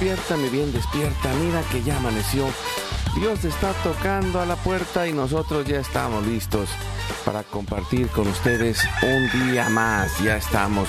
Despierta, 0.00 0.36
mi 0.36 0.48
bien, 0.48 0.72
despierta. 0.72 1.34
Mira 1.44 1.60
que 1.72 1.82
ya 1.82 1.96
amaneció. 1.96 2.46
Dios 3.16 3.44
está 3.44 3.72
tocando 3.82 4.40
a 4.40 4.46
la 4.46 4.54
puerta 4.54 5.08
y 5.08 5.12
nosotros 5.12 5.66
ya 5.66 5.80
estamos 5.80 6.24
listos 6.24 6.68
para 7.24 7.42
compartir 7.42 8.06
con 8.06 8.28
ustedes 8.28 8.78
un 9.02 9.50
día 9.50 9.68
más. 9.70 10.16
Ya 10.20 10.36
estamos 10.36 10.88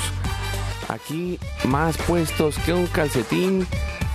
aquí 0.89 1.39
más 1.63 1.97
puestos 1.97 2.59
que 2.59 2.71
un 2.71 2.85
calcetín 2.85 3.65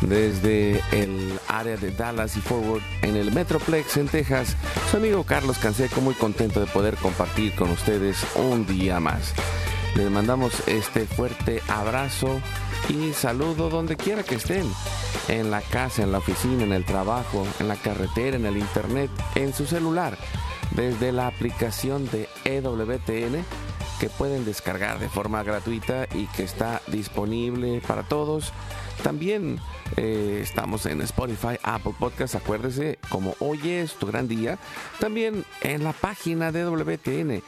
desde 0.01 0.81
el 0.93 1.41
área 1.49 1.77
de 1.77 1.91
Dallas 1.91 2.37
y 2.37 2.41
Forward 2.41 2.83
en 3.03 3.17
el 3.17 3.33
Metroplex 3.33 3.97
en 3.97 4.07
Texas. 4.07 4.55
Su 4.93 4.99
amigo 4.99 5.25
Carlos 5.25 5.59
Canseco 5.59 6.03
muy 6.03 6.15
contento 6.15 6.61
de 6.61 6.67
poder 6.67 6.95
compartir 6.99 7.53
con 7.57 7.69
ustedes 7.73 8.25
un 8.37 8.65
día 8.65 9.01
más. 9.01 9.35
Les 9.97 10.09
mandamos 10.09 10.53
este 10.69 11.05
fuerte 11.05 11.63
abrazo 11.67 12.41
y 12.89 13.13
saludo 13.13 13.71
donde 13.71 13.97
quiera 13.97 14.23
que 14.23 14.37
estén. 14.37 14.71
En 15.29 15.51
la 15.51 15.63
casa, 15.63 16.03
en 16.03 16.13
la 16.13 16.19
oficina, 16.19 16.65
en 16.65 16.73
el 16.73 16.85
trabajo, 16.85 17.47
en 17.59 17.69
la 17.69 17.77
carretera, 17.77 18.37
en 18.37 18.47
el 18.47 18.57
internet, 18.57 19.11
en 19.35 19.53
su 19.53 19.67
celular. 19.67 20.19
Desde 20.73 21.13
la 21.13 21.27
aplicación 21.27 22.09
de 22.11 22.29
EWTN 22.45 23.45
que 24.01 24.09
pueden 24.11 24.45
descargar 24.45 24.99
de 24.99 25.09
forma 25.09 25.43
gratuita 25.43 26.07
y 26.15 26.27
que 26.27 26.43
está 26.43 26.83
disponible 26.89 27.81
para 27.87 28.03
todos. 28.03 28.53
También 29.03 29.61
eh, 29.97 30.41
estamos 30.43 30.87
en 30.87 31.01
Spotify, 31.03 31.59
Apple 31.63 31.95
Podcast, 31.99 32.35
acuérdese, 32.35 32.99
como 33.09 33.35
hoy 33.39 33.71
es 33.71 33.95
tu 33.95 34.07
gran 34.07 34.29
día. 34.29 34.59
También 34.99 35.45
en 35.63 35.85
la 35.85 35.93
página 35.93 36.53
de 36.53 36.61
EWTN, 36.61 37.43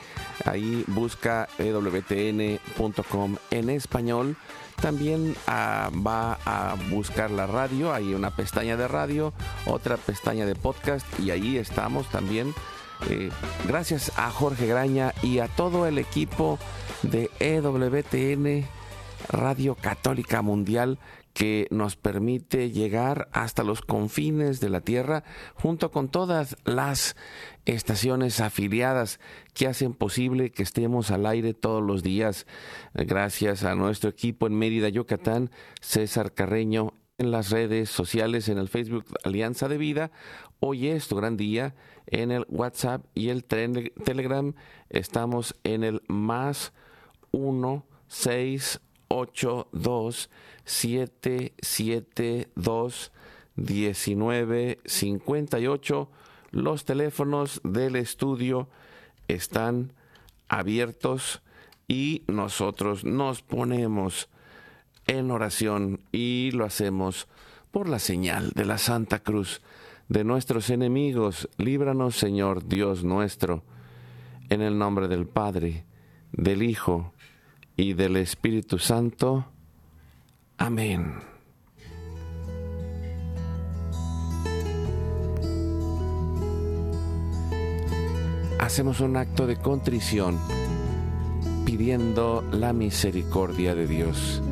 ahí 0.45 0.85
busca 0.89 1.49
ewtn.com 1.59 3.37
en 3.51 3.71
español. 3.71 4.37
También 4.81 5.35
ah, 5.47 5.91
va 6.07 6.39
a 6.45 6.77
buscar 6.91 7.31
la 7.31 7.47
radio, 7.47 7.93
hay 7.93 8.15
una 8.15 8.35
pestaña 8.35 8.77
de 8.77 8.87
radio, 8.89 9.33
otra 9.67 9.97
pestaña 9.97 10.47
de 10.47 10.55
podcast 10.55 11.07
y 11.19 11.31
ahí 11.31 11.57
estamos 11.57 12.09
también. 12.11 12.55
Eh, 13.09 13.31
gracias 13.67 14.13
a 14.17 14.31
Jorge 14.31 14.67
Graña 14.67 15.13
y 15.23 15.41
a 15.41 15.49
todo 15.49 15.87
el 15.87 15.99
equipo 15.99 16.59
de 17.03 17.31
EWTN 17.41 18.67
Radio 19.29 19.75
Católica 19.75 20.43
Mundial 20.43 20.99
que 21.37 21.69
nos 21.71 21.97
permite 21.97 22.71
llegar 22.71 23.29
hasta 23.31 23.63
los 23.63 23.83
confines 23.83 24.59
de 24.59 24.71
la 24.71 24.81
Tierra 24.81 25.23
junto 25.55 25.91
con 25.91 26.09
todas 26.09 26.57
las 26.65 27.15
estaciones 27.67 28.41
afiliadas 28.41 29.21
que 29.53 29.67
hacen 29.67 29.93
posible 29.93 30.51
que 30.51 30.63
estemos 30.63 31.11
al 31.11 31.27
aire 31.27 31.53
todos 31.53 31.83
los 31.83 32.03
días. 32.03 32.47
Gracias 32.95 33.65
a 33.65 33.75
nuestro 33.75 34.09
equipo 34.09 34.47
en 34.47 34.55
Mérida, 34.55 34.89
Yucatán, 34.89 35.51
César 35.83 36.33
Carreño 36.33 36.95
en 37.19 37.31
las 37.31 37.51
redes 37.51 37.91
sociales, 37.91 38.49
en 38.49 38.57
el 38.57 38.71
Facebook 38.71 39.05
Alianza 39.23 39.69
de 39.69 39.77
Vida. 39.77 40.13
Hoy 40.59 40.89
es 40.89 41.07
tu 41.07 41.17
gran 41.17 41.37
día. 41.37 41.75
En 42.07 42.31
el 42.31 42.47
WhatsApp 42.49 43.05
y 43.13 43.29
el 43.29 43.45
Telegram 43.45 44.55
estamos 44.89 45.55
en 45.65 45.85
el 45.85 46.01
más 46.09 46.73
1 47.33 47.85
6 48.07 48.81
8 49.09 49.69
2 49.73 50.31
7 50.67 51.55
7 51.59 52.49
2 52.55 53.13
19 53.57 54.79
58. 54.85 56.11
Los 56.51 56.85
teléfonos 56.85 57.61
del 57.65 57.97
estudio 57.97 58.69
están 59.29 59.93
abiertos 60.49 61.43
y 61.89 62.23
nosotros 62.27 63.05
nos 63.05 63.43
ponemos 63.43 64.29
en 65.07 65.31
oración 65.31 66.01
y 66.13 66.51
lo 66.53 66.65
hacemos 66.65 67.29
por 67.71 67.89
la 67.89 67.99
señal 67.99 68.51
de 68.51 68.65
la 68.65 68.79
Santa 68.79 69.21
Cruz 69.21 69.63
de 70.09 70.25
nuestros 70.25 70.71
enemigos. 70.71 71.49
Líbranos, 71.59 72.17
Señor 72.17 72.67
Dios 72.67 73.05
nuestro, 73.05 73.63
en 74.49 74.63
el 74.63 74.79
nombre 74.79 75.09
del 75.09 75.27
Padre, 75.27 75.85
del 76.33 76.63
Hijo 76.63 77.13
y 77.77 77.93
del 77.95 78.17
Espíritu 78.17 78.79
Santo. 78.79 79.47
Amén. 80.59 81.15
Hacemos 88.59 89.01
un 89.01 89.17
acto 89.17 89.47
de 89.47 89.57
contrición 89.57 90.39
pidiendo 91.65 92.43
la 92.53 92.73
misericordia 92.73 93.75
de 93.75 93.87
Dios 93.87 94.43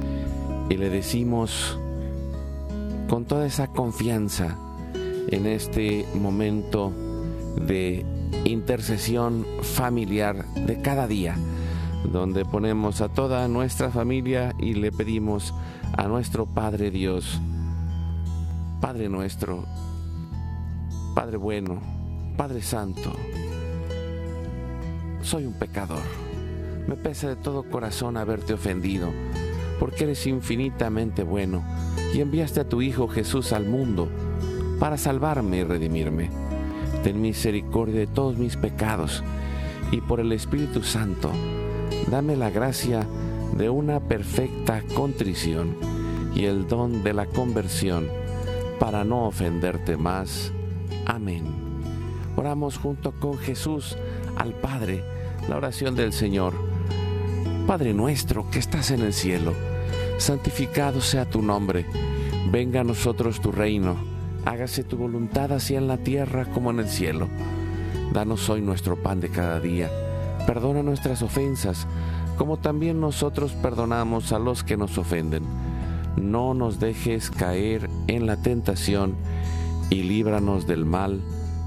y 0.68 0.76
le 0.76 0.90
decimos 0.90 1.78
con 3.08 3.24
toda 3.24 3.46
esa 3.46 3.68
confianza 3.68 4.56
en 5.28 5.46
este 5.46 6.06
momento 6.14 6.92
de 7.66 8.04
intercesión 8.44 9.46
familiar 9.62 10.44
de 10.54 10.80
cada 10.80 11.06
día, 11.06 11.36
donde 12.12 12.44
ponemos 12.44 13.00
a 13.00 13.08
toda 13.08 13.48
nuestra 13.48 13.90
familia 13.90 14.54
y 14.58 14.74
le 14.74 14.92
pedimos 14.92 15.54
a 15.96 16.08
nuestro 16.08 16.46
Padre 16.46 16.90
Dios, 16.90 17.40
Padre 18.80 19.08
nuestro, 19.08 19.64
Padre 21.14 21.36
bueno, 21.36 21.80
Padre 22.36 22.62
Santo, 22.62 23.12
soy 25.22 25.46
un 25.46 25.54
pecador. 25.54 26.02
Me 26.88 26.96
pesa 26.96 27.28
de 27.28 27.36
todo 27.36 27.62
corazón 27.70 28.16
haberte 28.16 28.52
ofendido, 28.52 29.10
porque 29.78 30.04
eres 30.04 30.26
infinitamente 30.26 31.22
bueno 31.22 31.64
y 32.12 32.20
enviaste 32.20 32.60
a 32.60 32.68
tu 32.68 32.82
Hijo 32.82 33.08
Jesús 33.08 33.52
al 33.52 33.66
mundo 33.66 34.08
para 34.78 34.98
salvarme 34.98 35.58
y 35.58 35.64
redimirme. 35.64 36.30
Ten 37.02 37.20
misericordia 37.20 38.00
de 38.00 38.06
todos 38.06 38.36
mis 38.36 38.56
pecados 38.56 39.22
y 39.92 40.00
por 40.00 40.20
el 40.20 40.32
Espíritu 40.32 40.82
Santo, 40.82 41.30
dame 42.10 42.36
la 42.36 42.50
gracia 42.50 43.06
de 43.56 43.70
una 43.70 44.00
perfecta 44.00 44.82
contrición 44.94 45.93
y 46.34 46.44
el 46.44 46.66
don 46.66 47.02
de 47.02 47.12
la 47.12 47.26
conversión 47.26 48.08
para 48.80 49.04
no 49.04 49.26
ofenderte 49.26 49.96
más. 49.96 50.52
Amén. 51.06 51.44
Oramos 52.36 52.76
junto 52.76 53.12
con 53.12 53.38
Jesús 53.38 53.96
al 54.36 54.52
Padre 54.54 55.04
la 55.48 55.56
oración 55.56 55.94
del 55.94 56.12
Señor. 56.12 56.54
Padre 57.66 57.94
nuestro 57.94 58.50
que 58.50 58.58
estás 58.58 58.90
en 58.90 59.02
el 59.02 59.12
cielo, 59.12 59.52
santificado 60.18 61.00
sea 61.00 61.28
tu 61.28 61.42
nombre, 61.42 61.86
venga 62.50 62.80
a 62.80 62.84
nosotros 62.84 63.40
tu 63.40 63.52
reino, 63.52 63.96
hágase 64.44 64.84
tu 64.84 64.96
voluntad 64.96 65.52
así 65.52 65.74
en 65.74 65.88
la 65.88 65.98
tierra 65.98 66.46
como 66.46 66.70
en 66.70 66.80
el 66.80 66.88
cielo. 66.88 67.28
Danos 68.12 68.48
hoy 68.50 68.60
nuestro 68.60 68.96
pan 68.96 69.20
de 69.20 69.30
cada 69.30 69.60
día, 69.60 69.90
perdona 70.46 70.82
nuestras 70.82 71.22
ofensas, 71.22 71.86
como 72.36 72.58
también 72.58 73.00
nosotros 73.00 73.52
perdonamos 73.52 74.32
a 74.32 74.38
los 74.38 74.62
que 74.62 74.76
nos 74.76 74.98
ofenden. 74.98 75.63
No 76.16 76.54
nos 76.54 76.78
dejes 76.80 77.30
caer 77.30 77.90
en 78.06 78.26
la 78.26 78.36
tentación 78.36 79.14
y 79.90 80.02
líbranos 80.02 80.66
del 80.66 80.84
mal. 80.84 81.20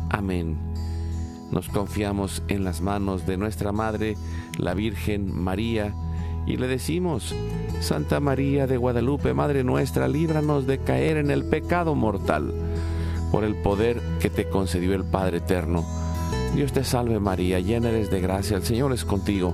Amén. 0.10 0.58
Nos 1.52 1.70
confiamos 1.70 2.44
en 2.48 2.64
las 2.64 2.82
manos 2.82 3.26
de 3.26 3.38
nuestra 3.38 3.72
Madre, 3.72 4.18
la 4.58 4.74
Virgen 4.74 5.34
María, 5.34 5.94
y 6.46 6.58
le 6.58 6.68
decimos, 6.68 7.34
Santa 7.82 8.20
María 8.20 8.68
de 8.68 8.78
Guadalupe, 8.78 9.34
Madre 9.34 9.64
nuestra, 9.64 10.08
líbranos 10.08 10.68
de 10.68 10.80
caer 10.80 11.18
en 11.18 11.32
el 11.32 11.46
pecado 11.46 11.96
mortal, 11.96 12.54
por 13.32 13.44
el 13.44 13.56
poder 13.56 14.02
que 14.20 14.30
te 14.30 14.50
concedió 14.50 14.94
el 14.94 15.04
Padre 15.04 15.38
Eterno. 15.38 15.86
Dios 16.56 16.74
te 16.74 16.84
salve 16.84 17.20
María, 17.20 17.60
llena 17.60 17.90
eres 17.90 18.10
de 18.10 18.20
gracia, 18.20 18.58
el 18.58 18.64
Señor 18.64 18.94
es 18.94 19.06
contigo. 19.06 19.54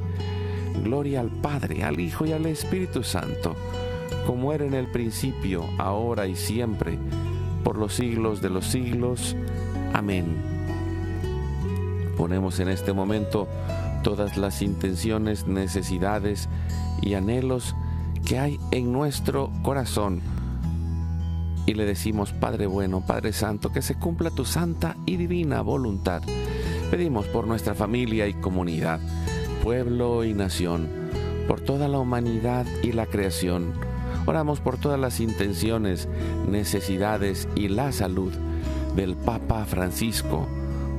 Gloria 0.83 1.21
al 1.21 1.29
Padre, 1.29 1.83
al 1.83 1.99
Hijo 1.99 2.25
y 2.25 2.31
al 2.31 2.45
Espíritu 2.45 3.03
Santo, 3.03 3.55
como 4.25 4.53
era 4.53 4.65
en 4.65 4.73
el 4.73 4.87
principio, 4.87 5.65
ahora 5.77 6.27
y 6.27 6.35
siempre, 6.35 6.97
por 7.63 7.77
los 7.77 7.93
siglos 7.93 8.41
de 8.41 8.49
los 8.49 8.65
siglos. 8.65 9.35
Amén. 9.93 10.35
Ponemos 12.17 12.59
en 12.59 12.69
este 12.69 12.93
momento 12.93 13.47
todas 14.03 14.37
las 14.37 14.61
intenciones, 14.61 15.47
necesidades 15.47 16.49
y 17.01 17.13
anhelos 17.13 17.75
que 18.25 18.39
hay 18.39 18.59
en 18.71 18.91
nuestro 18.91 19.51
corazón. 19.63 20.21
Y 21.65 21.73
le 21.75 21.85
decimos, 21.85 22.33
Padre 22.33 22.65
bueno, 22.65 23.01
Padre 23.05 23.33
Santo, 23.33 23.71
que 23.71 23.81
se 23.81 23.95
cumpla 23.95 24.31
tu 24.31 24.45
santa 24.45 24.95
y 25.05 25.17
divina 25.17 25.61
voluntad. 25.61 26.21
Pedimos 26.89 27.27
por 27.27 27.47
nuestra 27.47 27.75
familia 27.75 28.27
y 28.27 28.33
comunidad 28.33 28.99
pueblo 29.61 30.23
y 30.23 30.33
nación, 30.33 30.87
por 31.47 31.61
toda 31.61 31.87
la 31.87 31.99
humanidad 31.99 32.65
y 32.81 32.91
la 32.91 33.05
creación. 33.05 33.73
Oramos 34.25 34.59
por 34.59 34.77
todas 34.77 34.99
las 34.99 35.19
intenciones, 35.19 36.07
necesidades 36.49 37.47
y 37.55 37.67
la 37.67 37.91
salud 37.91 38.33
del 38.95 39.15
Papa 39.15 39.65
Francisco, 39.65 40.47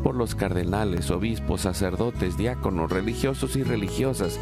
por 0.03 0.15
los 0.15 0.35
cardenales, 0.35 1.11
obispos, 1.11 1.63
sacerdotes, 1.63 2.37
diáconos, 2.37 2.91
religiosos 2.91 3.57
y 3.57 3.63
religiosas, 3.63 4.39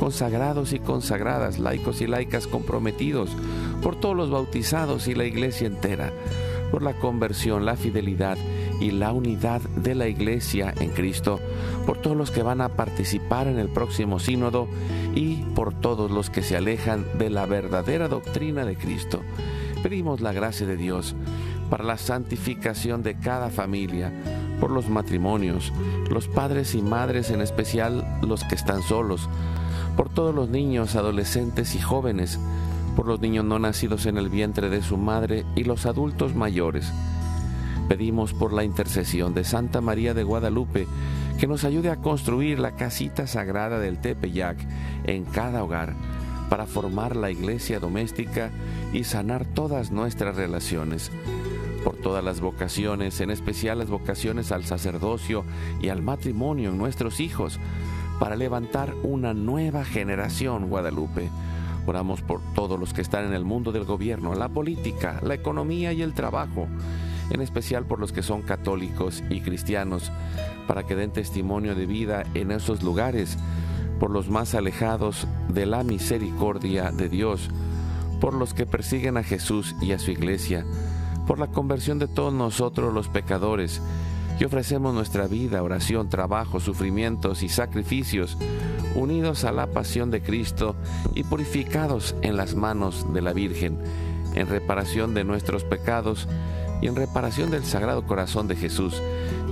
consagrados 0.00 0.72
y 0.72 0.78
consagradas, 0.78 1.58
laicos 1.58 2.00
y 2.00 2.06
laicas 2.06 2.46
comprometidos, 2.46 3.30
por 3.82 3.96
todos 3.96 4.16
los 4.16 4.30
bautizados 4.30 5.08
y 5.08 5.14
la 5.14 5.24
iglesia 5.24 5.66
entera, 5.66 6.12
por 6.70 6.82
la 6.82 6.94
conversión, 6.94 7.64
la 7.64 7.76
fidelidad 7.76 8.38
y 8.80 8.90
la 8.90 9.12
unidad 9.12 9.60
de 9.60 9.94
la 9.94 10.08
iglesia 10.08 10.74
en 10.80 10.90
Cristo, 10.90 11.40
por 11.86 11.98
todos 11.98 12.16
los 12.16 12.30
que 12.30 12.42
van 12.42 12.60
a 12.60 12.70
participar 12.70 13.46
en 13.46 13.58
el 13.58 13.68
próximo 13.68 14.18
sínodo 14.18 14.68
y 15.14 15.36
por 15.54 15.74
todos 15.74 16.10
los 16.10 16.30
que 16.30 16.42
se 16.42 16.56
alejan 16.56 17.06
de 17.18 17.30
la 17.30 17.46
verdadera 17.46 18.08
doctrina 18.08 18.64
de 18.64 18.76
Cristo. 18.76 19.20
Pedimos 19.82 20.20
la 20.20 20.32
gracia 20.32 20.66
de 20.66 20.76
Dios 20.76 21.14
para 21.70 21.84
la 21.84 21.98
santificación 21.98 23.02
de 23.02 23.18
cada 23.18 23.50
familia, 23.50 24.12
por 24.60 24.70
los 24.70 24.88
matrimonios, 24.88 25.72
los 26.10 26.28
padres 26.28 26.74
y 26.74 26.82
madres, 26.82 27.30
en 27.30 27.40
especial 27.40 28.04
los 28.22 28.44
que 28.44 28.54
están 28.54 28.82
solos, 28.82 29.28
por 29.96 30.08
todos 30.08 30.34
los 30.34 30.48
niños, 30.48 30.96
adolescentes 30.96 31.74
y 31.74 31.80
jóvenes, 31.80 32.38
por 32.96 33.06
los 33.06 33.20
niños 33.20 33.44
no 33.44 33.58
nacidos 33.58 34.06
en 34.06 34.18
el 34.18 34.28
vientre 34.28 34.70
de 34.70 34.82
su 34.82 34.96
madre 34.96 35.44
y 35.56 35.64
los 35.64 35.86
adultos 35.86 36.34
mayores. 36.34 36.92
Pedimos 37.88 38.32
por 38.32 38.52
la 38.52 38.64
intercesión 38.64 39.34
de 39.34 39.44
Santa 39.44 39.80
María 39.80 40.14
de 40.14 40.24
Guadalupe 40.24 40.86
que 41.38 41.46
nos 41.46 41.64
ayude 41.64 41.90
a 41.90 41.96
construir 41.96 42.58
la 42.58 42.76
casita 42.76 43.26
sagrada 43.26 43.78
del 43.78 43.98
Tepeyac 43.98 44.56
en 45.04 45.24
cada 45.24 45.62
hogar 45.62 45.94
para 46.48 46.66
formar 46.66 47.14
la 47.14 47.30
iglesia 47.30 47.80
doméstica 47.80 48.50
y 48.92 49.04
sanar 49.04 49.44
todas 49.44 49.90
nuestras 49.90 50.36
relaciones. 50.36 51.10
Por 51.84 51.96
todas 51.96 52.24
las 52.24 52.40
vocaciones, 52.40 53.20
en 53.20 53.30
especial 53.30 53.80
las 53.80 53.90
vocaciones 53.90 54.50
al 54.50 54.64
sacerdocio 54.64 55.44
y 55.82 55.90
al 55.90 56.00
matrimonio 56.00 56.70
en 56.70 56.78
nuestros 56.78 57.20
hijos, 57.20 57.60
para 58.18 58.36
levantar 58.36 58.94
una 59.02 59.34
nueva 59.34 59.84
generación 59.84 60.68
Guadalupe. 60.68 61.28
Oramos 61.86 62.22
por 62.22 62.40
todos 62.54 62.80
los 62.80 62.94
que 62.94 63.02
están 63.02 63.26
en 63.26 63.34
el 63.34 63.44
mundo 63.44 63.72
del 63.72 63.84
gobierno, 63.84 64.34
la 64.34 64.48
política, 64.48 65.20
la 65.22 65.34
economía 65.34 65.92
y 65.92 66.00
el 66.00 66.14
trabajo 66.14 66.66
en 67.30 67.40
especial 67.40 67.84
por 67.84 67.98
los 67.98 68.12
que 68.12 68.22
son 68.22 68.42
católicos 68.42 69.22
y 69.30 69.40
cristianos, 69.40 70.12
para 70.66 70.84
que 70.84 70.96
den 70.96 71.10
testimonio 71.10 71.74
de 71.74 71.86
vida 71.86 72.24
en 72.34 72.50
esos 72.50 72.82
lugares, 72.82 73.38
por 73.98 74.10
los 74.10 74.28
más 74.28 74.54
alejados 74.54 75.26
de 75.48 75.66
la 75.66 75.84
misericordia 75.84 76.90
de 76.90 77.08
Dios, 77.08 77.48
por 78.20 78.34
los 78.34 78.54
que 78.54 78.66
persiguen 78.66 79.16
a 79.16 79.22
Jesús 79.22 79.74
y 79.80 79.92
a 79.92 79.98
su 79.98 80.10
iglesia, 80.10 80.64
por 81.26 81.38
la 81.38 81.48
conversión 81.48 81.98
de 81.98 82.08
todos 82.08 82.32
nosotros 82.32 82.92
los 82.92 83.08
pecadores, 83.08 83.80
y 84.38 84.44
ofrecemos 84.44 84.92
nuestra 84.94 85.26
vida, 85.26 85.62
oración, 85.62 86.08
trabajo, 86.08 86.58
sufrimientos 86.58 87.42
y 87.42 87.48
sacrificios, 87.48 88.36
unidos 88.94 89.44
a 89.44 89.52
la 89.52 89.68
pasión 89.68 90.10
de 90.10 90.22
Cristo 90.22 90.76
y 91.14 91.24
purificados 91.24 92.16
en 92.22 92.36
las 92.36 92.54
manos 92.54 93.12
de 93.12 93.22
la 93.22 93.32
Virgen, 93.32 93.78
en 94.34 94.48
reparación 94.48 95.14
de 95.14 95.24
nuestros 95.24 95.64
pecados, 95.64 96.28
y 96.80 96.86
en 96.86 96.96
reparación 96.96 97.50
del 97.50 97.64
Sagrado 97.64 98.06
Corazón 98.06 98.48
de 98.48 98.56
Jesús 98.56 99.00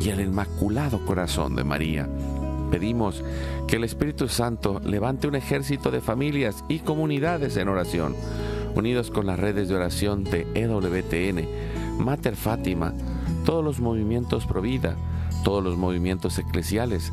y 0.01 0.09
el 0.11 0.21
Inmaculado 0.21 1.05
Corazón 1.05 1.57
de 1.57 1.65
María. 1.65 2.09
Pedimos 2.71 3.23
que 3.69 3.77
el 3.77 3.85
Espíritu 3.85 4.29
Santo 4.29 4.81
levante 4.85 5.29
un 5.29 5.35
ejército 5.35 5.91
de 5.91 6.01
familias 6.01 6.65
y 6.69 6.79
comunidades 6.79 7.57
en 7.57 7.69
oración, 7.69 8.17
unidos 8.75 9.11
con 9.11 9.27
las 9.27 9.39
redes 9.39 9.69
de 9.69 9.75
oración 9.75 10.25
de 10.25 10.47
EWTN, 10.55 12.03
Mater 12.03 12.35
Fátima, 12.35 12.95
todos 13.45 13.63
los 13.63 13.81
movimientos 13.81 14.47
Provida, 14.47 14.97
todos 15.45 15.63
los 15.63 15.77
movimientos 15.77 16.39
eclesiales, 16.39 17.13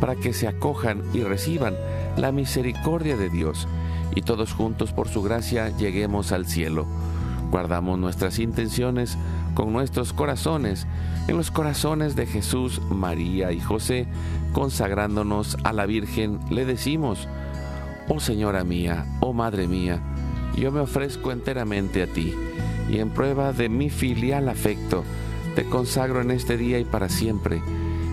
para 0.00 0.16
que 0.16 0.32
se 0.32 0.48
acojan 0.48 1.02
y 1.12 1.22
reciban 1.22 1.74
la 2.16 2.32
misericordia 2.32 3.16
de 3.16 3.30
Dios. 3.30 3.68
Y 4.14 4.22
todos 4.22 4.52
juntos 4.52 4.92
por 4.92 5.08
su 5.08 5.22
gracia 5.22 5.76
lleguemos 5.76 6.32
al 6.32 6.46
cielo. 6.46 6.86
Guardamos 7.50 7.98
nuestras 7.98 8.38
intenciones 8.38 9.18
con 9.54 9.72
nuestros 9.72 10.12
corazones 10.12 10.86
en 11.28 11.36
los 11.36 11.50
corazones 11.50 12.14
de 12.14 12.26
Jesús, 12.26 12.80
María 12.88 13.50
y 13.50 13.58
José, 13.58 14.06
consagrándonos 14.52 15.56
a 15.64 15.72
la 15.72 15.84
Virgen, 15.84 16.38
le 16.50 16.64
decimos, 16.64 17.26
Oh 18.08 18.20
Señora 18.20 18.62
mía, 18.62 19.06
oh 19.20 19.32
Madre 19.32 19.66
mía, 19.66 20.00
yo 20.56 20.70
me 20.70 20.78
ofrezco 20.78 21.32
enteramente 21.32 22.02
a 22.04 22.06
ti, 22.06 22.32
y 22.88 22.98
en 22.98 23.10
prueba 23.10 23.52
de 23.52 23.68
mi 23.68 23.90
filial 23.90 24.48
afecto, 24.48 25.02
te 25.56 25.64
consagro 25.64 26.20
en 26.20 26.30
este 26.30 26.56
día 26.56 26.78
y 26.78 26.84
para 26.84 27.08
siempre 27.08 27.60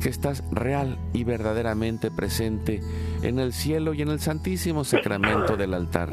que 0.00 0.08
estás 0.08 0.44
real 0.50 0.98
y 1.12 1.24
verdaderamente 1.24 2.10
presente 2.10 2.80
en 3.22 3.38
el 3.38 3.52
cielo 3.52 3.94
y 3.94 4.02
en 4.02 4.08
el 4.08 4.20
santísimo 4.20 4.84
sacramento 4.84 5.56
del 5.56 5.74
altar. 5.74 6.10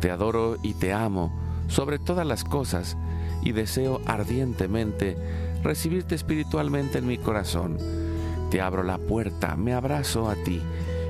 Te 0.00 0.10
adoro 0.10 0.56
y 0.62 0.74
te 0.74 0.92
amo 0.92 1.32
sobre 1.68 1.98
todas 1.98 2.26
las 2.26 2.44
cosas 2.44 2.96
y 3.42 3.52
deseo 3.52 4.00
ardientemente 4.06 5.16
recibirte 5.62 6.14
espiritualmente 6.14 6.98
en 6.98 7.06
mi 7.06 7.18
corazón. 7.18 7.78
Te 8.50 8.60
abro 8.60 8.82
la 8.82 8.98
puerta, 8.98 9.56
me 9.56 9.72
abrazo 9.72 10.28
a 10.28 10.34
ti 10.34 10.60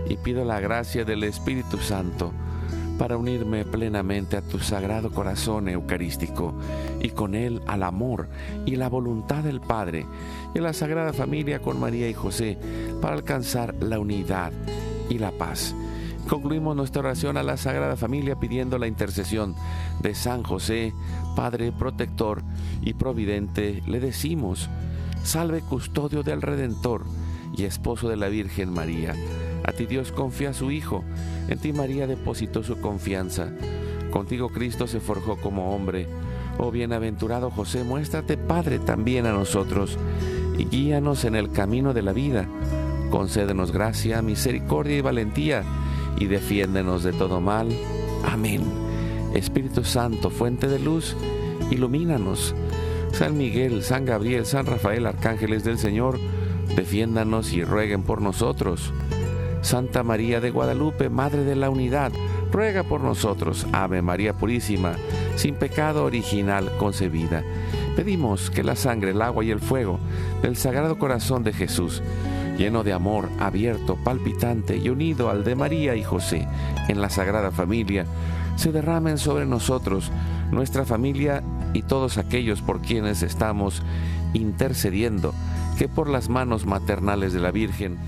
y 0.09 0.17
pido 0.17 0.45
la 0.45 0.61
gracia 0.61 1.05
del 1.05 1.25
Espíritu 1.25 1.79
Santo 1.79 2.33
para 3.03 3.17
unirme 3.17 3.65
plenamente 3.65 4.37
a 4.37 4.43
tu 4.43 4.61
sagrado 4.61 5.11
corazón 5.11 5.69
eucarístico 5.69 6.55
y 7.01 7.09
con 7.09 7.35
él 7.35 7.61
al 7.67 7.83
amor 7.83 8.29
y 8.65 8.77
la 8.77 8.89
voluntad 8.89 9.43
del 9.43 9.61
Padre 9.61 10.07
y 10.55 10.61
a 10.61 10.63
la 10.63 10.73
Sagrada 10.73 11.13
Familia 11.13 11.61
con 11.61 11.81
María 11.81 12.09
y 12.09 12.15
José 12.15 12.57
para 13.01 13.15
alcanzar 13.15 13.75
la 13.83 13.99
unidad 13.99 14.53
y 15.11 15.19
la 15.19 15.33
paz. 15.33 15.75
Concluimos 16.29 16.77
nuestra 16.77 17.01
oración 17.01 17.37
a 17.37 17.43
la 17.43 17.57
Sagrada 17.57 17.97
Familia 17.97 18.39
pidiendo 18.39 18.79
la 18.79 18.87
intercesión 18.87 19.57
de 20.01 20.15
San 20.15 20.45
José, 20.45 20.95
Padre 21.35 21.73
protector 21.73 22.45
y 22.83 22.95
providente. 22.95 23.83
Le 23.85 23.99
decimos, 23.99 24.71
salve 25.25 25.61
custodio 25.63 26.23
del 26.23 26.41
Redentor 26.41 27.03
y 27.57 27.65
esposo 27.65 28.09
de 28.09 28.17
la 28.17 28.29
Virgen 28.29 28.73
María. 28.73 29.15
A 29.65 29.73
ti 29.73 29.87
Dios 29.87 30.13
confía 30.13 30.51
a 30.51 30.55
su 30.55 30.71
Hijo, 30.71 31.05
en 31.49 31.59
ti 31.59 31.73
María 31.73 32.07
depositó 32.07 32.63
su 32.63 32.81
confianza. 32.81 33.53
Contigo 34.11 34.49
Cristo 34.49 34.87
se 34.87 35.01
forjó 35.01 35.37
como 35.37 35.75
hombre. 35.75 36.07
Oh 36.59 36.71
bienaventurado 36.71 37.51
José, 37.51 37.85
muéstrate 37.85 38.37
Padre 38.37 38.79
también 38.79 39.27
a 39.27 39.33
nosotros 39.33 39.99
y 40.59 40.67
guíanos 40.67 41.25
en 41.25 41.35
el 41.35 41.51
camino 41.51 41.95
de 41.95 42.03
la 42.03 42.13
vida. 42.13 42.47
Concédenos 43.11 43.73
gracia, 43.73 44.23
misericordia 44.23 44.99
y 44.99 45.01
valentía 45.01 45.65
y 46.19 46.27
defiéndenos 46.27 47.03
de 47.03 47.13
todo 47.13 47.41
mal. 47.41 47.69
Amén. 48.25 48.63
Espíritu 49.35 49.85
Santo, 49.85 50.31
fuente 50.31 50.69
de 50.69 50.79
luz, 50.79 51.17
ilumínanos. 51.71 52.55
San 53.13 53.37
Miguel, 53.37 53.83
San 53.83 54.05
Gabriel, 54.05 54.47
San 54.47 54.67
Rafael, 54.67 55.07
arcángeles 55.07 55.65
del 55.65 55.79
Señor, 55.79 56.19
defiéndanos 56.77 57.53
y 57.53 57.65
rueguen 57.65 58.03
por 58.03 58.21
nosotros. 58.21 58.93
Santa 59.63 60.03
María 60.03 60.41
de 60.41 60.51
Guadalupe, 60.51 61.09
Madre 61.09 61.45
de 61.45 61.55
la 61.55 61.71
Unidad, 61.71 62.13
ruega 62.51 62.83
por 62.83 63.01
nosotros. 63.01 63.67
Ave 63.73 64.03
María 64.03 64.35
Purísima, 64.35 64.95
sin 65.37 65.55
pecado 65.55 66.05
original 66.05 66.71
concebida. 66.79 67.45
Pedimos 67.97 68.51
que 68.51 68.65
la 68.65 68.75
sangre, 68.75 69.11
el 69.11 69.23
agua 69.23 69.45
y 69.45 69.51
el 69.51 69.61
fuego 69.61 70.01
del 70.43 70.57
Sagrado 70.57 70.99
Corazón 70.99 71.45
de 71.45 71.53
Jesús, 71.53 72.03
lleno 72.59 72.83
de 72.85 72.93
amor, 72.93 73.29
abierto, 73.39 73.97
palpitante 74.03 74.77
y 74.77 74.89
unido 74.89 75.31
al 75.31 75.45
de 75.45 75.55
María 75.55 75.95
y 75.95 76.03
José 76.03 76.49
en 76.89 77.01
la 77.01 77.11
Sagrada 77.11 77.51
Familia, 77.51 78.07
se 78.57 78.73
derramen 78.73 79.19
sobre 79.19 79.47
nosotros, 79.47 80.11
nuestra 80.51 80.85
familia 80.85 81.43
y 81.73 81.83
todos 81.83 82.19
aquellos 82.19 82.61
por 82.61 82.81
quienes 82.81 83.23
estamos 83.23 83.83
intercediendo, 84.35 85.35
que 85.79 85.89
por 85.89 86.09
las 86.09 86.29
manos 86.29 86.67
maternales 86.67 87.33
de 87.33 87.41
la 87.41 87.51
Virgen 87.51 87.99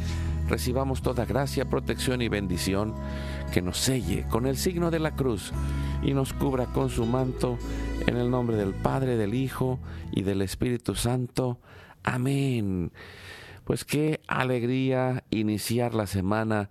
recibamos 0.48 1.02
toda 1.02 1.24
gracia, 1.24 1.68
protección 1.68 2.22
y 2.22 2.28
bendición, 2.28 2.94
que 3.52 3.62
nos 3.62 3.78
selle 3.78 4.26
con 4.28 4.46
el 4.46 4.56
signo 4.56 4.90
de 4.90 4.98
la 4.98 5.14
cruz 5.14 5.52
y 6.02 6.12
nos 6.12 6.32
cubra 6.32 6.66
con 6.66 6.90
su 6.90 7.06
manto, 7.06 7.58
en 8.06 8.16
el 8.16 8.30
nombre 8.30 8.56
del 8.56 8.74
Padre, 8.74 9.16
del 9.16 9.34
Hijo 9.34 9.78
y 10.12 10.22
del 10.22 10.42
Espíritu 10.42 10.94
Santo. 10.94 11.58
Amén. 12.02 12.92
Pues 13.64 13.84
qué 13.84 14.20
alegría 14.26 15.24
iniciar 15.30 15.94
la 15.94 16.06
semana 16.06 16.68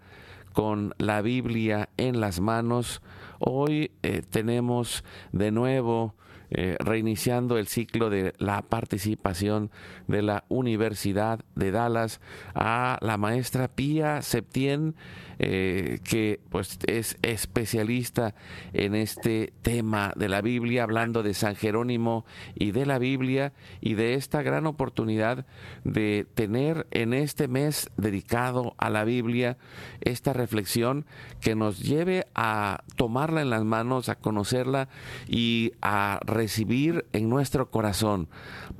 con 0.53 0.93
la 0.99 1.21
Biblia 1.21 1.89
en 1.97 2.19
las 2.21 2.39
manos. 2.39 3.01
Hoy 3.39 3.91
eh, 4.03 4.21
tenemos 4.29 5.03
de 5.31 5.51
nuevo 5.51 6.13
eh, 6.49 6.77
reiniciando 6.79 7.57
el 7.57 7.67
ciclo 7.67 8.09
de 8.09 8.33
la 8.37 8.61
participación 8.61 9.71
de 10.07 10.21
la 10.21 10.43
Universidad 10.49 11.39
de 11.55 11.71
Dallas 11.71 12.21
a 12.53 12.97
la 13.01 13.17
maestra 13.17 13.67
Pía 13.67 14.21
Septién, 14.21 14.95
eh, 15.39 15.99
que 16.03 16.39
pues 16.49 16.79
es 16.87 17.17
especialista 17.21 18.35
en 18.73 18.95
este 18.95 19.53
tema 19.61 20.13
de 20.15 20.29
la 20.29 20.41
Biblia, 20.41 20.83
hablando 20.83 21.23
de 21.23 21.33
San 21.33 21.55
Jerónimo 21.55 22.25
y 22.55 22.71
de 22.71 22.85
la 22.85 22.99
Biblia 22.99 23.53
y 23.81 23.95
de 23.95 24.15
esta 24.15 24.41
gran 24.41 24.65
oportunidad 24.65 25.45
de 25.83 26.27
tener 26.33 26.87
en 26.91 27.13
este 27.13 27.47
mes 27.47 27.89
dedicado 27.97 28.75
a 28.77 28.89
la 28.89 29.03
Biblia 29.03 29.57
esta 30.01 30.33
reflexión 30.33 31.05
que 31.41 31.55
nos 31.55 31.79
lleve 31.79 32.27
a 32.35 32.83
tomarla 32.95 33.41
en 33.41 33.49
las 33.49 33.63
manos, 33.63 34.09
a 34.09 34.15
conocerla 34.15 34.89
y 35.27 35.73
a 35.81 36.19
recibir 36.25 37.05
en 37.13 37.29
nuestro 37.29 37.69
corazón 37.69 38.29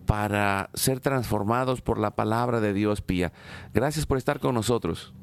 para 0.06 0.70
ser 0.74 1.00
transformados 1.00 1.82
por 1.82 2.00
la 2.00 2.12
palabra 2.12 2.60
de 2.60 2.74
Dios, 2.74 3.02
Pía. 3.02 3.34
Gracias 3.74 4.06
por 4.06 4.18
estar 4.18 4.40
con 4.40 4.56
nosotros. 4.56 5.14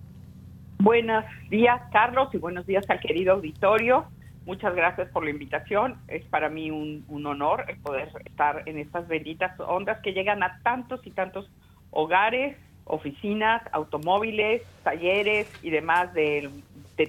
Buenos 0.82 1.26
días, 1.50 1.78
Carlos, 1.92 2.30
y 2.32 2.38
buenos 2.38 2.66
días 2.66 2.88
al 2.88 3.00
querido 3.00 3.34
auditorio. 3.34 4.06
Muchas 4.46 4.74
gracias 4.74 5.10
por 5.10 5.22
la 5.22 5.28
invitación. 5.28 5.98
Es 6.08 6.24
para 6.24 6.48
mí 6.48 6.70
un, 6.70 7.04
honor 7.26 7.66
el 7.68 7.76
poder 7.76 8.08
estar 8.24 8.62
en 8.64 8.78
estas 8.78 9.06
benditas 9.06 9.52
ondas 9.60 9.98
que 10.00 10.14
llegan 10.14 10.42
a 10.42 10.58
tantos 10.62 11.06
y 11.06 11.10
tantos 11.10 11.50
hogares, 11.90 12.56
oficinas, 12.84 13.62
automóviles, 13.72 14.62
talleres 14.82 15.52
y 15.62 15.68
demás 15.68 16.14
de, 16.14 16.48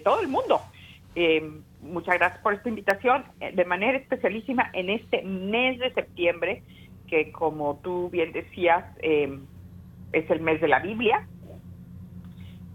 todo 0.03 0.19
el 0.19 0.27
mundo. 0.27 0.59
Eh, 1.15 1.41
muchas 1.81 2.15
gracias 2.15 2.41
por 2.41 2.53
esta 2.53 2.67
invitación. 2.67 3.23
Eh, 3.39 3.53
de 3.55 3.63
manera 3.63 3.97
especialísima 3.97 4.69
en 4.73 4.89
este 4.89 5.21
mes 5.21 5.79
de 5.79 5.93
septiembre, 5.93 6.61
que 7.07 7.31
como 7.31 7.79
tú 7.81 8.09
bien 8.09 8.33
decías, 8.33 8.83
eh, 9.01 9.39
es 10.11 10.29
el 10.29 10.41
mes 10.41 10.59
de 10.59 10.67
la 10.67 10.79
Biblia. 10.79 11.25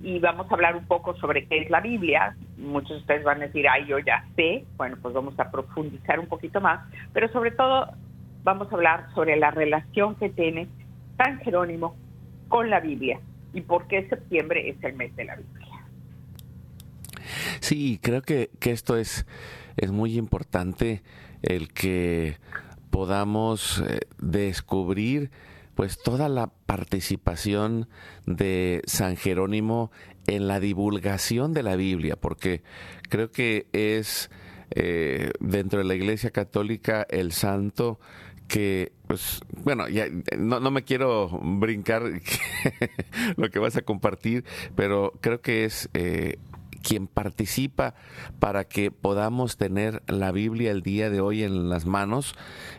Y 0.00 0.18
vamos 0.18 0.50
a 0.50 0.54
hablar 0.54 0.76
un 0.76 0.86
poco 0.86 1.16
sobre 1.16 1.46
qué 1.46 1.62
es 1.62 1.70
la 1.70 1.80
Biblia. 1.80 2.36
Muchos 2.58 2.90
de 2.90 2.96
ustedes 2.98 3.24
van 3.24 3.42
a 3.42 3.46
decir, 3.46 3.66
ay, 3.68 3.86
yo 3.86 3.98
ya 3.98 4.24
sé. 4.36 4.64
Bueno, 4.76 4.96
pues 5.00 5.14
vamos 5.14 5.38
a 5.38 5.50
profundizar 5.50 6.20
un 6.20 6.26
poquito 6.26 6.60
más. 6.60 6.86
Pero 7.12 7.28
sobre 7.32 7.50
todo 7.50 7.88
vamos 8.44 8.70
a 8.70 8.74
hablar 8.76 9.08
sobre 9.14 9.36
la 9.36 9.50
relación 9.50 10.14
que 10.16 10.28
tiene 10.28 10.68
San 11.16 11.38
Jerónimo 11.40 11.96
con 12.48 12.70
la 12.70 12.80
Biblia 12.80 13.18
y 13.52 13.62
por 13.62 13.86
qué 13.88 14.08
septiembre 14.08 14.68
es 14.68 14.82
el 14.84 14.94
mes 14.94 15.14
de 15.16 15.24
la 15.24 15.36
Biblia. 15.36 15.66
Sí, 17.60 17.98
creo 18.02 18.22
que, 18.22 18.50
que 18.60 18.70
esto 18.70 18.96
es, 18.96 19.26
es 19.76 19.90
muy 19.90 20.16
importante 20.16 21.02
el 21.42 21.72
que 21.72 22.36
podamos 22.90 23.82
eh, 23.86 24.00
descubrir 24.18 25.30
pues 25.76 26.02
toda 26.02 26.28
la 26.28 26.48
participación 26.48 27.88
de 28.24 28.82
San 28.86 29.16
Jerónimo 29.16 29.92
en 30.26 30.48
la 30.48 30.58
divulgación 30.58 31.52
de 31.52 31.62
la 31.62 31.76
Biblia, 31.76 32.16
porque 32.16 32.62
creo 33.10 33.30
que 33.30 33.66
es 33.72 34.30
eh, 34.70 35.30
dentro 35.38 35.78
de 35.78 35.84
la 35.84 35.94
Iglesia 35.94 36.30
Católica 36.30 37.06
el 37.10 37.32
santo 37.32 38.00
que, 38.48 38.92
pues, 39.06 39.40
bueno, 39.50 39.86
ya 39.88 40.06
no, 40.38 40.60
no 40.60 40.70
me 40.70 40.82
quiero 40.82 41.28
brincar 41.42 42.02
lo 43.36 43.50
que 43.50 43.58
vas 43.58 43.76
a 43.76 43.82
compartir, 43.82 44.44
pero 44.74 45.12
creo 45.20 45.42
que 45.42 45.66
es 45.66 45.90
eh, 45.92 46.38
quien 46.82 47.06
participa 47.06 47.94
para 48.38 48.64
que 48.64 48.90
podamos 48.90 49.58
tener 49.58 50.02
la 50.06 50.32
Biblia 50.32 50.70
el 50.70 50.82
día 50.82 51.10
de 51.10 51.20
hoy 51.20 51.42
en 51.42 51.68
las 51.68 51.84
manos 51.84 52.34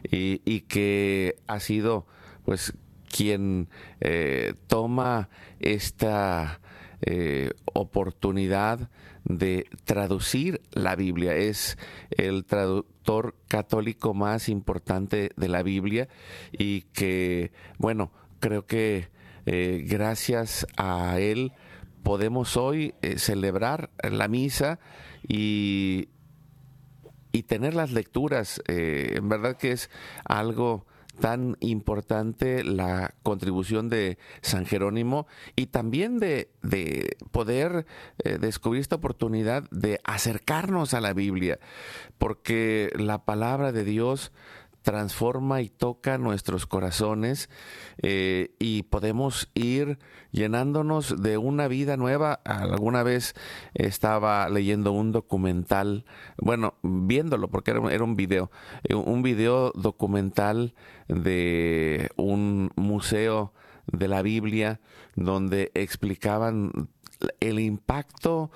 y, 0.10 0.42
y 0.46 0.62
que 0.62 1.36
ha 1.46 1.60
sido, 1.60 2.08
pues, 2.44 2.74
quien 3.08 3.70
eh, 4.00 4.54
toma 4.68 5.30
esta 5.60 6.60
eh, 7.02 7.52
oportunidad 7.74 8.90
de 9.24 9.66
traducir 9.84 10.62
la 10.72 10.96
Biblia. 10.96 11.36
Es 11.36 11.78
el 12.12 12.46
traductor 12.46 13.36
católico 13.48 14.14
más 14.14 14.50
importante 14.50 15.32
de 15.36 15.48
la 15.48 15.64
Biblia 15.64 16.08
y 16.52 16.82
que, 16.94 17.52
bueno, 17.78 18.12
creo 18.40 18.66
que 18.66 19.10
eh, 19.46 19.86
gracias 19.88 20.66
a 20.78 21.20
él 21.20 21.54
podemos 22.04 22.56
hoy 22.56 22.94
celebrar 23.18 23.90
la 24.02 24.30
misa 24.30 24.80
y, 25.28 26.08
y 27.34 27.44
tener 27.44 27.74
las 27.74 27.92
lecturas. 27.92 28.62
En 28.66 29.28
verdad 29.28 29.58
que 29.58 29.72
es 29.74 29.90
algo 30.24 30.87
tan 31.20 31.58
importante 31.60 32.64
la 32.64 33.14
contribución 33.24 33.90
de 33.90 34.18
San 34.42 34.66
Jerónimo 34.66 35.28
y 35.56 35.68
también 35.68 36.20
de, 36.20 36.50
de 36.62 37.18
poder 37.32 37.86
descubrir 38.40 38.82
esta 38.82 38.96
oportunidad 38.96 39.70
de 39.72 40.00
acercarnos 40.04 40.94
a 40.94 41.02
la 41.02 41.14
Biblia, 41.14 41.60
porque 42.18 42.92
la 42.96 43.26
palabra 43.26 43.72
de 43.72 43.84
Dios 43.84 44.32
transforma 44.88 45.62
y 45.62 45.68
toca 45.68 46.18
nuestros 46.18 46.66
corazones 46.66 47.50
eh, 48.02 48.56
y 48.58 48.84
podemos 48.84 49.52
ir 49.54 50.00
llenándonos 50.32 51.22
de 51.22 51.38
una 51.38 51.68
vida 51.68 51.98
nueva. 51.98 52.40
Alguna 52.46 53.04
vez 53.04 53.36
estaba 53.74 54.48
leyendo 54.48 54.94
un 54.94 55.12
documental, 55.12 56.06
bueno, 56.38 56.76
viéndolo 56.84 57.50
porque 57.50 57.72
era, 57.72 57.94
era 57.94 58.06
un 58.06 58.16
video, 58.16 58.50
eh, 58.86 58.96
un 58.96 59.24
video 59.24 59.74
documental 59.76 60.74
de 61.10 62.10
un 62.16 62.72
museo 62.78 63.52
de 63.92 64.08
la 64.08 64.22
Biblia 64.22 64.80
donde 65.18 65.70
explicaban 65.74 66.88
el 67.42 67.60
impacto 67.60 68.52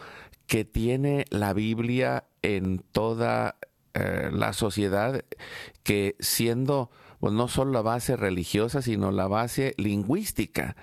que 0.47 0.63
tiene 0.63 1.25
la 1.29 1.51
Biblia 1.51 2.23
en 2.41 2.79
toda 2.93 3.57
eh, 3.93 4.29
la 4.31 4.53
sociedad 4.53 5.23
que 5.83 6.15
siendo 6.19 6.89
pues, 7.21 7.33
no 7.33 7.47
solo 7.47 7.71
la 7.71 7.83
base 7.83 8.17
religiosa, 8.17 8.81
sino 8.81 9.11
la 9.11 9.27
base 9.27 9.75
lingüística, 9.77 10.75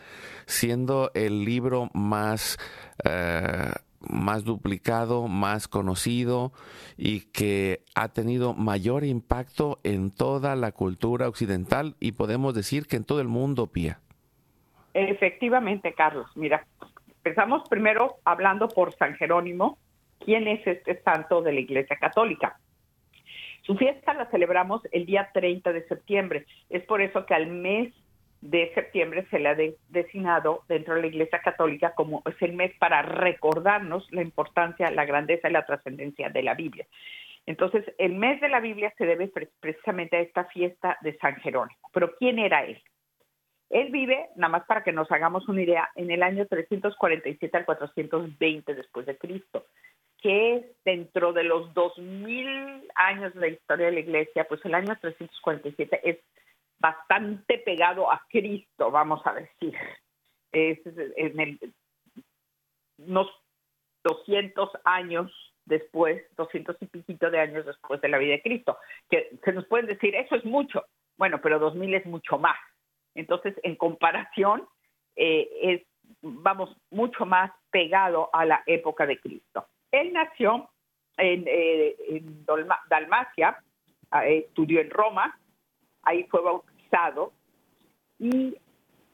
siendo 0.47 1.11
el 1.15 1.45
libro 1.45 1.91
más, 1.95 2.59
eh, 3.05 3.73
más 4.01 4.45
duplicado, 4.45 5.27
más 5.27 5.67
conocido 5.67 6.53
y 6.97 7.23
que 7.33 7.83
ha 7.97 8.09
tenido 8.09 8.55
mayor 8.55 9.05
impacto 9.05 9.81
en 9.83 10.13
toda 10.13 10.55
la 10.55 10.71
cultura 10.71 11.29
occidental 11.29 11.97
y 11.99 12.13
podemos 12.13 12.55
decir 12.55 12.87
que 12.87 12.97
en 12.97 13.05
todo 13.05 13.21
el 13.21 13.29
mundo, 13.29 13.67
Pía. 13.67 13.99
Efectivamente, 14.95 15.93
Carlos. 15.93 16.31
Mira, 16.37 16.65
empezamos 17.09 17.69
primero 17.69 18.17
hablando 18.25 18.69
por 18.69 18.95
San 18.95 19.17
Jerónimo, 19.17 19.77
quién 20.25 20.47
es 20.47 20.65
este 20.67 21.03
santo 21.03 21.43
de 21.43 21.53
la 21.53 21.61
Iglesia 21.61 21.97
Católica. 21.97 22.59
Su 23.69 23.77
fiesta 23.77 24.15
la 24.15 24.25
celebramos 24.31 24.81
el 24.93 25.05
día 25.05 25.29
30 25.35 25.75
de 25.75 25.87
septiembre. 25.89 26.47
Es 26.71 26.83
por 26.85 27.03
eso 27.03 27.27
que 27.27 27.35
al 27.35 27.49
mes 27.49 27.93
de 28.41 28.73
septiembre 28.73 29.27
se 29.31 29.39
le 29.39 29.49
ha 29.51 29.57
designado 29.91 30.63
dentro 30.69 30.95
de 30.95 31.03
la 31.03 31.07
Iglesia 31.09 31.43
Católica 31.43 31.93
como 31.95 32.23
es 32.25 32.41
el 32.41 32.55
mes 32.55 32.73
para 32.79 33.03
recordarnos 33.03 34.11
la 34.11 34.23
importancia, 34.23 34.91
la 34.91 35.05
grandeza 35.05 35.51
y 35.51 35.53
la 35.53 35.67
trascendencia 35.67 36.31
de 36.31 36.43
la 36.45 36.55
Biblia. 36.55 36.87
Entonces, 37.45 37.85
el 37.99 38.15
mes 38.15 38.41
de 38.41 38.49
la 38.49 38.61
Biblia 38.61 38.91
se 38.97 39.05
debe 39.05 39.31
precisamente 39.61 40.17
a 40.17 40.21
esta 40.21 40.45
fiesta 40.45 40.97
de 41.03 41.19
San 41.19 41.37
Jerónimo. 41.37 41.91
Pero 41.93 42.17
¿quién 42.19 42.39
era 42.39 42.65
él? 42.65 42.83
Él 43.69 43.91
vive, 43.91 44.31
nada 44.37 44.51
más 44.51 44.65
para 44.65 44.83
que 44.83 44.93
nos 44.93 45.13
hagamos 45.13 45.47
una 45.47 45.61
idea, 45.61 45.91
en 45.95 46.11
el 46.11 46.23
año 46.23 46.47
347 46.47 47.55
al 47.55 47.67
420 47.67 48.75
después 48.75 49.05
de 49.05 49.19
Cristo 49.19 49.67
que 50.21 50.73
dentro 50.85 51.33
de 51.33 51.45
los 51.45 51.73
2000 51.75 52.91
años 52.95 53.35
de 53.35 53.41
la 53.41 53.49
historia 53.49 53.87
de 53.87 53.93
la 53.93 54.01
iglesia, 54.01 54.47
pues 54.49 54.65
el 54.65 54.75
año 54.75 54.97
347 55.01 56.01
es 56.05 56.19
bastante 56.79 57.59
pegado 57.59 58.11
a 58.11 58.25
Cristo, 58.29 58.91
vamos 58.91 59.21
a 59.27 59.35
decir. 59.35 59.75
Es 60.53 60.79
en 60.87 61.41
el, 61.41 61.75
unos 62.99 63.29
200 64.05 64.71
años 64.85 65.33
después, 65.67 66.23
200 66.37 66.77
y 66.81 66.87
piquito 66.87 67.31
de 67.31 67.41
años 67.41 67.67
después 67.67 68.01
de 68.01 68.09
la 68.09 68.19
vida 68.19 68.33
de 68.33 68.43
Cristo, 68.43 68.79
que 69.11 69.39
se 69.45 69.53
nos 69.53 69.67
pueden 69.67 69.87
decir, 69.87 70.15
eso 70.15 70.35
es 70.35 70.45
mucho, 70.45 70.85
bueno, 71.17 71.41
pero 71.43 71.59
2000 71.59 71.95
es 71.95 72.07
mucho 72.07 72.39
más. 72.39 72.59
Entonces, 73.15 73.55
en 73.63 73.77
comparación, 73.77 74.67
eh, 75.17 75.49
es, 75.63 75.83
vamos, 76.23 76.75
mucho 76.91 77.27
más 77.27 77.51
pegado 77.71 78.31
a 78.33 78.45
la 78.45 78.63
época 78.67 79.07
de 79.07 79.21
Cristo. 79.21 79.67
Él 79.91 80.13
nació 80.13 80.69
en, 81.17 81.45
eh, 81.47 82.23
Dalmacia, 82.89 83.59
eh, 84.23 84.45
estudió 84.47 84.81
en 84.81 84.91
Roma, 84.91 85.39
ahí 86.03 86.25
fue 86.25 86.41
bautizado 86.43 87.33
y 88.19 88.57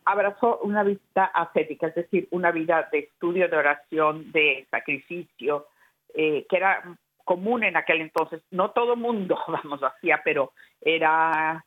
abrazó 0.04 0.58
una 0.58 0.82
vida 0.82 1.24
ascética, 1.32 1.88
es 1.88 1.94
decir, 1.94 2.28
una 2.30 2.50
vida 2.50 2.88
de 2.92 3.00
estudio, 3.00 3.48
de 3.48 3.56
oración, 3.56 4.30
de 4.32 4.66
sacrificio, 4.70 5.68
eh, 6.14 6.46
que 6.48 6.56
era 6.56 6.82
común 7.24 7.64
en 7.64 7.76
aquel 7.76 8.02
entonces. 8.02 8.42
No 8.50 8.72
todo 8.72 8.96
mundo, 8.96 9.38
vamos, 9.48 9.82
hacía, 9.82 10.20
pero 10.24 10.52
era 10.80 11.64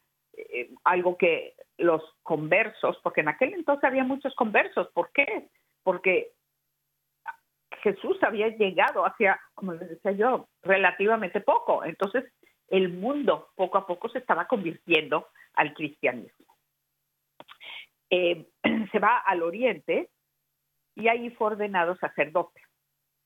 algo 0.83 1.17
que 1.17 1.55
los 1.79 2.03
conversos, 2.21 2.99
porque 3.01 3.21
en 3.21 3.29
aquel 3.29 3.53
entonces 3.53 3.83
había 3.83 4.03
muchos 4.03 4.35
conversos, 4.35 4.87
¿por 4.93 5.11
qué? 5.11 5.47
Porque 5.81 6.31
Jesús 7.81 8.17
había 8.23 8.49
llegado 8.49 9.05
hacia, 9.05 9.39
como 9.53 9.73
les 9.73 9.89
decía 9.89 10.11
yo, 10.11 10.47
relativamente 10.63 11.41
poco. 11.41 11.83
Entonces, 11.83 12.25
el 12.69 12.89
mundo 12.89 13.49
poco 13.55 13.77
a 13.77 13.87
poco 13.87 14.09
se 14.09 14.19
estaba 14.19 14.47
convirtiendo 14.47 15.27
al 15.53 15.73
cristianismo. 15.73 16.45
Eh, 18.09 18.47
se 18.91 18.99
va 18.99 19.17
al 19.17 19.43
oriente 19.43 20.09
y 20.95 21.07
ahí 21.07 21.29
fue 21.31 21.47
ordenado 21.47 21.95
sacerdote. 21.97 22.61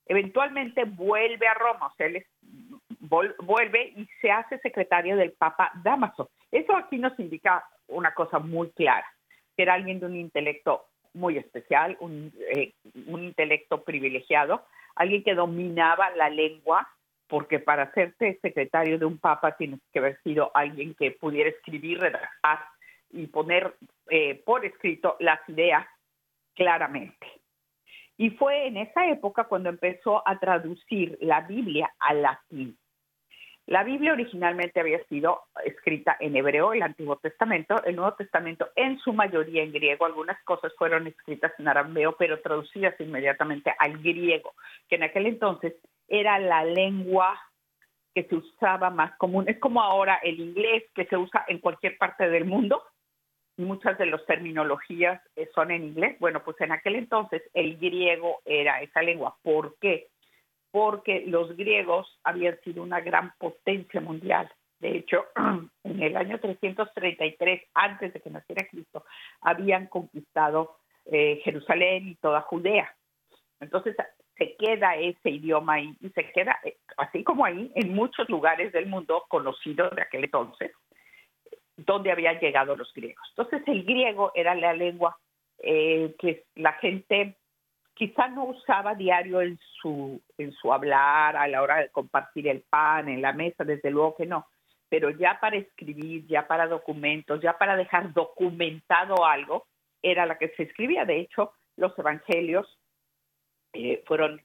Eventualmente 0.06 0.84
vuelve 0.84 1.48
a 1.48 1.54
Roma, 1.54 1.88
o 1.88 1.96
sea, 1.96 2.08
él 2.08 2.26
vuelve 3.00 3.94
y 3.96 4.08
se 4.20 4.32
hace 4.32 4.58
secretario 4.60 5.16
del 5.16 5.34
Papa 5.34 5.72
Damaso. 5.84 6.32
Eso 6.52 6.76
aquí 6.76 6.98
nos 6.98 7.18
indica 7.20 7.64
una 7.88 8.14
cosa 8.14 8.40
muy 8.40 8.72
clara, 8.72 9.06
que 9.56 9.64
era 9.64 9.76
alguien 9.76 10.00
de 10.00 10.08
un 10.08 10.16
intelecto 10.16 10.86
muy 11.14 11.38
especial, 11.38 11.98
eh, 12.56 12.74
un, 13.08 13.24
intelecto 13.24 13.84
privilegiado, 13.84 14.66
alguien 14.96 15.24
que 15.24 15.36
dominaba 15.36 16.10
la 16.12 16.30
lengua, 16.30 16.88
porque 17.28 17.60
para 17.60 17.84
hacerte 17.84 18.40
secretario 18.42 19.00
de 19.00 19.06
un 19.06 19.18
papa 19.18 19.56
tienes 19.56 19.80
que 19.92 20.00
haber 20.00 20.22
sido 20.24 20.52
alguien 20.54 20.96
que 20.96 21.12
pudiera 21.12 21.50
escribir, 21.50 22.00
redactar 22.00 22.60
y 23.10 23.28
poner 23.28 23.76
eh, 24.10 24.42
por 24.46 24.66
escrito 24.66 25.16
las 25.20 25.40
ideas 25.50 25.86
claramente. 26.56 27.28
Y 28.18 28.32
fue 28.32 28.68
en 28.68 28.78
esa 28.78 29.08
época 29.08 29.46
cuando 29.46 29.70
empezó 29.70 30.28
a 30.28 30.38
traducir 30.40 31.18
la 31.22 31.42
Biblia 31.42 31.92
al 32.00 32.22
latín. 32.22 32.78
La 33.72 33.86
Biblia 33.86 34.12
originalmente 34.12 34.82
había 34.82 35.02
sido 35.06 35.44
escrita 35.64 36.18
en 36.20 36.36
hebreo, 36.36 36.74
el 36.74 36.82
Antiguo 36.82 37.16
Testamento, 37.16 37.82
el 37.86 37.96
Nuevo 37.96 38.16
Testamento 38.16 38.68
en 38.76 39.00
su 39.00 39.14
mayoría 39.14 39.64
en 39.64 39.72
griego, 39.72 40.06
algunas 40.06 40.44
cosas 40.44 40.74
fueron 40.78 41.08
escritas 41.08 41.54
en 41.58 41.70
arameo, 41.70 42.18
pero 42.20 42.42
traducidas 42.42 43.00
inmediatamente 43.00 43.74
al 43.80 43.98
griego, 44.00 44.56
que 44.90 44.98
en 44.98 45.04
aquel 45.04 45.26
entonces 45.26 45.74
era 46.10 46.38
la 46.38 46.66
lengua 46.66 47.40
que 48.14 48.26
se 48.26 48.36
usaba 48.36 48.90
más 48.90 49.18
común. 49.18 49.46
Es 49.48 49.58
como 49.58 49.82
ahora 49.82 50.16
el 50.22 50.42
inglés 50.42 50.84
que 50.94 51.06
se 51.06 51.16
usa 51.16 51.46
en 51.48 51.60
cualquier 51.60 51.98
parte 51.98 52.30
del 52.30 52.44
mundo, 52.44 52.84
muchas 53.56 53.98
de 53.98 54.08
las 54.08 54.26
terminologías 54.26 55.22
eh, 55.38 55.48
son 55.56 55.72
en 55.72 55.86
inglés. 55.86 56.18
Bueno, 56.20 56.44
pues 56.44 56.60
en 56.60 56.74
aquel 56.74 56.96
entonces 56.96 57.42
el 57.54 57.78
griego 57.78 58.42
era 58.44 58.82
esa 58.82 59.02
lengua. 59.02 59.38
¿Por 59.42 59.78
qué? 59.80 60.10
Porque 60.72 61.24
los 61.28 61.56
griegos 61.56 62.20
habían 62.24 62.60
sido 62.62 62.82
una 62.84 63.02
gran 63.02 63.34
potencia 63.38 64.02
mundial. 64.02 64.52
De 64.80 64.98
hecho, 64.98 65.26
en 65.84 66.02
el 66.02 66.18
año 66.18 66.40
333, 66.40 67.62
antes 67.74 68.14
de 68.14 68.20
que 68.20 68.30
naciera 68.30 68.68
Cristo, 68.70 69.06
habían 69.42 69.88
conquistado 69.88 70.78
eh, 71.06 71.42
Jerusalén 71.44 72.08
y 72.08 72.16
toda 72.16 72.42
Judea. 72.42 72.96
Entonces 73.60 73.96
se 74.38 74.56
queda 74.56 74.96
ese 74.96 75.30
idioma 75.30 75.74
ahí 75.74 75.96
y 76.00 76.10
se 76.10 76.32
queda, 76.32 76.58
eh, 76.64 76.78
así 76.98 77.24
como 77.24 77.46
ahí, 77.46 77.72
en 77.76 77.94
muchos 77.94 78.28
lugares 78.30 78.72
del 78.72 78.88
mundo 78.88 79.26
conocidos 79.30 79.96
de 79.96 80.02
aquel 80.02 80.24
entonces, 80.24 80.72
donde 81.78 82.12
habían 82.12 82.40
llegado 82.40 82.76
los 82.76 82.92
griegos. 82.94 83.24
Entonces 83.30 83.62
el 83.68 83.84
griego 83.84 84.32
era 84.34 84.56
la 84.56 84.74
lengua 84.74 85.18
eh, 85.60 86.16
que 86.18 86.46
la 86.56 86.74
gente 86.74 87.38
quizá 87.94 88.28
no 88.28 88.46
usaba 88.46 88.96
diario 88.96 89.42
en 89.42 89.60
su, 89.82 90.22
en 90.38 90.52
su 90.54 90.74
hablar, 90.74 91.36
a 91.36 91.48
la 91.48 91.62
hora 91.62 91.78
de 91.78 91.90
compartir 91.90 92.48
el 92.48 92.62
pan, 92.62 93.10
en 93.10 93.22
la 93.22 93.34
mesa, 93.34 93.64
desde 93.64 93.92
luego 93.92 94.16
que 94.16 94.26
no, 94.26 94.48
pero 94.90 95.10
ya 95.10 95.40
para 95.40 95.58
escribir, 95.58 96.28
ya 96.28 96.48
para 96.48 96.68
documentos, 96.68 97.42
ya 97.42 97.58
para 97.58 97.76
dejar 97.76 98.12
documentado 98.14 99.26
algo, 99.26 99.66
era 100.02 100.26
la 100.26 100.38
que 100.38 100.50
se 100.50 100.64
escribía. 100.64 101.06
De 101.06 101.20
hecho, 101.20 101.54
los 101.78 101.98
evangelios 101.98 102.78
eh, 103.74 104.04
fueron, 104.06 104.42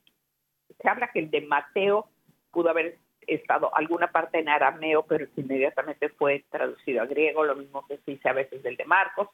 se 0.80 0.88
habla 0.88 1.10
que 1.12 1.18
el 1.18 1.30
de 1.30 1.40
Mateo 1.40 2.08
pudo 2.52 2.70
haber 2.70 2.98
estado 3.26 3.74
alguna 3.74 4.12
parte 4.12 4.38
en 4.38 4.48
arameo, 4.48 5.04
pero 5.04 5.26
inmediatamente 5.36 6.10
fue 6.10 6.44
traducido 6.48 7.02
a 7.02 7.06
griego, 7.06 7.44
lo 7.44 7.56
mismo 7.56 7.84
que 7.86 7.98
se 7.98 8.12
dice 8.12 8.28
a 8.28 8.32
veces 8.32 8.62
del 8.62 8.76
de 8.76 8.84
Marcos. 8.84 9.28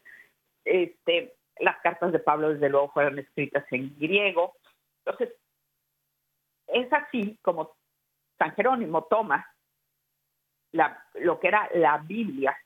Este, 0.65 1.33
las 1.59 1.79
cartas 1.81 2.11
de 2.11 2.19
Pablo, 2.19 2.49
desde 2.49 2.69
luego, 2.69 2.91
fueron 2.91 3.19
escritas 3.19 3.65
en 3.71 3.97
griego. 3.97 4.55
Entonces, 5.05 5.35
es 6.67 6.91
así 6.91 7.37
como 7.41 7.75
San 8.37 8.53
Jerónimo 8.55 9.03
toma 9.05 9.45
lo 11.15 11.39
que 11.39 11.47
era 11.47 11.69
la 11.75 11.99
Biblia, 11.99 12.57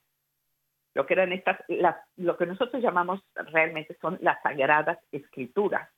lo 0.93 1.06
que 1.06 1.13
eran 1.13 1.34
estas, 1.34 1.60
lo 2.15 2.38
que 2.38 2.45
nosotros 2.45 2.82
llamamos 2.82 3.21
realmente 3.36 3.97
son 4.00 4.17
las 4.21 4.41
sagradas 4.41 4.97
escrituras, 5.12 5.89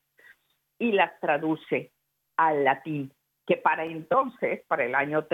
y 0.79 0.91
las 0.93 1.19
traduce 1.19 1.91
al 2.37 2.63
latín, 2.63 3.13
que 3.45 3.57
para 3.57 3.85
entonces, 3.85 4.65
para 4.65 4.85
el 4.85 4.95
año 4.95 5.25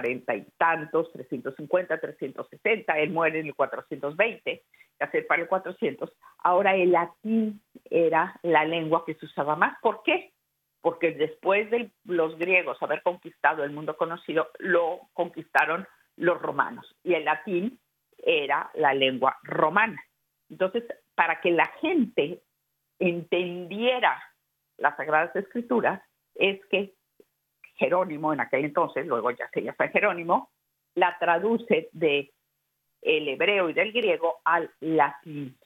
340 0.00 0.34
y 0.36 0.46
tantos, 0.56 1.12
350, 1.12 2.00
360, 2.00 2.98
él 2.98 3.10
muere 3.10 3.40
en 3.40 3.46
el 3.46 3.54
420, 3.54 4.62
hacer 5.00 5.26
para 5.26 5.42
el 5.42 5.48
400, 5.48 6.12
ahora 6.38 6.74
el 6.76 6.92
latín 6.92 7.60
era 7.90 8.38
la 8.42 8.64
lengua 8.64 9.04
que 9.04 9.14
se 9.14 9.26
usaba 9.26 9.56
más. 9.56 9.76
¿Por 9.82 10.02
qué? 10.02 10.32
Porque 10.80 11.12
después 11.12 11.70
de 11.70 11.90
los 12.04 12.38
griegos 12.38 12.80
haber 12.82 13.02
conquistado 13.02 13.64
el 13.64 13.70
mundo 13.70 13.96
conocido, 13.96 14.48
lo 14.58 15.00
conquistaron 15.12 15.86
los 16.16 16.40
romanos 16.40 16.94
y 17.02 17.14
el 17.14 17.24
latín 17.24 17.78
era 18.18 18.70
la 18.74 18.94
lengua 18.94 19.38
romana. 19.42 20.00
Entonces, 20.48 20.84
para 21.14 21.40
que 21.40 21.50
la 21.50 21.66
gente 21.80 22.40
entendiera 22.98 24.22
las 24.78 24.96
Sagradas 24.96 25.34
Escrituras, 25.34 26.02
es 26.34 26.64
que 26.66 26.94
Jerónimo, 27.82 28.32
en 28.32 28.40
aquel 28.40 28.64
entonces, 28.64 29.06
luego 29.06 29.32
ya 29.32 29.48
se 29.52 29.60
llama 29.60 29.88
Jerónimo, 29.92 30.50
la 30.94 31.18
traduce 31.18 31.88
de 31.92 32.30
el 33.00 33.28
hebreo 33.28 33.68
y 33.68 33.72
del 33.72 33.92
griego 33.92 34.36
al 34.44 34.70
latín. 34.80 35.58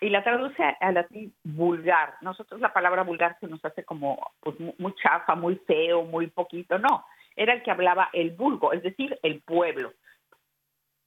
Y 0.00 0.08
la 0.08 0.24
traduce 0.24 0.64
al 0.80 0.94
latín 0.94 1.32
vulgar. 1.44 2.14
Nosotros 2.22 2.60
la 2.60 2.72
palabra 2.72 3.04
vulgar 3.04 3.36
se 3.38 3.46
nos 3.46 3.64
hace 3.64 3.84
como 3.84 4.32
pues, 4.40 4.56
muy 4.58 4.94
chafa, 4.96 5.36
muy 5.36 5.56
feo, 5.64 6.02
muy 6.02 6.26
poquito. 6.26 6.76
No, 6.76 7.04
era 7.36 7.54
el 7.54 7.62
que 7.62 7.70
hablaba 7.70 8.10
el 8.12 8.32
vulgo, 8.32 8.72
es 8.72 8.82
decir, 8.82 9.16
el 9.22 9.40
pueblo. 9.42 9.92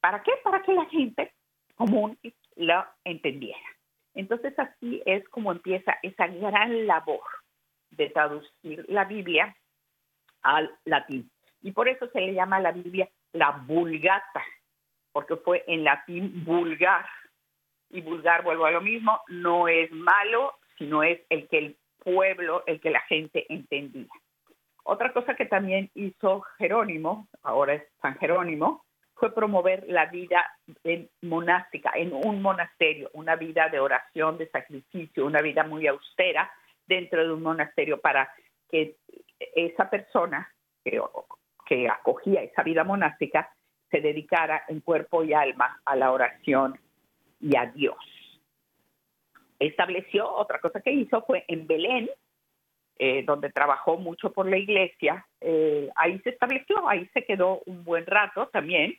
¿Para 0.00 0.22
qué? 0.22 0.32
Para 0.42 0.62
que 0.62 0.72
la 0.72 0.86
gente 0.86 1.34
común 1.74 2.18
lo 2.54 2.86
entendiera. 3.04 3.68
Entonces 4.14 4.58
así 4.58 5.02
es 5.04 5.28
como 5.28 5.52
empieza 5.52 5.98
esa 6.02 6.26
gran 6.26 6.86
labor 6.86 7.20
de 7.90 8.08
traducir 8.08 8.86
la 8.88 9.04
Biblia 9.04 9.54
al 10.46 10.70
latín. 10.84 11.30
Y 11.62 11.72
por 11.72 11.88
eso 11.88 12.08
se 12.10 12.20
le 12.20 12.34
llama 12.34 12.56
a 12.56 12.60
la 12.60 12.72
Biblia 12.72 13.08
la 13.32 13.50
vulgata, 13.66 14.44
porque 15.12 15.36
fue 15.36 15.64
en 15.66 15.84
latín 15.84 16.44
vulgar. 16.44 17.06
Y 17.90 18.00
vulgar, 18.00 18.42
vuelvo 18.42 18.66
a 18.66 18.70
lo 18.70 18.80
mismo, 18.80 19.20
no 19.28 19.68
es 19.68 19.90
malo, 19.90 20.54
sino 20.78 21.02
es 21.02 21.20
el 21.28 21.48
que 21.48 21.58
el 21.58 21.76
pueblo, 21.98 22.62
el 22.66 22.80
que 22.80 22.90
la 22.90 23.00
gente 23.00 23.46
entendía. 23.52 24.08
Otra 24.84 25.12
cosa 25.12 25.34
que 25.34 25.46
también 25.46 25.90
hizo 25.94 26.42
Jerónimo, 26.58 27.28
ahora 27.42 27.74
es 27.74 27.82
San 28.00 28.16
Jerónimo, 28.18 28.84
fue 29.14 29.34
promover 29.34 29.84
la 29.88 30.06
vida 30.06 30.44
monástica, 31.22 31.90
en 31.94 32.12
un 32.12 32.42
monasterio, 32.42 33.10
una 33.14 33.34
vida 33.34 33.68
de 33.68 33.80
oración, 33.80 34.38
de 34.38 34.48
sacrificio, 34.50 35.26
una 35.26 35.40
vida 35.40 35.64
muy 35.64 35.86
austera 35.86 36.50
dentro 36.86 37.26
de 37.26 37.32
un 37.32 37.42
monasterio 37.42 38.00
para 38.00 38.30
que 38.70 38.96
esa 39.38 39.88
persona 39.90 40.52
que, 40.84 41.88
acogía 41.88 42.42
esa 42.42 42.62
vida 42.62 42.84
monástica 42.84 43.52
se 43.90 44.00
dedicara 44.00 44.64
en 44.68 44.80
cuerpo 44.80 45.24
y 45.24 45.32
alma 45.32 45.80
a 45.84 45.96
la 45.96 46.12
oración 46.12 46.78
y 47.40 47.56
a 47.56 47.66
Dios. 47.66 47.96
Estableció, 49.58 50.30
otra 50.30 50.60
cosa 50.60 50.80
que 50.80 50.92
hizo 50.92 51.22
fue 51.22 51.44
en 51.48 51.66
Belén, 51.66 52.08
eh, 52.98 53.24
donde 53.24 53.50
trabajó 53.50 53.98
mucho 53.98 54.32
por 54.32 54.48
la 54.48 54.56
iglesia, 54.56 55.26
eh, 55.40 55.90
ahí 55.96 56.18
se 56.20 56.30
estableció, 56.30 56.88
ahí 56.88 57.06
se 57.12 57.24
quedó 57.24 57.62
un 57.66 57.84
buen 57.84 58.06
rato 58.06 58.48
también. 58.48 58.96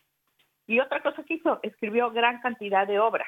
Y 0.67 0.79
otra 0.79 1.01
cosa 1.01 1.23
que 1.23 1.35
hizo, 1.35 1.59
escribió 1.63 2.11
gran 2.11 2.41
cantidad 2.41 2.85
de 2.85 2.99
obras, 2.99 3.27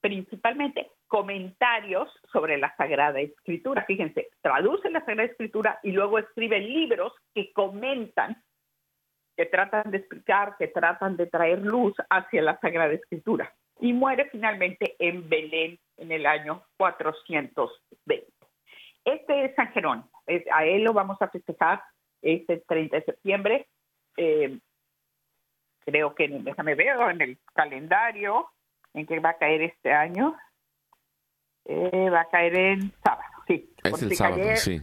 principalmente 0.00 0.90
comentarios 1.08 2.08
sobre 2.32 2.58
la 2.58 2.74
Sagrada 2.76 3.20
Escritura. 3.20 3.84
Fíjense, 3.86 4.28
traduce 4.40 4.90
la 4.90 5.00
Sagrada 5.00 5.30
Escritura 5.30 5.80
y 5.82 5.92
luego 5.92 6.18
escribe 6.18 6.60
libros 6.60 7.12
que 7.34 7.52
comentan 7.52 8.42
que 9.36 9.46
tratan 9.46 9.90
de 9.90 9.98
explicar, 9.98 10.56
que 10.58 10.68
tratan 10.68 11.16
de 11.16 11.26
traer 11.26 11.60
luz 11.60 11.94
hacia 12.08 12.42
la 12.42 12.58
Sagrada 12.58 12.94
Escritura. 12.94 13.52
Y 13.80 13.92
muere 13.92 14.30
finalmente 14.30 14.96
en 14.98 15.28
Belén 15.28 15.78
en 15.98 16.10
el 16.10 16.24
año 16.24 16.62
420. 16.78 18.26
Este 19.04 19.44
es 19.44 19.54
San 19.54 19.70
Jerónimo. 19.72 20.10
a 20.50 20.64
él 20.64 20.82
lo 20.82 20.92
vamos 20.92 21.20
a 21.20 21.28
festejar 21.28 21.82
este 22.22 22.58
30 22.66 22.96
de 22.96 23.04
septiembre. 23.04 23.66
Eh, 24.16 24.58
creo 25.84 26.14
que, 26.14 26.28
déjame 26.28 26.74
ver, 26.74 26.96
en 27.10 27.20
el 27.20 27.38
calendario 27.54 28.48
en 28.94 29.06
que 29.06 29.20
va 29.20 29.30
a 29.30 29.38
caer 29.38 29.62
este 29.62 29.92
año. 29.92 30.34
Eh, 31.68 32.10
va 32.10 32.20
a 32.20 32.28
caer 32.28 32.56
en 32.56 32.92
sábado, 33.02 33.28
sí. 33.46 33.68
Es 33.82 34.02
el 34.02 34.14
sábado, 34.14 34.56
sí. 34.56 34.80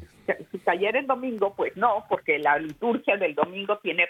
Si 0.51 0.59
cayera 0.59 0.99
en 0.99 1.07
domingo, 1.07 1.53
pues 1.55 1.75
no, 1.77 2.05
porque 2.09 2.39
la 2.39 2.57
liturgia 2.57 3.17
del 3.17 3.35
domingo 3.35 3.77
tiene 3.79 4.07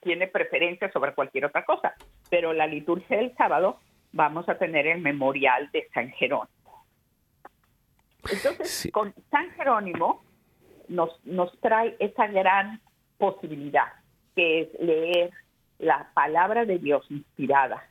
tiene 0.00 0.28
preferencia 0.28 0.92
sobre 0.92 1.14
cualquier 1.14 1.46
otra 1.46 1.64
cosa, 1.64 1.94
pero 2.28 2.52
la 2.52 2.66
liturgia 2.66 3.16
del 3.16 3.34
sábado 3.36 3.80
vamos 4.12 4.48
a 4.48 4.58
tener 4.58 4.86
el 4.86 5.00
memorial 5.00 5.70
de 5.72 5.88
San 5.94 6.10
Jerónimo. 6.10 6.84
Entonces, 8.30 8.90
con 8.92 9.14
San 9.30 9.50
Jerónimo 9.52 10.22
nos, 10.88 11.24
nos 11.24 11.58
trae 11.60 11.96
esa 11.98 12.26
gran 12.26 12.80
posibilidad, 13.16 13.92
que 14.36 14.60
es 14.60 14.68
leer 14.78 15.30
la 15.78 16.10
palabra 16.14 16.66
de 16.66 16.78
Dios 16.78 17.04
inspirada 17.10 17.88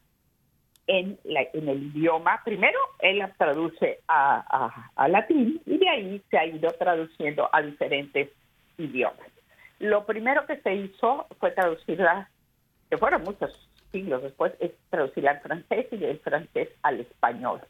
en, 0.87 1.17
en 1.23 1.69
el 1.69 1.83
idioma. 1.83 2.41
Primero, 2.43 2.77
él 2.99 3.19
la 3.19 3.33
traduce 3.33 3.99
a, 4.07 4.89
latín 5.07 5.61
y 5.65 5.77
de 5.77 5.89
ahí 5.89 6.21
se 6.29 6.37
ha 6.37 6.45
ido 6.45 6.71
traduciendo 6.71 7.49
a 7.51 7.61
diferentes 7.61 8.29
idiomas. 8.77 9.27
Lo 9.79 10.05
primero 10.05 10.45
que 10.45 10.57
se 10.57 10.75
hizo 10.75 11.27
fue 11.39 11.51
traducirla, 11.51 12.29
que 12.89 12.97
fueron 12.97 13.23
muchos 13.23 13.69
siglos 13.91 14.23
después, 14.23 14.53
es 14.59 14.71
traducirla 14.89 15.31
al 15.31 15.41
francés 15.41 15.87
y 15.91 15.97
del 15.97 16.19
francés 16.19 16.69
al 16.81 17.01
español. 17.01 17.61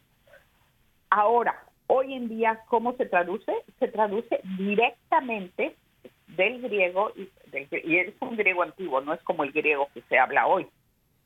Ahora, 1.10 1.64
hoy 1.86 2.14
en 2.14 2.28
día, 2.28 2.60
¿cómo 2.68 2.94
se 2.94 3.06
traduce? 3.06 3.52
Se 3.78 3.88
traduce 3.88 4.40
directamente 4.58 5.76
del 6.28 6.60
griego, 6.62 7.12
y, 7.16 7.28
es 7.96 8.14
un 8.20 8.36
griego 8.36 8.62
antiguo, 8.62 9.00
no 9.00 9.12
es 9.12 9.22
como 9.22 9.44
el 9.44 9.52
griego 9.52 9.88
que 9.92 10.02
se 10.02 10.18
habla 10.18 10.46
hoy, 10.46 10.66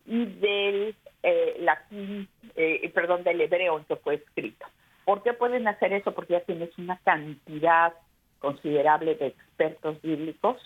y 0.08 0.24
del 0.24 0.96
eh, 1.22 1.56
latín, 1.60 2.28
eh, 2.56 2.90
perdón, 2.94 3.22
del 3.22 3.40
hebreo 3.42 3.78
en 3.78 3.84
que 3.84 3.96
fue 3.96 4.14
escrito. 4.14 4.66
¿Por 5.04 5.22
qué 5.22 5.34
pueden 5.34 5.68
hacer 5.68 5.92
eso? 5.92 6.12
Porque 6.14 6.32
ya 6.34 6.40
tienes 6.40 6.76
una 6.78 6.98
cantidad 7.04 7.92
considerable 8.38 9.14
de 9.16 9.28
expertos 9.28 10.00
bíblicos 10.00 10.56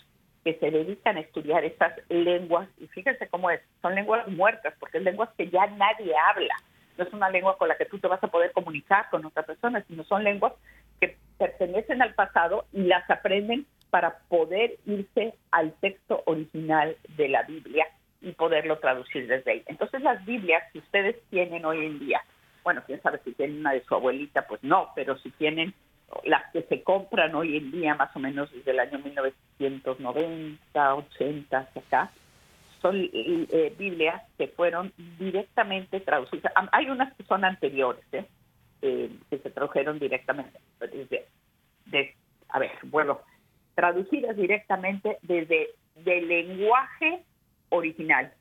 que 0.43 0.55
se 0.55 0.71
dedican 0.71 1.17
a 1.17 1.21
estudiar 1.21 1.63
estas 1.63 1.93
lenguas, 2.09 2.67
y 2.77 2.87
fíjense 2.87 3.27
cómo 3.29 3.49
es, 3.49 3.61
son 3.81 3.95
lenguas 3.95 4.27
muertas, 4.27 4.73
porque 4.79 4.97
es 4.97 5.03
lenguas 5.03 5.29
que 5.37 5.49
ya 5.49 5.67
nadie 5.67 6.13
habla. 6.29 6.55
No 6.97 7.05
es 7.05 7.13
una 7.13 7.29
lengua 7.29 7.57
con 7.57 7.69
la 7.69 7.77
que 7.77 7.85
tú 7.85 7.97
te 7.99 8.07
vas 8.07 8.23
a 8.23 8.27
poder 8.27 8.51
comunicar 8.51 9.09
con 9.09 9.25
otras 9.25 9.45
personas, 9.45 9.83
sino 9.87 10.03
son 10.03 10.23
lenguas 10.23 10.53
que 10.99 11.17
pertenecen 11.37 12.01
al 12.01 12.13
pasado 12.13 12.65
y 12.71 12.83
las 12.83 13.09
aprenden 13.09 13.65
para 13.89 14.19
poder 14.27 14.77
irse 14.85 15.33
al 15.51 15.73
texto 15.79 16.21
original 16.25 16.95
de 17.17 17.29
la 17.29 17.43
Biblia 17.43 17.87
poderlo 18.43 18.77
traducir 18.77 19.25
desde 19.25 19.51
ahí. 19.51 19.63
Entonces 19.67 20.01
las 20.01 20.25
Biblias 20.25 20.61
que 20.73 20.79
ustedes 20.79 21.15
tienen 21.29 21.63
hoy 21.63 21.85
en 21.85 21.97
día, 21.97 22.21
bueno, 22.61 22.83
quién 22.85 23.01
sabe 23.01 23.21
si 23.23 23.31
tienen 23.31 23.61
una 23.61 23.71
de 23.71 23.81
su 23.85 23.95
abuelita, 23.95 24.45
pues 24.47 24.61
no, 24.63 24.89
pero 24.95 25.17
si 25.19 25.29
tienen 25.31 25.73
las 26.25 26.51
que 26.51 26.63
se 26.63 26.83
compran 26.83 27.33
hoy 27.35 27.55
en 27.55 27.71
día, 27.71 27.95
más 27.95 28.13
o 28.13 28.19
menos 28.19 28.51
desde 28.51 28.71
el 28.71 28.81
año 28.81 28.99
1990, 28.99 30.95
80 30.95 31.57
hasta 31.57 31.79
acá, 31.79 32.11
son 32.81 32.97
eh, 33.13 33.73
Biblias 33.79 34.21
que 34.37 34.49
fueron 34.49 34.91
directamente 35.17 36.01
traducidas. 36.01 36.51
Hay 36.73 36.89
unas 36.89 37.13
que 37.13 37.23
son 37.23 37.45
anteriores, 37.45 38.03
¿eh? 38.11 38.25
eh 38.81 39.09
que 39.29 39.37
se 39.37 39.51
tradujeron 39.51 39.99
directamente 39.99 40.59
desde, 40.81 41.27
de, 41.85 42.13
a 42.49 42.59
ver, 42.59 42.71
bueno, 42.83 43.21
traducidas 43.73 44.35
directamente 44.35 45.17
desde 45.21 45.69
del 45.95 46.27
lenguaje 46.27 47.23
original. 47.73 48.31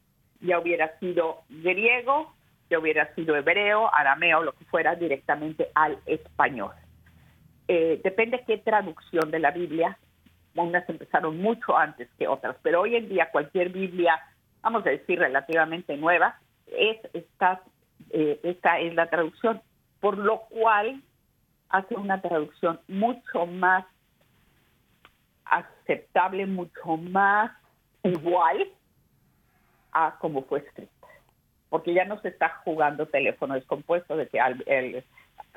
Ya 0.40 0.58
hubiera 0.58 0.98
sido 0.98 1.42
griego, 1.48 2.32
ya 2.70 2.78
hubiera 2.78 3.14
sido 3.14 3.36
hebreo, 3.36 3.92
arameo, 3.94 4.42
lo 4.42 4.52
que 4.52 4.64
fuera, 4.66 4.94
directamente 4.94 5.68
al 5.74 5.98
español. 6.06 6.72
Eh, 7.68 8.00
depende 8.02 8.44
qué 8.46 8.58
traducción 8.58 9.30
de 9.30 9.38
la 9.38 9.50
Biblia. 9.50 9.98
Unas 10.54 10.88
empezaron 10.88 11.38
mucho 11.38 11.76
antes 11.76 12.08
que 12.18 12.28
otras, 12.28 12.56
pero 12.62 12.82
hoy 12.82 12.96
en 12.96 13.08
día 13.08 13.30
cualquier 13.30 13.70
Biblia, 13.70 14.20
vamos 14.60 14.86
a 14.86 14.90
decir 14.90 15.18
relativamente 15.18 15.96
nueva, 15.96 16.38
es 16.66 16.98
esta, 17.14 17.62
eh, 18.10 18.38
esta 18.42 18.78
es 18.80 18.94
la 18.94 19.08
traducción, 19.08 19.62
por 20.00 20.18
lo 20.18 20.40
cual 20.50 21.02
hace 21.70 21.94
una 21.94 22.20
traducción 22.20 22.80
mucho 22.88 23.46
más 23.46 23.86
aceptable, 25.44 26.46
mucho 26.46 26.96
más 26.98 27.50
igual 28.02 28.68
a 29.92 30.16
como 30.18 30.42
fue 30.44 30.60
escrito. 30.60 30.92
Porque 31.68 31.94
ya 31.94 32.04
no 32.04 32.20
se 32.20 32.28
está 32.28 32.60
jugando 32.64 33.06
teléfono 33.06 33.54
descompuesto 33.54 34.16
de 34.16 34.26
que 34.28 34.38
el, 34.38 35.04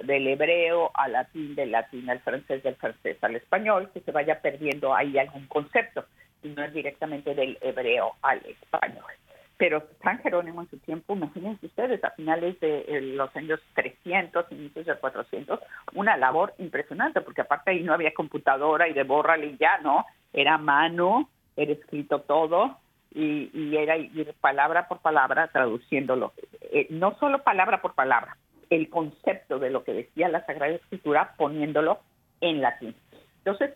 del 0.03 0.27
hebreo 0.27 0.91
al 0.93 1.13
latín, 1.13 1.55
del 1.55 1.71
latín 1.71 2.09
al 2.09 2.19
francés, 2.21 2.63
del 2.63 2.75
francés 2.75 3.17
al 3.21 3.35
español, 3.35 3.89
que 3.93 4.01
se 4.01 4.11
vaya 4.11 4.41
perdiendo 4.41 4.93
ahí 4.93 5.17
algún 5.17 5.47
concepto, 5.47 6.05
y 6.43 6.49
no 6.49 6.63
es 6.63 6.73
directamente 6.73 7.33
del 7.33 7.57
hebreo 7.61 8.13
al 8.21 8.37
español. 8.45 9.11
Pero 9.57 9.87
San 10.03 10.19
Jerónimo 10.19 10.61
en 10.61 10.69
su 10.69 10.77
tiempo, 10.79 11.15
imagínense 11.15 11.65
ustedes, 11.65 12.03
a 12.03 12.11
finales 12.11 12.59
de 12.59 12.85
eh, 12.87 13.01
los 13.01 13.33
años 13.37 13.59
300, 13.73 14.51
inicios 14.51 14.85
de 14.85 14.95
400, 14.95 15.59
una 15.93 16.17
labor 16.17 16.53
impresionante, 16.57 17.21
porque 17.21 17.41
aparte 17.41 17.71
ahí 17.71 17.83
no 17.83 17.93
había 17.93 18.13
computadora 18.13 18.89
y 18.89 18.93
de 18.93 19.03
bórrale 19.03 19.47
y 19.47 19.57
ya, 19.57 19.77
¿no? 19.77 20.05
Era 20.33 20.57
mano, 20.57 21.29
era 21.55 21.71
escrito 21.71 22.21
todo, 22.21 22.79
y, 23.15 23.49
y 23.53 23.77
era 23.77 23.97
ir 23.97 24.33
palabra 24.41 24.87
por 24.87 24.99
palabra 24.99 25.47
traduciéndolo. 25.47 26.33
Eh, 26.61 26.87
no 26.89 27.17
solo 27.17 27.43
palabra 27.43 27.81
por 27.81 27.95
palabra, 27.95 28.37
el 28.69 28.89
concepto 28.89 29.57
de 29.57 29.69
lo 29.69 29.83
que 29.83 29.93
decía 29.93 30.29
la 30.29 30.45
Sagrada 30.45 30.73
Escritura 30.73 31.33
poniéndolo 31.37 31.99
en 32.41 32.61
latín. 32.61 32.93
Entonces, 33.37 33.73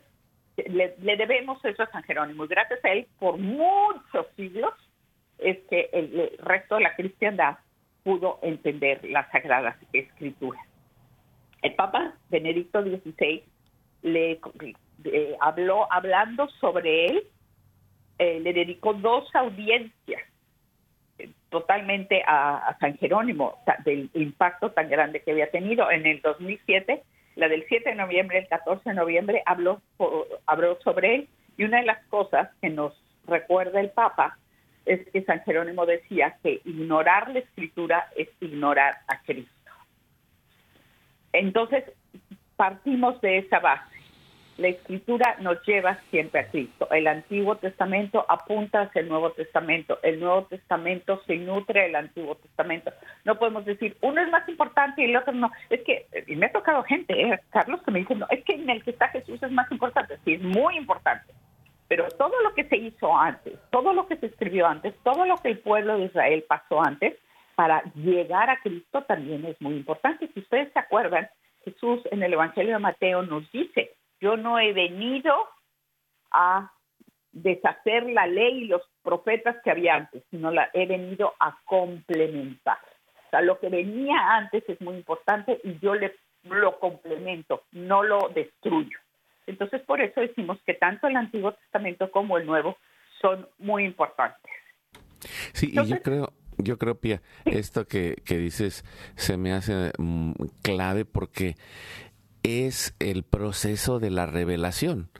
le, 0.56 0.94
le 1.00 1.16
debemos 1.16 1.64
eso 1.64 1.82
a 1.82 1.90
San 1.90 2.02
Jerónimo 2.02 2.44
y 2.44 2.48
gracias 2.48 2.84
a 2.84 2.90
él 2.90 3.06
por 3.18 3.38
muchos 3.38 4.26
siglos 4.36 4.74
es 5.38 5.58
que 5.70 5.88
el, 5.92 6.36
resto 6.38 6.76
de 6.76 6.82
la 6.82 6.94
cristiandad 6.94 7.58
pudo 8.02 8.38
entender 8.42 9.04
las 9.04 9.30
sagradas 9.30 9.76
escrituras. 9.92 10.62
El 11.62 11.74
Papa 11.74 12.14
Benedicto 12.28 12.82
XVI 12.82 13.42
le 14.02 14.40
eh, 15.04 15.36
habló, 15.40 15.90
hablando 15.92 16.48
sobre 16.60 17.06
él, 17.06 17.24
eh, 18.20 18.38
le 18.38 18.52
dedicó 18.52 18.92
dos 18.92 19.34
audiencias 19.34 20.20
eh, 21.16 21.30
totalmente 21.48 22.22
a, 22.26 22.76
San 22.78 22.98
Jerónimo, 22.98 23.56
del 23.86 24.10
impacto 24.12 24.72
tan 24.72 24.90
grande 24.90 25.22
que 25.22 25.30
había 25.30 25.50
tenido. 25.50 25.90
En 25.90 26.04
el 26.04 26.20
2007, 26.20 27.02
la 27.36 27.48
del 27.48 27.64
7 27.66 27.88
de 27.88 27.96
noviembre, 27.96 28.36
el 28.36 28.46
14 28.46 28.90
de 28.90 28.94
noviembre, 28.94 29.42
habló, 29.46 29.80
habló 30.44 30.78
sobre 30.82 31.14
él 31.14 31.28
y 31.56 31.64
una 31.64 31.78
de 31.78 31.86
las 31.86 32.04
cosas 32.08 32.50
que 32.60 32.68
nos 32.68 32.92
recuerda 33.26 33.80
el 33.80 33.88
Papa 33.88 34.36
es 34.84 35.00
que 35.08 35.22
San 35.22 35.42
Jerónimo 35.44 35.86
decía 35.86 36.36
que 36.42 36.60
ignorar 36.66 37.30
la 37.30 37.38
escritura 37.38 38.10
es 38.18 38.28
ignorar 38.40 38.98
a 39.08 39.22
Cristo. 39.22 39.72
Entonces, 41.32 41.84
partimos 42.56 43.18
de 43.22 43.38
esa 43.38 43.60
base. 43.60 43.99
La 44.60 44.68
escritura 44.68 45.36
nos 45.40 45.56
lleva 45.66 45.98
siempre 46.10 46.40
a 46.40 46.48
Cristo. 46.48 46.86
El 46.90 47.06
Antiguo 47.06 47.56
Testamento 47.56 48.26
apunta 48.28 48.82
hacia 48.82 49.00
el 49.00 49.08
Nuevo 49.08 49.30
Testamento. 49.30 49.98
El 50.02 50.20
Nuevo 50.20 50.44
Testamento 50.44 51.22
se 51.26 51.36
nutre 51.36 51.84
del 51.84 51.96
Antiguo 51.96 52.34
Testamento. 52.34 52.92
No 53.24 53.38
podemos 53.38 53.64
decir, 53.64 53.96
uno 54.02 54.20
es 54.20 54.30
más 54.30 54.46
importante 54.50 55.00
y 55.00 55.06
el 55.06 55.16
otro 55.16 55.32
no. 55.32 55.50
Es 55.70 55.80
que, 55.82 56.06
y 56.26 56.36
me 56.36 56.46
ha 56.46 56.52
tocado 56.52 56.82
gente, 56.82 57.18
¿eh? 57.18 57.40
Carlos, 57.48 57.80
que 57.82 57.90
me 57.90 58.00
dice, 58.00 58.14
no, 58.14 58.26
es 58.28 58.44
que 58.44 58.52
en 58.52 58.68
el 58.68 58.84
que 58.84 58.90
está 58.90 59.08
Jesús 59.08 59.42
es 59.42 59.50
más 59.50 59.72
importante. 59.72 60.18
Sí, 60.26 60.34
es 60.34 60.42
muy 60.42 60.76
importante 60.76 61.32
pero 61.88 62.06
todo 62.06 62.40
lo 62.44 62.54
que 62.54 62.62
se 62.68 62.76
hizo 62.76 63.16
antes, 63.16 63.58
todo 63.72 63.92
lo 63.92 64.06
que 64.06 64.16
se 64.16 64.26
escribió 64.26 64.64
antes, 64.68 64.94
todo 65.02 65.26
lo 65.26 65.36
que 65.38 65.48
el 65.48 65.58
pueblo 65.58 65.98
de 65.98 66.04
Israel 66.04 66.44
pasó 66.48 66.80
antes, 66.80 67.16
para 67.56 67.82
llegar 67.94 68.48
a 68.48 68.60
Cristo 68.60 69.02
también 69.02 69.44
es 69.44 69.60
muy 69.60 69.74
importante. 69.74 70.30
Si 70.32 70.38
ustedes 70.38 70.72
se 70.72 70.78
acuerdan, 70.78 71.28
Jesús 71.64 72.00
en 72.12 72.22
el 72.22 72.32
Evangelio 72.32 72.74
de 72.74 72.78
Mateo 72.78 73.22
nos 73.22 73.50
dice, 73.52 73.90
yo 74.20 74.36
no 74.36 74.58
he 74.58 74.72
venido 74.72 75.32
a 76.30 76.70
deshacer 77.32 78.04
la 78.10 78.26
ley 78.26 78.64
y 78.64 78.66
los 78.66 78.82
profetas 79.02 79.56
que 79.62 79.70
había 79.70 79.94
antes, 79.94 80.22
sino 80.30 80.50
la 80.50 80.70
he 80.74 80.86
venido 80.86 81.34
a 81.38 81.58
complementar. 81.64 82.78
O 83.26 83.30
sea, 83.30 83.40
lo 83.40 83.58
que 83.60 83.68
venía 83.68 84.16
antes 84.36 84.64
es 84.68 84.80
muy 84.80 84.96
importante 84.96 85.60
y 85.62 85.78
yo 85.78 85.94
le 85.94 86.14
lo 86.44 86.78
complemento, 86.78 87.64
no 87.72 88.02
lo 88.02 88.30
destruyo. 88.34 88.98
Entonces, 89.46 89.82
por 89.82 90.00
eso 90.00 90.20
decimos 90.20 90.58
que 90.64 90.74
tanto 90.74 91.06
el 91.06 91.16
Antiguo 91.16 91.52
Testamento 91.52 92.10
como 92.10 92.38
el 92.38 92.46
Nuevo 92.46 92.76
son 93.20 93.46
muy 93.58 93.84
importantes. 93.84 94.50
Sí, 95.52 95.70
y 95.72 95.86
yo 95.86 96.00
creo, 96.02 96.32
yo 96.56 96.78
creo, 96.78 96.94
Pia, 96.98 97.20
esto 97.44 97.86
que, 97.86 98.16
dices 98.26 98.84
se 99.16 99.36
me 99.36 99.52
hace 99.52 99.92
mm, 99.98 100.32
clave 100.62 101.04
porque 101.04 101.56
es 102.42 102.94
el 102.98 103.22
proceso 103.22 103.98
de 103.98 104.10
la 104.10 104.26
revelación. 104.26 105.10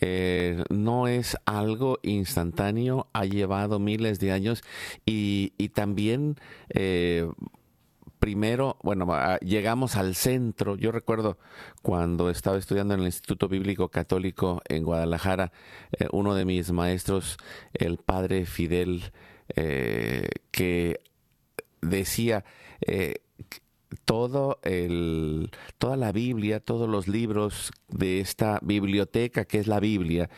Eh, 0.00 0.64
no 0.70 1.06
es 1.06 1.36
algo 1.44 1.98
instantáneo, 2.02 3.08
ha 3.12 3.24
llevado 3.26 3.78
miles 3.78 4.18
de 4.20 4.32
años 4.32 4.62
y, 5.04 5.52
y 5.58 5.68
también 5.68 6.36
eh, 6.70 7.30
primero, 8.18 8.78
bueno, 8.82 9.06
llegamos 9.40 9.96
al 9.96 10.14
centro. 10.14 10.76
Yo 10.76 10.92
recuerdo 10.92 11.38
cuando 11.82 12.30
estaba 12.30 12.56
estudiando 12.56 12.94
en 12.94 13.00
el 13.00 13.06
Instituto 13.06 13.48
Bíblico 13.48 13.88
Católico 13.88 14.62
en 14.68 14.84
Guadalajara, 14.84 15.52
eh, 15.98 16.08
uno 16.12 16.34
de 16.34 16.46
mis 16.46 16.72
maestros, 16.72 17.36
el 17.74 17.98
padre 17.98 18.46
Fidel, 18.46 19.12
que 19.54 21.00
decía, 21.82 22.44
todo 24.04 24.58
el, 24.62 25.50
toda 25.78 25.96
la 25.96 26.12
Biblia, 26.12 26.60
todos 26.60 26.88
los 26.88 27.08
libros 27.08 27.72
de 27.88 28.20
esta 28.20 28.58
biblioteca 28.62 29.44
que 29.44 29.58
es 29.58 29.66
la 29.66 29.80
Biblia, 29.80 30.30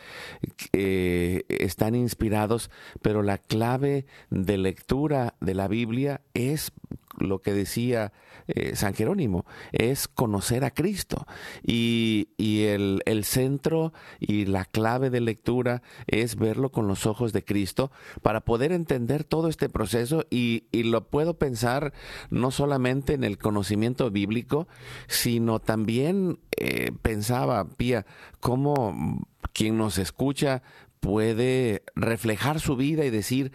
están 0.71 1.95
inspirados, 1.95 2.69
pero 3.01 3.23
la 3.23 3.37
clave 3.37 4.05
de 4.29 4.57
lectura 4.57 5.35
de 5.39 5.53
la 5.53 5.67
Biblia 5.67 6.21
es 6.33 6.71
lo 7.17 7.39
que 7.39 7.53
decía 7.53 8.11
eh, 8.47 8.75
San 8.75 8.93
Jerónimo, 8.93 9.43
es 9.71 10.07
conocer 10.07 10.63
a 10.65 10.71
Cristo. 10.71 11.25
Y, 11.63 12.27
el, 12.37 13.23
centro 13.23 13.93
y 14.19 14.45
la 14.45 14.65
clave 14.65 15.09
de 15.09 15.19
lectura 15.19 15.81
es 16.05 16.35
verlo 16.35 16.71
con 16.71 16.87
los 16.87 17.05
ojos 17.07 17.33
de 17.33 17.43
Cristo 17.43 17.91
para 18.21 18.41
poder 18.41 18.71
entender 18.71 19.23
todo 19.23 19.49
este 19.49 19.67
proceso 19.69 20.25
y, 20.29 20.65
lo 20.71 21.07
puedo 21.07 21.39
pensar 21.39 21.93
no 22.29 22.51
solamente 22.51 23.13
en 23.13 23.23
el 23.23 23.39
conocimiento 23.39 24.11
bíblico, 24.11 24.67
sino 25.07 25.59
también 25.59 26.39
eh, 26.57 26.91
pensaba, 27.01 27.67
Pía, 27.67 28.05
cómo 28.39 29.25
quien 29.53 29.77
nos 29.77 29.97
escucha 29.97 30.61
puede 30.99 31.83
reflejar 31.95 32.59
su 32.59 32.75
vida 32.75 33.05
y 33.05 33.09
decir, 33.09 33.51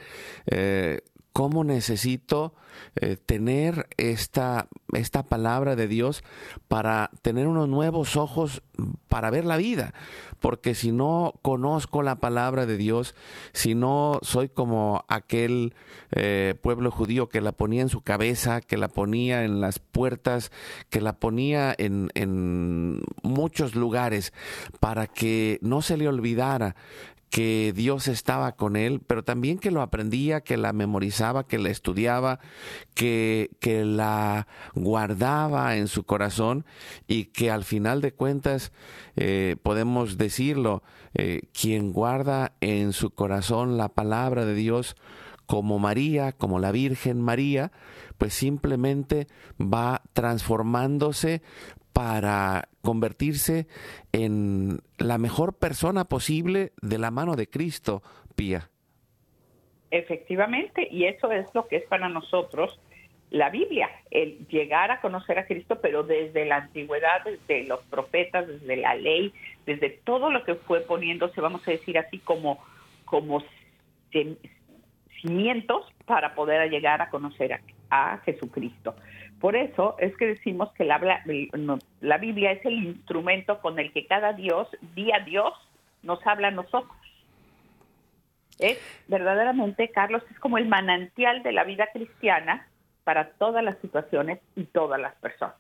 eh, 0.47 1.03
cómo 1.33 1.65
necesito 1.65 2.55
eh, 2.97 3.17
tener 3.17 3.89
esta, 3.97 4.69
esta 4.93 5.25
palabra 5.25 5.77
de 5.77 5.89
Dios 5.89 6.25
para 6.69 7.11
tener 7.23 7.47
unos 7.47 7.69
nuevos 7.69 8.17
ojos 8.17 8.63
para 9.09 9.31
ver 9.31 9.45
la 9.45 9.57
vida. 9.57 9.95
Porque 10.41 10.75
si 10.75 10.91
no 10.91 11.35
conozco 11.43 12.03
la 12.03 12.17
palabra 12.17 12.65
de 12.67 12.77
Dios, 12.77 13.15
si 13.53 13.75
no 13.75 14.19
soy 14.23 14.49
como 14.49 15.05
aquel 15.09 15.75
eh, 16.13 16.55
pueblo 16.63 16.91
judío 16.91 17.29
que 17.29 17.41
la 17.41 17.53
ponía 17.53 17.83
en 17.83 17.91
su 17.91 18.01
cabeza, 18.01 18.61
que 18.61 18.79
la 18.79 18.89
ponía 18.89 19.45
en 19.45 19.61
las 19.61 19.79
puertas, 19.79 20.51
que 20.89 21.01
la 21.01 21.19
ponía 21.19 21.75
en, 21.77 22.11
en 22.15 23.03
muchos 23.23 23.75
lugares 23.75 24.33
para 24.81 25.07
que 25.07 25.59
no 25.61 25.83
se 25.83 25.97
le 25.97 26.09
olvidara 26.09 26.75
que 27.31 27.73
Dios 27.75 28.09
estaba 28.09 28.57
con 28.57 28.75
él, 28.75 29.01
pero 29.07 29.23
también 29.23 29.59
que 29.59 29.71
lo 29.71 29.83
aprendía, 29.83 30.41
que 30.41 30.57
la 30.57 30.73
memorizaba, 30.73 31.47
que 31.47 31.59
la 31.59 31.71
estudiaba, 31.71 32.41
que, 32.95 33.51
que 33.61 33.85
la 33.85 34.49
guardaba 34.75 35.77
en 35.77 35.87
su 35.87 36.05
corazón 36.05 36.67
y 37.07 37.27
que 37.27 37.53
al 37.53 37.63
final 37.65 38.01
de 38.01 38.13
cuentas 38.13 38.73
eh, 39.15 39.57
podemos 39.63 40.19
decirlo, 40.19 40.83
eh, 41.15 41.43
quien 41.53 41.93
guarda 41.93 42.53
en 42.61 42.93
su 42.93 43.11
corazón 43.11 43.77
la 43.77 43.89
palabra 43.89 44.45
de 44.45 44.55
Dios, 44.55 44.97
como 45.47 45.79
María, 45.81 46.33
como 46.33 46.61
la 46.61 46.71
Virgen 46.71 47.21
María, 47.21 47.73
pues 48.19 48.35
simplemente 48.35 49.27
va 49.61 50.03
transformándose 50.13 51.43
para 51.93 52.69
convertirse 52.83 53.67
en 54.13 54.81
la 54.99 55.19
mejor 55.19 55.59
persona 55.59 56.05
posible 56.05 56.73
de 56.81 56.99
la 56.99 57.11
mano 57.11 57.37
de 57.37 57.49
Cristo, 57.49 58.03
Pía. 58.35 58.71
Efectivamente, 59.91 60.87
y 60.91 61.05
eso 61.05 61.31
es 61.33 61.47
lo 61.53 61.67
que 61.67 61.77
es 61.77 61.85
para 61.85 62.09
nosotros 62.09 62.81
la 63.31 63.49
Biblia, 63.49 63.89
el 64.11 64.47
llegar 64.49 64.91
a 64.91 65.01
conocer 65.01 65.39
a 65.39 65.47
Cristo, 65.47 65.81
pero 65.81 66.03
desde 66.03 66.45
la 66.47 66.57
antigüedad, 66.57 67.23
desde 67.25 67.65
los 67.65 67.81
profetas, 67.85 68.47
desde 68.47 68.77
la 68.77 68.95
ley, 68.97 69.33
desde 69.67 69.91
todo 69.91 70.31
lo 70.31 70.45
que 70.45 70.57
fue 70.57 70.81
poniéndose, 70.81 71.41
vamos 71.41 71.67
a 71.67 71.71
decir 71.71 71.97
así, 71.97 72.19
como, 72.19 72.59
como 73.05 73.45
cimientos 75.21 75.87
para 76.07 76.35
poder 76.35 76.69
llegar 76.71 77.01
a 77.03 77.11
conocer 77.11 77.53
a, 77.53 77.61
a 77.91 78.19
Jesucristo. 78.19 78.95
Por 79.41 79.57
eso 79.57 79.97
es 79.99 80.17
que 80.17 80.27
decimos 80.27 80.73
que 80.73 80.85
la, 80.85 81.23
la 82.01 82.19
Biblia 82.19 82.53
es 82.53 82.65
el 82.65 82.75
instrumento 82.75 83.61
con 83.61 83.79
el 83.79 83.93
que 83.93 84.07
cada 84.07 84.33
Dios, 84.33 84.69
día 84.95 85.21
Dios, 85.21 85.53
nos 86.03 86.25
habla 86.27 86.49
a 86.49 86.53
nosotros. 86.53 86.97
Es 88.59 88.79
verdaderamente, 89.09 89.89
Carlos, 89.91 90.23
es 90.31 90.39
como 90.39 90.59
el 90.59 90.69
manantial 90.69 91.43
de 91.43 91.53
la 91.53 91.65
vida 91.65 91.89
cristiana 91.93 92.69
para 93.05 93.31
todas 93.31 93.65
las 93.65 93.79
situaciones 93.79 94.41
y 94.55 94.65
todas 94.65 95.01
las 95.01 95.15
personas. 95.17 95.57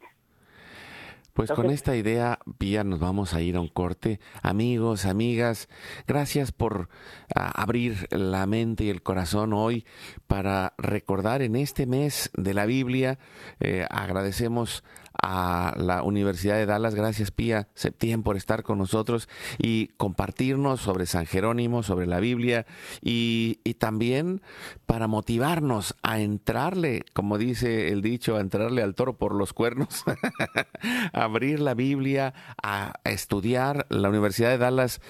Pues 1.40 1.52
con 1.52 1.70
esta 1.70 1.96
idea, 1.96 2.38
Pía, 2.58 2.84
nos 2.84 3.00
vamos 3.00 3.32
a 3.32 3.40
ir 3.40 3.56
a 3.56 3.60
un 3.60 3.68
corte. 3.68 4.20
Amigos, 4.42 5.06
amigas, 5.06 5.70
gracias 6.06 6.52
por 6.52 6.90
ah, 7.34 7.50
abrir 7.62 8.08
la 8.10 8.44
mente 8.44 8.84
y 8.84 8.90
el 8.90 9.02
corazón 9.02 9.54
hoy 9.54 9.86
para 10.26 10.74
recordar 10.76 11.40
en 11.40 11.56
este 11.56 11.86
mes 11.86 12.30
de 12.34 12.52
la 12.52 12.66
Biblia. 12.66 13.18
Eh, 13.58 13.86
agradecemos 13.88 14.84
a 15.22 15.74
la 15.76 16.02
Universidad 16.02 16.56
de 16.56 16.66
Dallas. 16.66 16.94
Gracias, 16.94 17.30
Pía 17.30 17.68
Septién, 17.74 18.22
por 18.22 18.36
estar 18.36 18.62
con 18.62 18.78
nosotros 18.78 19.28
y 19.58 19.88
compartirnos 19.96 20.80
sobre 20.80 21.06
San 21.06 21.26
Jerónimo, 21.26 21.82
sobre 21.82 22.06
la 22.06 22.20
Biblia 22.20 22.66
y, 23.02 23.58
también 23.78 24.42
para 24.84 25.06
motivarnos 25.06 25.96
a 26.02 26.20
entrarle, 26.20 27.04
como 27.14 27.38
dice 27.38 27.88
el 27.88 28.02
dicho, 28.02 28.36
a 28.36 28.40
entrarle 28.40 28.82
al 28.82 28.94
toro 28.94 29.16
por 29.16 29.34
los 29.34 29.54
cuernos, 29.54 30.04
a 31.12 31.22
abrir 31.24 31.60
la 31.60 31.74
Biblia, 31.74 32.34
a 32.62 32.92
estudiar. 33.04 33.86
La 33.88 34.10
Universidad 34.10 34.50
de 34.50 34.58
Dallas 34.58 35.00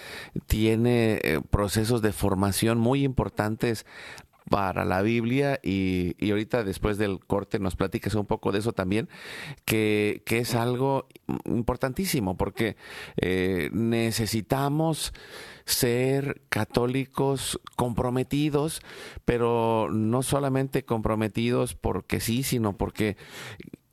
tiene 0.46 1.18
eh, 1.22 1.40
procesos 1.50 2.00
de 2.00 2.12
formación 2.12 2.78
muy 2.78 3.02
importantes 3.02 3.86
para 4.50 4.84
la 4.84 5.00
Biblia 5.00 5.60
y, 5.62 6.16
ahorita 6.28 6.64
después 6.64 6.98
del 6.98 7.20
corte 7.20 7.60
nos 7.60 7.76
platicas 7.76 8.16
un 8.16 8.26
poco 8.26 8.50
de 8.50 8.58
eso 8.58 8.72
también, 8.72 9.08
que, 9.64 10.22
es 10.26 10.54
algo 10.56 11.06
importantísimo 11.44 12.36
porque 12.36 12.76
eh, 13.16 13.70
necesitamos 13.72 15.14
ser 15.64 16.42
católicos 16.48 17.60
comprometidos, 17.76 18.82
pero 19.24 19.88
no 19.92 20.22
solamente 20.24 20.84
comprometidos 20.84 21.76
porque 21.76 22.18
sí, 22.18 22.42
sino 22.42 22.76
porque 22.76 23.16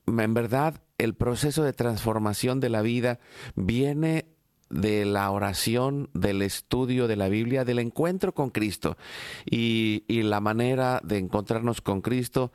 en 0.08 0.34
verdad 0.34 0.82
el 0.98 1.14
proceso 1.14 1.64
de 1.64 1.74
transformación 1.74 2.60
de 2.60 2.70
la 2.70 2.82
vida 2.82 3.20
viene 3.56 4.26
de 4.70 5.06
la 5.06 5.30
oración, 5.32 6.10
del 6.14 6.42
estudio 6.42 7.08
de 7.08 7.16
la 7.16 7.30
Biblia, 7.30 7.66
del 7.66 7.80
encuentro 7.80 8.34
con 8.34 8.50
Cristo. 8.50 8.98
Y, 9.46 10.04
la 10.08 10.42
manera 10.42 11.00
de 11.04 11.20
encontrarnos 11.20 11.80
con 11.80 12.02
Cristo 12.02 12.52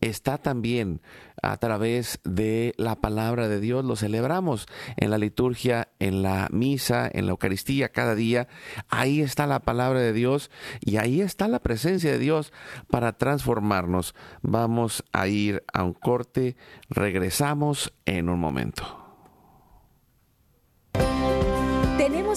está 0.00 0.38
también 0.38 1.00
a 1.42 1.56
través 1.56 2.20
de 2.24 2.74
la 2.76 2.96
palabra 2.96 3.48
de 3.48 3.58
Dios. 3.58 3.84
Lo 3.84 3.96
celebramos 3.96 4.66
en 4.96 5.10
la 5.10 5.18
liturgia, 5.18 5.88
en 5.98 6.22
la 6.22 6.48
misa, 6.52 7.10
en 7.12 7.26
la 7.26 7.32
Eucaristía 7.32 7.88
cada 7.88 8.14
día. 8.14 8.48
Ahí 8.88 9.20
está 9.20 9.46
la 9.46 9.60
palabra 9.60 10.00
de 10.00 10.12
Dios 10.12 10.50
y 10.80 10.98
ahí 10.98 11.20
está 11.20 11.48
la 11.48 11.60
presencia 11.60 12.12
de 12.12 12.18
Dios 12.18 12.52
para 12.88 13.16
transformarnos. 13.16 14.14
Vamos 14.42 15.02
a 15.12 15.26
ir 15.26 15.64
a 15.72 15.82
un 15.82 15.94
corte. 15.94 16.56
Regresamos 16.88 17.92
en 18.04 18.28
un 18.28 18.38
momento. 18.38 19.05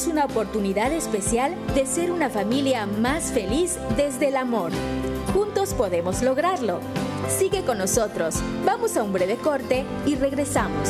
Una 0.08 0.26
oportunidad 0.26 0.94
especial 0.94 1.56
de 1.76 1.86
ser 1.86 2.12
una 2.12 2.30
familia 2.30 2.86
más 2.86 3.34
feliz 3.34 3.78
desde 3.98 4.30
el 4.30 4.38
amor. 4.38 4.72
Juntos 5.34 5.74
podemos 5.74 6.22
lograrlo. 6.22 6.80
Sigue 7.28 7.64
con 7.64 7.78
nosotros. 7.78 8.36
Vamos 8.66 8.96
a 8.96 9.04
un 9.04 9.12
breve 9.12 9.36
corte 9.36 9.86
y 10.06 10.16
regresamos. 10.16 10.90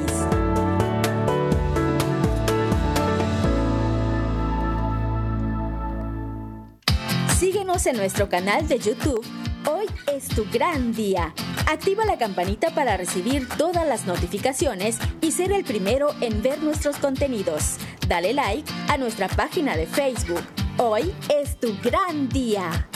Síguenos 7.39 7.87
en 7.87 7.97
nuestro 7.97 8.29
canal 8.29 8.69
de 8.69 8.79
YouTube. 8.79 9.25
Hoy 9.67 9.87
es 10.13 10.29
tu 10.29 10.45
gran 10.53 10.93
día. 10.93 11.33
Activa 11.71 12.05
la 12.05 12.19
campanita 12.19 12.75
para 12.75 12.97
recibir 12.97 13.47
todas 13.57 13.87
las 13.87 14.05
notificaciones 14.05 14.99
y 15.21 15.31
ser 15.31 15.53
el 15.53 15.63
primero 15.63 16.17
en 16.21 16.43
ver 16.43 16.61
nuestros 16.65 16.97
contenidos. 16.97 17.77
Dale 18.09 18.33
like 18.33 18.69
a 18.89 18.99
nuestra 18.99 19.29
página 19.29 19.77
de 19.77 19.87
Facebook. 19.87 20.43
Hoy 20.79 21.15
es 21.29 21.61
tu 21.61 21.73
gran 21.81 22.29
día. 22.29 22.89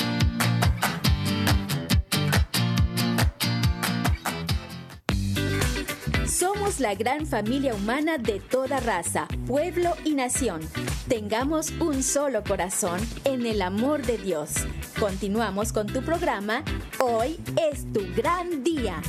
Somos 6.26 6.80
la 6.80 6.96
gran 6.96 7.26
familia 7.28 7.76
humana 7.76 8.18
de 8.18 8.40
toda 8.40 8.80
raza, 8.80 9.28
pueblo 9.46 9.94
y 10.04 10.14
nación. 10.14 10.62
Tengamos 11.08 11.70
un 11.78 12.02
solo 12.02 12.42
corazón 12.42 12.98
en 13.24 13.46
el 13.46 13.62
amor 13.62 14.02
de 14.02 14.18
Dios. 14.18 14.66
Continuamos 14.98 15.72
con 15.72 15.86
tu 15.88 16.02
programa. 16.02 16.62
Hoy 16.98 17.38
es 17.70 17.92
tu 17.92 18.00
gran 18.14 18.62
día. 18.62 19.02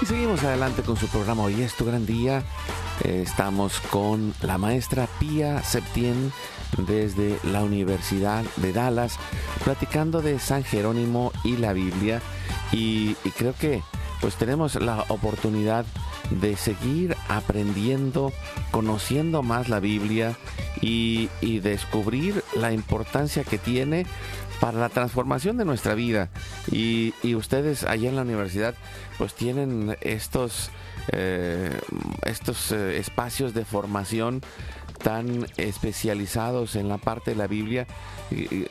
Y 0.00 0.06
seguimos 0.06 0.42
adelante 0.44 0.82
con 0.82 0.96
su 0.96 1.08
programa 1.08 1.42
Hoy 1.42 1.62
es 1.62 1.74
tu 1.74 1.84
gran 1.84 2.06
día. 2.06 2.44
Estamos 3.04 3.80
con 3.90 4.32
la 4.42 4.58
maestra 4.58 5.08
Pía 5.18 5.62
Septién 5.64 6.32
desde 6.86 7.36
la 7.42 7.64
Universidad 7.64 8.44
de 8.56 8.72
Dallas, 8.72 9.18
platicando 9.64 10.22
de 10.22 10.38
San 10.38 10.62
Jerónimo 10.62 11.32
y 11.42 11.56
la 11.56 11.72
Biblia. 11.72 12.22
Y, 12.70 13.14
creo 13.36 13.54
que 13.58 13.82
pues 14.20 14.36
tenemos 14.36 14.76
la 14.76 15.04
oportunidad 15.08 15.84
de 16.30 16.56
seguir 16.56 17.16
aprendiendo, 17.28 18.32
conociendo 18.70 19.42
más 19.42 19.68
la 19.68 19.80
Biblia 19.80 20.36
y, 20.80 21.28
descubrir 21.60 22.44
la 22.54 22.72
importancia 22.72 23.42
que 23.42 23.58
tiene 23.58 24.06
para 24.62 24.78
la 24.78 24.90
transformación 24.90 25.56
de 25.56 25.64
nuestra 25.64 25.96
vida. 25.96 26.28
Y, 26.70 27.12
ustedes 27.34 27.82
allá 27.82 28.08
en 28.08 28.14
la 28.14 28.22
universidad 28.22 28.76
pues 29.18 29.34
tienen 29.34 29.96
estos, 30.00 30.70
eh, 31.10 31.76
estos 32.24 32.70
eh, 32.70 32.98
espacios 32.98 33.54
de 33.54 33.64
formación 33.64 34.40
tan 35.02 35.46
especializados 35.56 36.76
en 36.76 36.88
la 36.88 36.98
parte 36.98 37.32
de 37.32 37.36
la 37.36 37.48
Biblia. 37.48 37.88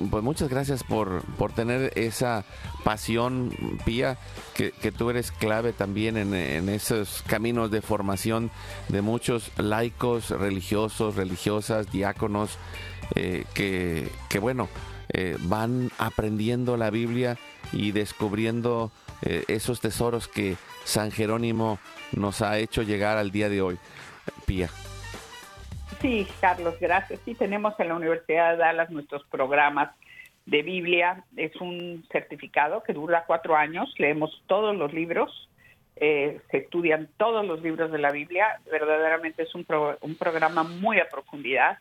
pues 0.10 0.24
muchas 0.24 0.48
gracias 0.48 0.82
por, 0.86 1.24
por 1.38 1.52
tener 1.52 1.92
esa 1.98 2.46
pasión, 2.86 3.52
Pía, 3.84 4.18
que, 4.54 4.72
tú 4.94 5.10
eres 5.10 5.34
clave 5.34 5.74
también 5.74 6.16
en, 6.16 6.70
esos 6.70 7.22
caminos 7.28 7.70
de 7.70 7.82
formación 7.82 8.50
de 8.88 9.02
muchos 9.02 9.52
laicos, 9.58 10.30
religiosos, 10.30 11.18
religiosas, 11.18 11.92
diáconos, 11.92 12.58
eh, 13.16 13.44
que, 13.54 14.40
bueno, 14.40 14.70
eh, 15.14 15.38
van 15.42 15.90
aprendiendo 15.98 16.78
la 16.78 16.90
Biblia 16.90 17.38
y 17.74 17.92
descubriendo 17.92 18.92
eh, 19.24 19.44
esos 19.48 19.82
tesoros 19.82 20.28
que 20.28 20.56
San 20.84 21.12
Jerónimo 21.12 21.80
nos 22.14 22.42
ha 22.42 22.58
hecho 22.60 22.82
llegar 22.82 23.18
al 23.18 23.32
día 23.32 23.50
de 23.50 23.62
hoy. 23.62 23.78
Pía. 24.46 24.70
Sí, 26.02 26.28
Carlos, 26.40 26.76
gracias. 26.80 27.20
Sí, 27.26 27.36
tenemos 27.36 27.80
en 27.80 27.90
la 27.90 27.96
Universidad 27.96 28.52
de 28.52 28.58
Dallas 28.58 28.90
nuestros 28.90 29.24
programas 29.26 29.92
de 30.46 30.64
Biblia. 30.64 31.24
Es 31.38 31.56
un 31.58 32.04
certificado 32.12 32.82
que 32.82 32.94
dura 32.94 33.26
cuatro 33.28 33.56
años. 33.56 33.94
Leemos 33.98 34.44
todos 34.48 34.76
los 34.76 34.94
libros, 34.94 35.50
eh, 35.96 36.40
se 36.50 36.58
estudian 36.58 37.10
todos 37.18 37.46
los 37.46 37.62
libros 37.62 37.92
de 37.92 38.00
la 38.00 38.12
Biblia. 38.12 38.60
Verdaderamente 38.72 39.44
es 39.44 39.54
un, 39.54 39.66
un 40.02 40.16
programa 40.16 40.64
muy 40.64 41.00
a 41.00 41.08
profundidad. 41.10 41.78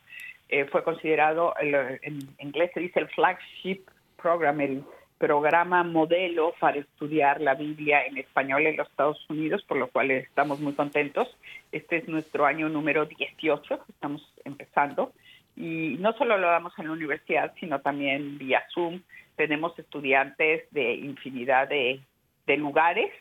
Eh, 0.52 0.64
fue 0.64 0.82
considerado, 0.82 1.54
en 1.60 2.28
inglés 2.40 2.72
se 2.74 2.80
dice 2.80 2.98
el 2.98 3.08
flagship 3.08 3.82
program, 4.20 4.60
el 4.60 4.84
programa 5.16 5.84
modelo 5.84 6.54
para 6.58 6.78
estudiar 6.78 7.40
la 7.40 7.54
Biblia 7.54 8.04
en 8.04 8.16
español 8.18 8.66
en 8.66 8.76
los 8.76 8.88
Estados 8.88 9.24
Unidos, 9.28 9.62
por 9.68 9.76
lo 9.76 9.88
cual 9.88 10.10
estamos 10.10 10.58
muy 10.60 10.72
contentos. 10.72 11.28
Este 11.70 11.98
es 11.98 12.08
nuestro 12.08 12.46
año 12.46 12.68
número 12.68 13.04
18, 13.06 13.84
estamos 13.90 14.22
empezando. 14.44 15.12
Y 15.56 15.96
no 16.00 16.14
solo 16.14 16.38
lo 16.38 16.48
damos 16.48 16.72
en 16.78 16.86
la 16.86 16.92
universidad, 16.92 17.52
sino 17.60 17.80
también 17.80 18.38
vía 18.38 18.64
Zoom. 18.72 19.02
Tenemos 19.36 19.78
estudiantes 19.78 20.64
de 20.70 20.94
infinidad 20.94 21.68
de, 21.68 22.00
lugares. 22.56 23.12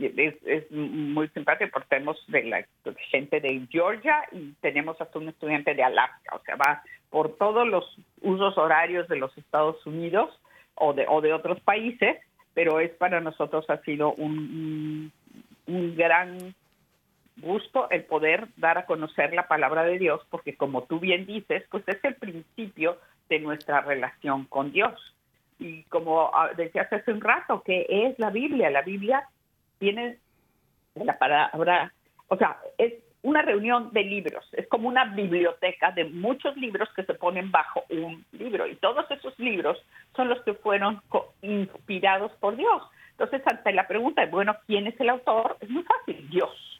Es, 0.00 0.34
es, 0.44 0.70
muy 0.70 1.28
simpático 1.28 1.70
porque 1.72 1.88
tenemos 1.88 2.22
de 2.28 2.44
la 2.44 2.66
gente 3.10 3.40
de 3.40 3.66
Georgia 3.70 4.24
y 4.32 4.52
tenemos 4.60 5.00
hasta 5.00 5.18
un 5.18 5.28
estudiante 5.28 5.74
de 5.74 5.82
Alaska. 5.82 6.36
O 6.36 6.42
sea, 6.44 6.56
va 6.56 6.82
por 7.10 7.36
todos 7.36 7.66
los 7.66 7.96
usos 8.20 8.58
horarios 8.58 9.08
de 9.08 9.16
los 9.16 9.36
Estados 9.38 9.84
Unidos 9.86 10.38
o 10.74 10.92
de, 10.92 11.06
o 11.08 11.20
de 11.20 11.32
otros 11.32 11.60
países, 11.60 12.18
pero 12.52 12.80
es 12.80 12.90
para 12.90 13.20
nosotros 13.20 13.68
ha 13.70 13.78
sido 13.82 14.12
un, 14.14 15.12
un 15.66 15.96
gran 15.96 16.54
gusto 17.36 17.88
el 17.90 18.04
poder 18.04 18.48
dar 18.56 18.78
a 18.78 18.86
conocer 18.86 19.32
la 19.34 19.48
palabra 19.48 19.84
de 19.84 19.98
Dios, 19.98 20.20
porque 20.30 20.56
como 20.56 20.84
tú 20.84 21.00
bien 21.00 21.26
dices, 21.26 21.64
pues 21.70 21.84
es 21.86 22.02
el 22.02 22.14
principio 22.14 22.98
de 23.28 23.40
nuestra 23.40 23.80
relación 23.80 24.44
con 24.44 24.72
Dios. 24.72 25.14
Y 25.58 25.82
como 25.84 26.30
ah, 26.34 26.50
decías 26.56 26.92
hace 26.92 27.12
un 27.12 27.20
rato, 27.20 27.62
¿qué 27.64 27.86
es 27.88 28.18
la 28.18 28.30
Biblia? 28.30 28.70
La 28.70 28.82
Biblia 28.82 29.28
tiene 29.78 30.18
la 30.94 31.18
palabra, 31.18 31.92
o 32.28 32.36
sea, 32.36 32.58
es 32.78 32.94
una 33.22 33.42
reunión 33.42 33.90
de 33.92 34.04
libros, 34.04 34.48
es 34.52 34.68
como 34.68 34.88
una 34.88 35.04
biblioteca 35.06 35.90
de 35.90 36.04
muchos 36.04 36.56
libros 36.56 36.88
que 36.94 37.02
se 37.02 37.14
ponen 37.14 37.50
bajo 37.50 37.84
un 37.90 38.24
libro 38.32 38.66
y 38.66 38.76
todos 38.76 39.10
esos 39.10 39.36
libros 39.38 39.76
son 40.14 40.28
los 40.28 40.40
que 40.42 40.54
fueron 40.54 41.02
inspirados 41.42 42.32
por 42.38 42.56
Dios. 42.56 42.82
Entonces, 43.10 43.42
ante 43.46 43.72
la 43.72 43.88
pregunta 43.88 44.24
de, 44.24 44.30
bueno, 44.30 44.56
¿quién 44.66 44.86
es 44.86 45.00
el 45.00 45.08
autor? 45.08 45.56
Es 45.60 45.70
muy 45.70 45.82
fácil, 45.82 46.28
Dios. 46.30 46.76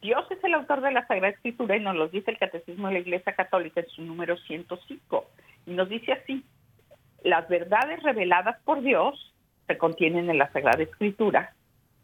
Dios 0.00 0.24
es 0.30 0.42
el 0.42 0.54
autor 0.54 0.80
de 0.80 0.92
la 0.92 1.06
Sagrada 1.06 1.34
Escritura 1.34 1.76
y 1.76 1.80
nos 1.80 1.94
lo 1.94 2.08
dice 2.08 2.30
el 2.30 2.38
Catecismo 2.38 2.88
de 2.88 2.94
la 2.94 3.00
Iglesia 3.00 3.34
Católica 3.34 3.80
en 3.80 3.88
su 3.88 4.02
número 4.02 4.36
105. 4.36 5.26
Y 5.66 5.72
nos 5.72 5.88
dice 5.88 6.12
así, 6.12 6.44
las 7.22 7.48
verdades 7.48 8.02
reveladas 8.02 8.60
por 8.64 8.82
Dios 8.82 9.34
se 9.66 9.78
contienen 9.78 10.30
en 10.30 10.38
la 10.38 10.50
Sagrada 10.52 10.82
Escritura 10.82 11.54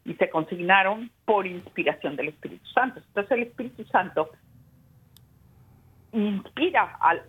y 0.04 0.14
se 0.14 0.30
consignaron 0.30 1.10
por 1.24 1.46
inspiración 1.46 2.16
del 2.16 2.28
Espíritu 2.28 2.66
Santo. 2.68 3.00
Entonces 3.06 3.32
el 3.32 3.42
Espíritu 3.44 3.84
Santo 3.84 4.30
inspira 6.12 6.96
al, 7.00 7.22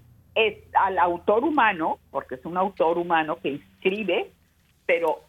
al 0.73 0.99
autor 0.99 1.43
humano, 1.43 1.99
porque 2.11 2.35
es 2.35 2.45
un 2.45 2.57
autor 2.57 2.97
humano 2.97 3.37
que 3.41 3.55
escribe, 3.55 4.31
pero 4.85 5.21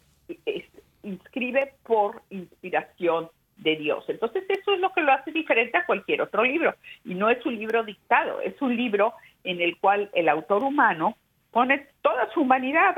inscribe 1.03 1.73
por 1.83 2.21
inspiración 2.29 3.29
de 3.57 3.75
Dios. 3.77 4.03
Entonces 4.07 4.43
eso 4.49 4.73
es 4.73 4.79
lo 4.79 4.91
que 4.91 5.01
lo 5.01 5.13
hace 5.13 5.31
diferente 5.31 5.77
a 5.77 5.85
cualquier 5.85 6.21
otro 6.21 6.43
libro. 6.43 6.75
Y 7.05 7.13
no 7.13 7.29
es 7.29 7.45
un 7.45 7.55
libro 7.55 7.83
dictado, 7.83 8.41
es 8.41 8.59
un 8.61 8.75
libro 8.75 9.13
en 9.43 9.61
el 9.61 9.77
cual 9.77 10.09
el 10.13 10.27
autor 10.27 10.63
humano 10.63 11.15
pone 11.51 11.87
toda 12.01 12.29
su 12.33 12.41
humanidad, 12.41 12.97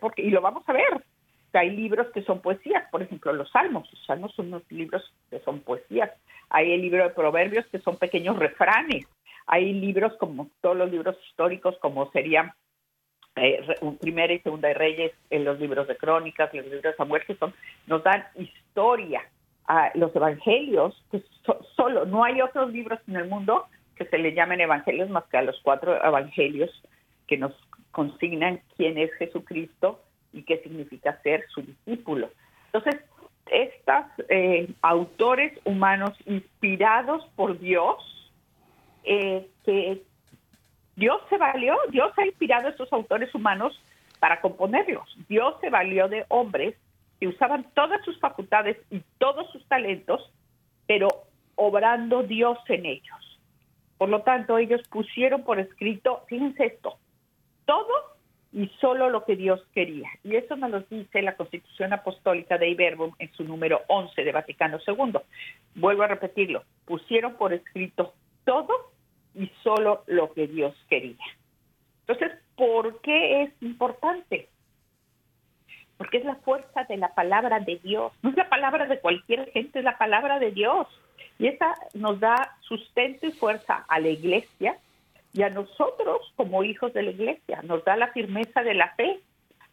porque, 0.00 0.22
y 0.22 0.30
lo 0.30 0.40
vamos 0.40 0.62
a 0.68 0.72
ver, 0.72 1.02
hay 1.58 1.70
libros 1.70 2.08
que 2.08 2.22
son 2.22 2.40
poesías, 2.40 2.84
por 2.90 3.02
ejemplo, 3.02 3.32
los 3.32 3.50
salmos. 3.50 3.90
Los 3.92 4.04
salmos 4.06 4.34
son 4.34 4.48
unos 4.48 4.62
libros 4.70 5.02
que 5.30 5.40
son 5.40 5.60
poesías. 5.60 6.10
Hay 6.50 6.72
el 6.72 6.80
libro 6.80 7.04
de 7.04 7.10
proverbios 7.10 7.66
que 7.66 7.78
son 7.80 7.96
pequeños 7.96 8.38
refranes. 8.38 9.06
Hay 9.46 9.72
libros 9.72 10.12
como 10.18 10.50
todos 10.60 10.76
los 10.76 10.90
libros 10.90 11.16
históricos, 11.28 11.76
como 11.80 12.10
serían 12.10 12.52
eh, 13.36 13.64
Primera 14.00 14.32
y 14.32 14.40
Segunda 14.40 14.68
de 14.68 14.74
Reyes, 14.74 15.12
en 15.30 15.44
los 15.44 15.58
libros 15.58 15.86
de 15.86 15.96
crónicas, 15.96 16.52
los 16.52 16.64
libros 16.64 16.82
de 16.82 16.94
Samuel, 16.94 17.24
que 17.24 17.34
son, 17.36 17.54
nos 17.86 18.02
dan 18.02 18.24
historia. 18.36 19.22
a 19.66 19.90
los 19.94 20.16
evangelios, 20.16 21.04
que 21.10 21.22
solo, 21.76 22.06
no 22.06 22.24
hay 22.24 22.40
otros 22.40 22.72
libros 22.72 23.00
en 23.06 23.16
el 23.16 23.28
mundo 23.28 23.66
que 23.96 24.06
se 24.06 24.16
le 24.16 24.32
llamen 24.32 24.62
evangelios 24.62 25.10
más 25.10 25.24
que 25.24 25.36
a 25.36 25.42
los 25.42 25.60
cuatro 25.62 26.02
evangelios 26.02 26.70
que 27.26 27.36
nos 27.36 27.52
consignan 27.90 28.62
quién 28.76 28.96
es 28.96 29.12
Jesucristo 29.14 30.00
y 30.32 30.42
qué 30.42 30.58
significa 30.58 31.20
ser 31.22 31.44
su 31.48 31.62
discípulo. 31.62 32.30
Entonces, 32.72 33.02
estos 33.50 34.04
eh, 34.28 34.68
autores 34.82 35.58
humanos 35.64 36.12
inspirados 36.26 37.24
por 37.34 37.58
Dios, 37.58 38.32
eh, 39.04 39.48
que 39.64 40.02
Dios 40.96 41.20
se 41.28 41.38
valió, 41.38 41.76
Dios 41.90 42.12
ha 42.16 42.26
inspirado 42.26 42.66
a 42.66 42.70
estos 42.70 42.92
autores 42.92 43.34
humanos 43.34 43.80
para 44.18 44.40
componerlos. 44.40 45.16
Dios 45.28 45.54
se 45.60 45.70
valió 45.70 46.08
de 46.08 46.26
hombres 46.28 46.74
que 47.20 47.28
usaban 47.28 47.66
todas 47.74 48.04
sus 48.04 48.18
facultades 48.20 48.76
y 48.90 49.02
todos 49.18 49.50
sus 49.50 49.66
talentos, 49.66 50.32
pero 50.86 51.08
obrando 51.54 52.22
Dios 52.22 52.58
en 52.68 52.86
ellos. 52.86 53.40
Por 53.96 54.08
lo 54.08 54.22
tanto, 54.22 54.58
ellos 54.58 54.80
pusieron 54.88 55.42
por 55.42 55.58
escrito, 55.58 56.24
fíjense 56.28 56.66
esto, 56.66 56.98
todo 57.64 58.17
y 58.52 58.68
solo 58.80 59.10
lo 59.10 59.24
que 59.24 59.36
Dios 59.36 59.60
quería. 59.74 60.08
Y 60.24 60.36
eso 60.36 60.56
nos 60.56 60.70
lo 60.70 60.80
dice 60.80 61.22
la 61.22 61.36
Constitución 61.36 61.92
Apostólica 61.92 62.56
de 62.58 62.70
Iberbum 62.70 63.12
en 63.18 63.32
su 63.34 63.44
número 63.44 63.82
11 63.88 64.24
de 64.24 64.32
Vaticano 64.32 64.78
II. 64.86 65.18
Vuelvo 65.74 66.02
a 66.02 66.08
repetirlo, 66.08 66.64
pusieron 66.84 67.34
por 67.34 67.52
escrito 67.52 68.14
todo 68.44 68.92
y 69.34 69.50
solo 69.62 70.02
lo 70.06 70.32
que 70.32 70.46
Dios 70.46 70.74
quería. 70.88 71.16
Entonces, 72.06 72.38
¿por 72.56 73.00
qué 73.02 73.42
es 73.42 73.50
importante? 73.60 74.48
Porque 75.98 76.18
es 76.18 76.24
la 76.24 76.36
fuerza 76.36 76.84
de 76.84 76.96
la 76.96 77.14
palabra 77.14 77.60
de 77.60 77.76
Dios. 77.76 78.12
No 78.22 78.30
es 78.30 78.36
la 78.36 78.48
palabra 78.48 78.86
de 78.86 79.00
cualquier 79.00 79.50
gente, 79.52 79.80
es 79.80 79.84
la 79.84 79.98
palabra 79.98 80.38
de 80.38 80.52
Dios. 80.52 80.86
Y 81.38 81.48
esa 81.48 81.74
nos 81.94 82.18
da 82.18 82.56
sustento 82.62 83.26
y 83.26 83.32
fuerza 83.32 83.84
a 83.88 84.00
la 84.00 84.08
iglesia 84.08 84.78
y 85.38 85.44
a 85.44 85.50
nosotros 85.50 86.32
como 86.34 86.64
hijos 86.64 86.92
de 86.94 87.02
la 87.04 87.10
iglesia. 87.12 87.62
Nos 87.62 87.84
da 87.84 87.96
la 87.96 88.08
firmeza 88.08 88.64
de 88.64 88.74
la 88.74 88.88
fe, 88.96 89.20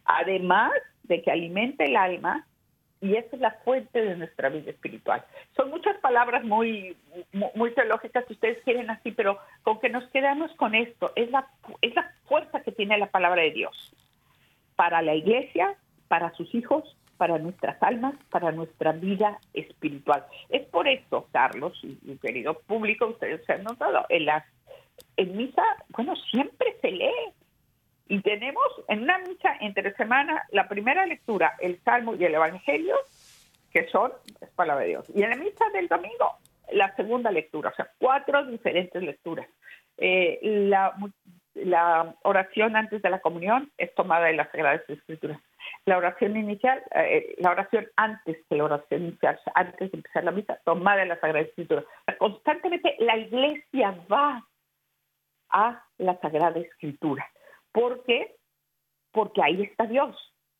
además 0.04 0.70
de 1.02 1.22
que 1.22 1.32
alimenta 1.32 1.82
el 1.82 1.96
alma 1.96 2.46
y 3.00 3.16
esa 3.16 3.34
es 3.34 3.42
la 3.42 3.50
fuente 3.64 4.00
de 4.00 4.14
nuestra 4.14 4.48
vida 4.48 4.70
espiritual. 4.70 5.24
Son 5.56 5.68
muchas 5.70 5.96
palabras 5.98 6.44
muy, 6.44 6.96
muy 7.32 7.74
teológicas 7.74 8.24
que 8.26 8.34
ustedes 8.34 8.62
quieren 8.62 8.90
así, 8.90 9.10
pero 9.10 9.40
con 9.64 9.80
que 9.80 9.88
nos 9.88 10.04
quedamos 10.10 10.52
con 10.52 10.76
esto, 10.76 11.10
es 11.16 11.32
la, 11.32 11.48
es 11.82 11.96
la 11.96 12.12
fuerza 12.28 12.60
que 12.60 12.70
tiene 12.70 12.96
la 12.96 13.10
palabra 13.10 13.42
de 13.42 13.50
Dios 13.50 13.92
para 14.76 15.02
la 15.02 15.16
iglesia, 15.16 15.74
para 16.06 16.32
sus 16.34 16.54
hijos, 16.54 16.96
para 17.16 17.38
nuestras 17.38 17.82
almas, 17.82 18.14
para 18.30 18.52
nuestra 18.52 18.92
vida 18.92 19.40
espiritual. 19.52 20.26
Es 20.48 20.64
por 20.68 20.86
eso, 20.86 21.26
Carlos 21.32 21.76
y, 21.82 21.98
y 22.04 22.18
querido 22.18 22.54
público, 22.54 23.08
ustedes 23.08 23.44
se 23.46 23.54
han 23.54 23.64
notado 23.64 24.06
en 24.08 24.26
las 24.26 24.44
en 25.16 25.36
misa, 25.36 25.62
bueno, 25.88 26.14
siempre 26.16 26.76
se 26.80 26.90
lee. 26.90 27.32
Y 28.08 28.20
tenemos 28.20 28.64
en 28.88 29.02
una 29.02 29.18
misa 29.18 29.56
entre 29.60 29.92
semana 29.94 30.44
la 30.52 30.68
primera 30.68 31.04
lectura, 31.06 31.56
el 31.60 31.80
Salmo 31.82 32.14
y 32.14 32.24
el 32.24 32.34
Evangelio, 32.34 32.94
que 33.72 33.88
son, 33.88 34.12
es 34.40 34.48
palabra 34.50 34.84
de 34.84 34.90
Dios. 34.90 35.10
Y 35.14 35.22
en 35.22 35.30
la 35.30 35.36
misa 35.36 35.64
del 35.72 35.88
domingo, 35.88 36.36
la 36.72 36.94
segunda 36.94 37.30
lectura, 37.30 37.70
o 37.70 37.74
sea, 37.74 37.90
cuatro 37.98 38.46
diferentes 38.46 39.02
lecturas. 39.02 39.48
Eh, 39.98 40.38
la, 40.42 40.94
la 41.54 42.14
oración 42.22 42.76
antes 42.76 43.02
de 43.02 43.10
la 43.10 43.20
comunión 43.20 43.72
es 43.78 43.92
tomada 43.94 44.26
de 44.26 44.34
las 44.34 44.50
Sagradas 44.50 44.82
Escrituras. 44.88 45.40
La 45.84 45.96
oración 45.96 46.36
inicial, 46.36 46.82
eh, 46.94 47.34
la 47.38 47.50
oración 47.50 47.88
antes 47.96 48.36
de 48.48 48.56
la 48.56 48.64
oración 48.64 49.02
inicial, 49.02 49.38
antes 49.54 49.90
de 49.90 49.96
empezar 49.96 50.22
la 50.22 50.30
misa, 50.30 50.60
tomada 50.64 50.98
de 50.98 51.06
las 51.06 51.20
Sagradas 51.20 51.48
Escrituras. 51.48 51.84
Constantemente 52.18 52.94
la 53.00 53.16
iglesia 53.16 53.96
va 54.10 54.44
a 55.56 55.82
la 55.96 56.20
Sagrada 56.20 56.60
Escritura. 56.60 57.26
¿Por 57.72 58.04
qué? 58.04 58.36
Porque 59.10 59.42
ahí 59.42 59.62
está 59.62 59.86
Dios. 59.86 60.14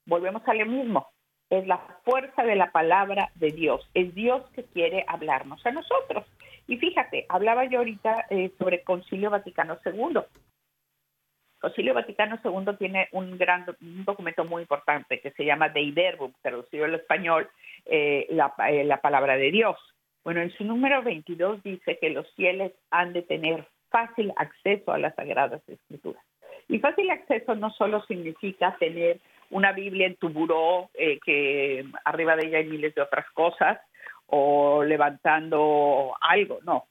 Volvemos 0.06 0.42
a 0.48 0.54
lo 0.54 0.64
mismo. 0.64 1.06
Es 1.50 1.66
la 1.66 1.78
fuerza 2.02 2.44
de 2.44 2.56
la 2.56 2.72
palabra 2.72 3.30
de 3.34 3.52
Dios. 3.52 3.86
Es 3.92 4.14
Dios 4.14 4.42
que 4.52 4.64
quiere 4.64 5.04
hablarnos 5.06 5.64
a 5.66 5.70
nosotros. 5.70 6.24
Y 6.66 6.78
fíjate, 6.78 7.26
hablaba 7.28 7.66
yo 7.66 7.78
ahorita 7.78 8.26
eh, 8.30 8.50
sobre 8.58 8.82
Concilio 8.82 9.30
Vaticano 9.30 9.78
II. 9.84 10.20
Concilio 11.60 11.92
Vaticano 11.92 12.38
II 12.42 12.76
tiene 12.78 13.08
un 13.12 13.36
gran 13.36 13.66
documento 13.80 14.44
muy 14.46 14.62
importante 14.62 15.20
que 15.20 15.30
se 15.32 15.44
llama 15.44 15.68
Dei 15.68 15.90
Verbum, 15.92 16.32
traducido 16.40 16.86
al 16.86 16.94
español, 16.94 17.48
eh, 17.84 18.26
la, 18.30 18.54
eh, 18.70 18.84
la 18.84 19.00
palabra 19.02 19.36
de 19.36 19.50
Dios. 19.50 19.76
Bueno, 20.24 20.40
en 20.40 20.50
su 20.52 20.64
número 20.64 21.02
22 21.02 21.62
dice 21.62 21.98
que 22.00 22.10
los 22.10 22.26
fieles 22.34 22.72
han 22.90 23.12
de 23.12 23.22
tener 23.22 23.68
fácil 23.96 24.30
acceso 24.36 24.92
a 24.92 24.98
las 24.98 25.14
Sagradas 25.14 25.62
Escrituras. 25.66 26.22
Y 26.68 26.80
fácil 26.80 27.10
acceso 27.10 27.54
no 27.54 27.70
solo 27.70 28.04
significa 28.04 28.76
tener 28.78 29.20
una 29.48 29.72
Biblia 29.72 30.06
en 30.06 30.16
tu 30.16 30.28
buró, 30.28 30.90
eh, 30.92 31.18
que 31.24 31.86
arriba 32.04 32.36
de 32.36 32.46
ella 32.46 32.58
hay 32.58 32.66
miles 32.66 32.94
de 32.94 33.00
otras 33.00 33.24
cosas, 33.32 33.78
o 34.26 34.84
levantando 34.84 36.14
algo, 36.20 36.58
no. 36.64 36.88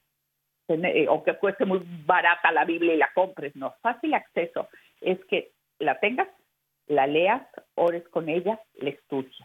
Eh, 0.68 1.06
o 1.08 1.22
que 1.22 1.34
cueste 1.34 1.64
muy 1.64 1.80
barata 2.04 2.50
la 2.50 2.64
Biblia 2.64 2.94
y 2.94 2.98
la 2.98 3.12
compres, 3.14 3.54
no. 3.54 3.74
Fácil 3.82 4.12
acceso 4.14 4.68
es 5.00 5.24
que 5.26 5.52
la 5.78 6.00
tengas, 6.00 6.28
la 6.88 7.06
leas, 7.06 7.46
ores 7.76 8.02
con 8.08 8.28
ella, 8.28 8.58
la 8.74 8.90
estudies. 8.90 9.36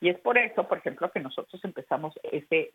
Y 0.00 0.10
es 0.10 0.18
por 0.18 0.36
eso, 0.36 0.68
por 0.68 0.78
ejemplo, 0.78 1.10
que 1.10 1.20
nosotros 1.20 1.64
empezamos 1.64 2.18
ese 2.22 2.70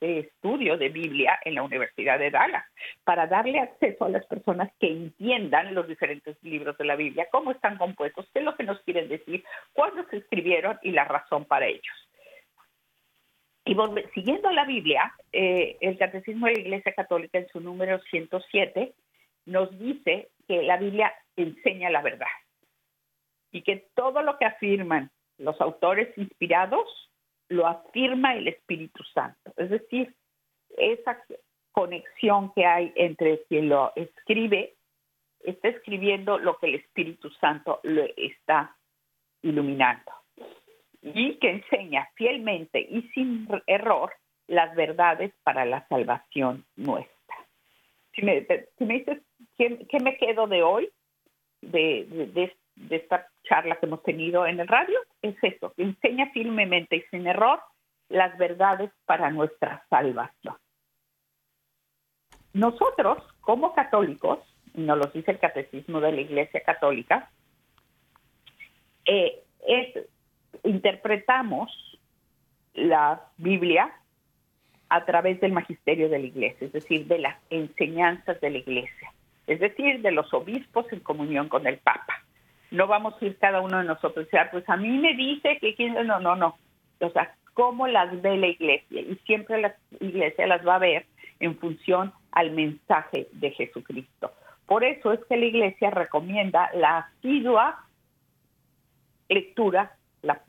estudio 0.00 0.78
de 0.78 0.88
Biblia 0.88 1.38
en 1.44 1.54
la 1.54 1.62
Universidad 1.62 2.18
de 2.18 2.30
Dallas, 2.30 2.64
para 3.04 3.26
darle 3.26 3.60
acceso 3.60 4.06
a 4.06 4.08
las 4.08 4.24
personas 4.26 4.72
que 4.80 4.88
entiendan 4.88 5.74
los 5.74 5.86
diferentes 5.86 6.36
libros 6.42 6.78
de 6.78 6.86
la 6.86 6.96
Biblia, 6.96 7.28
cómo 7.30 7.50
están 7.50 7.76
compuestos, 7.76 8.26
qué 8.32 8.38
es 8.38 8.44
lo 8.44 8.56
que 8.56 8.64
nos 8.64 8.80
quieren 8.82 9.08
decir, 9.08 9.44
cuándo 9.74 10.04
se 10.08 10.18
escribieron 10.18 10.78
y 10.82 10.92
la 10.92 11.04
razón 11.04 11.44
para 11.44 11.66
ellos. 11.66 12.08
Y 13.64 13.76
siguiendo 14.14 14.50
la 14.50 14.64
Biblia, 14.64 15.14
eh, 15.30 15.76
el 15.80 15.98
Catecismo 15.98 16.46
de 16.46 16.54
la 16.54 16.60
Iglesia 16.60 16.94
Católica 16.94 17.38
en 17.38 17.48
su 17.48 17.60
número 17.60 18.00
107 18.10 18.92
nos 19.46 19.78
dice 19.78 20.30
que 20.48 20.62
la 20.62 20.78
Biblia 20.78 21.12
enseña 21.36 21.90
la 21.90 22.02
verdad 22.02 22.26
y 23.52 23.62
que 23.62 23.88
todo 23.94 24.22
lo 24.22 24.38
que 24.38 24.46
afirman 24.46 25.10
los 25.38 25.60
autores 25.60 26.16
inspirados 26.16 27.10
lo 27.48 27.66
afirma 27.66 28.34
el 28.34 28.48
Espíritu 28.48 29.02
Santo. 29.14 29.52
Es 29.56 29.70
decir, 29.70 30.14
esa 30.76 31.22
conexión 31.72 32.52
que 32.54 32.64
hay 32.66 32.92
entre 32.96 33.42
quien 33.44 33.68
lo 33.68 33.92
escribe, 33.96 34.74
está 35.40 35.68
escribiendo 35.68 36.38
lo 36.38 36.56
que 36.58 36.66
el 36.66 36.74
Espíritu 36.76 37.30
Santo 37.30 37.80
lo 37.82 38.04
está 38.16 38.76
iluminando 39.42 40.12
y 41.02 41.34
que 41.38 41.50
enseña 41.50 42.08
fielmente 42.14 42.80
y 42.80 43.02
sin 43.14 43.48
error 43.66 44.12
las 44.46 44.74
verdades 44.76 45.32
para 45.42 45.64
la 45.64 45.86
salvación 45.88 46.64
nuestra. 46.76 47.12
Si 48.14 48.22
me, 48.22 48.46
dices, 48.78 49.22
¿qué, 49.56 50.00
me 50.00 50.16
quedo 50.16 50.46
de 50.46 50.62
hoy, 50.62 50.90
de 51.62 52.56
esta 52.90 53.26
charla 53.44 53.76
que 53.76 53.86
hemos 53.86 54.02
tenido 54.02 54.46
en 54.46 54.60
el 54.60 54.68
radio 54.68 55.00
es 55.22 55.36
eso, 55.42 55.72
que 55.74 55.84
enseña 55.84 56.30
firmemente 56.32 56.96
y 56.96 57.02
sin 57.10 57.26
error 57.26 57.60
las 58.08 58.36
verdades 58.36 58.90
para 59.06 59.30
nuestra 59.30 59.84
salvación. 59.88 60.56
Nosotros, 62.52 63.22
como 63.40 63.74
católicos, 63.74 64.40
nos 64.74 64.98
lo 64.98 65.06
dice 65.06 65.30
el 65.30 65.38
catecismo 65.38 66.00
de 66.00 66.12
la 66.12 66.20
Iglesia 66.20 66.62
Católica, 66.62 67.30
eh, 69.04 69.42
interpretamos 70.64 71.70
la 72.74 73.28
Biblia 73.38 73.92
a 74.88 75.04
través 75.06 75.40
del 75.40 75.52
magisterio 75.52 76.08
de 76.10 76.18
la 76.18 76.26
Iglesia, 76.26 76.66
es 76.66 76.72
decir, 76.72 77.06
de 77.06 77.18
las 77.18 77.38
enseñanzas 77.48 78.40
de 78.40 78.50
la 78.50 78.58
Iglesia, 78.58 79.12
es 79.46 79.60
decir, 79.60 80.02
de 80.02 80.10
los 80.10 80.32
obispos 80.34 80.92
en 80.92 81.00
comunión 81.00 81.48
con 81.48 81.66
el 81.66 81.78
Papa 81.78 82.22
no 82.72 82.86
vamos 82.86 83.14
a 83.20 83.24
ir 83.24 83.36
cada 83.38 83.60
uno 83.60 83.78
de 83.78 83.84
nosotros. 83.84 84.26
O 84.26 84.30
sea, 84.30 84.50
pues 84.50 84.68
a 84.68 84.76
mí 84.76 84.98
me 84.98 85.14
dice 85.14 85.58
que 85.60 85.90
no, 85.90 86.18
no, 86.18 86.34
no. 86.34 86.56
O 87.00 87.10
sea, 87.10 87.34
cómo 87.54 87.86
las 87.86 88.20
ve 88.22 88.36
la 88.36 88.48
iglesia. 88.48 89.00
Y 89.00 89.14
siempre 89.26 89.60
la 89.60 89.76
iglesia 90.00 90.46
las 90.46 90.66
va 90.66 90.76
a 90.76 90.80
ver 90.80 91.06
en 91.38 91.56
función 91.58 92.12
al 92.32 92.52
mensaje 92.52 93.28
de 93.32 93.50
Jesucristo. 93.50 94.32
Por 94.66 94.84
eso 94.84 95.12
es 95.12 95.20
que 95.26 95.36
la 95.36 95.44
iglesia 95.44 95.90
recomienda 95.90 96.70
la 96.74 96.98
asidua 96.98 97.84
lectura, 99.28 99.92
la 100.22 100.40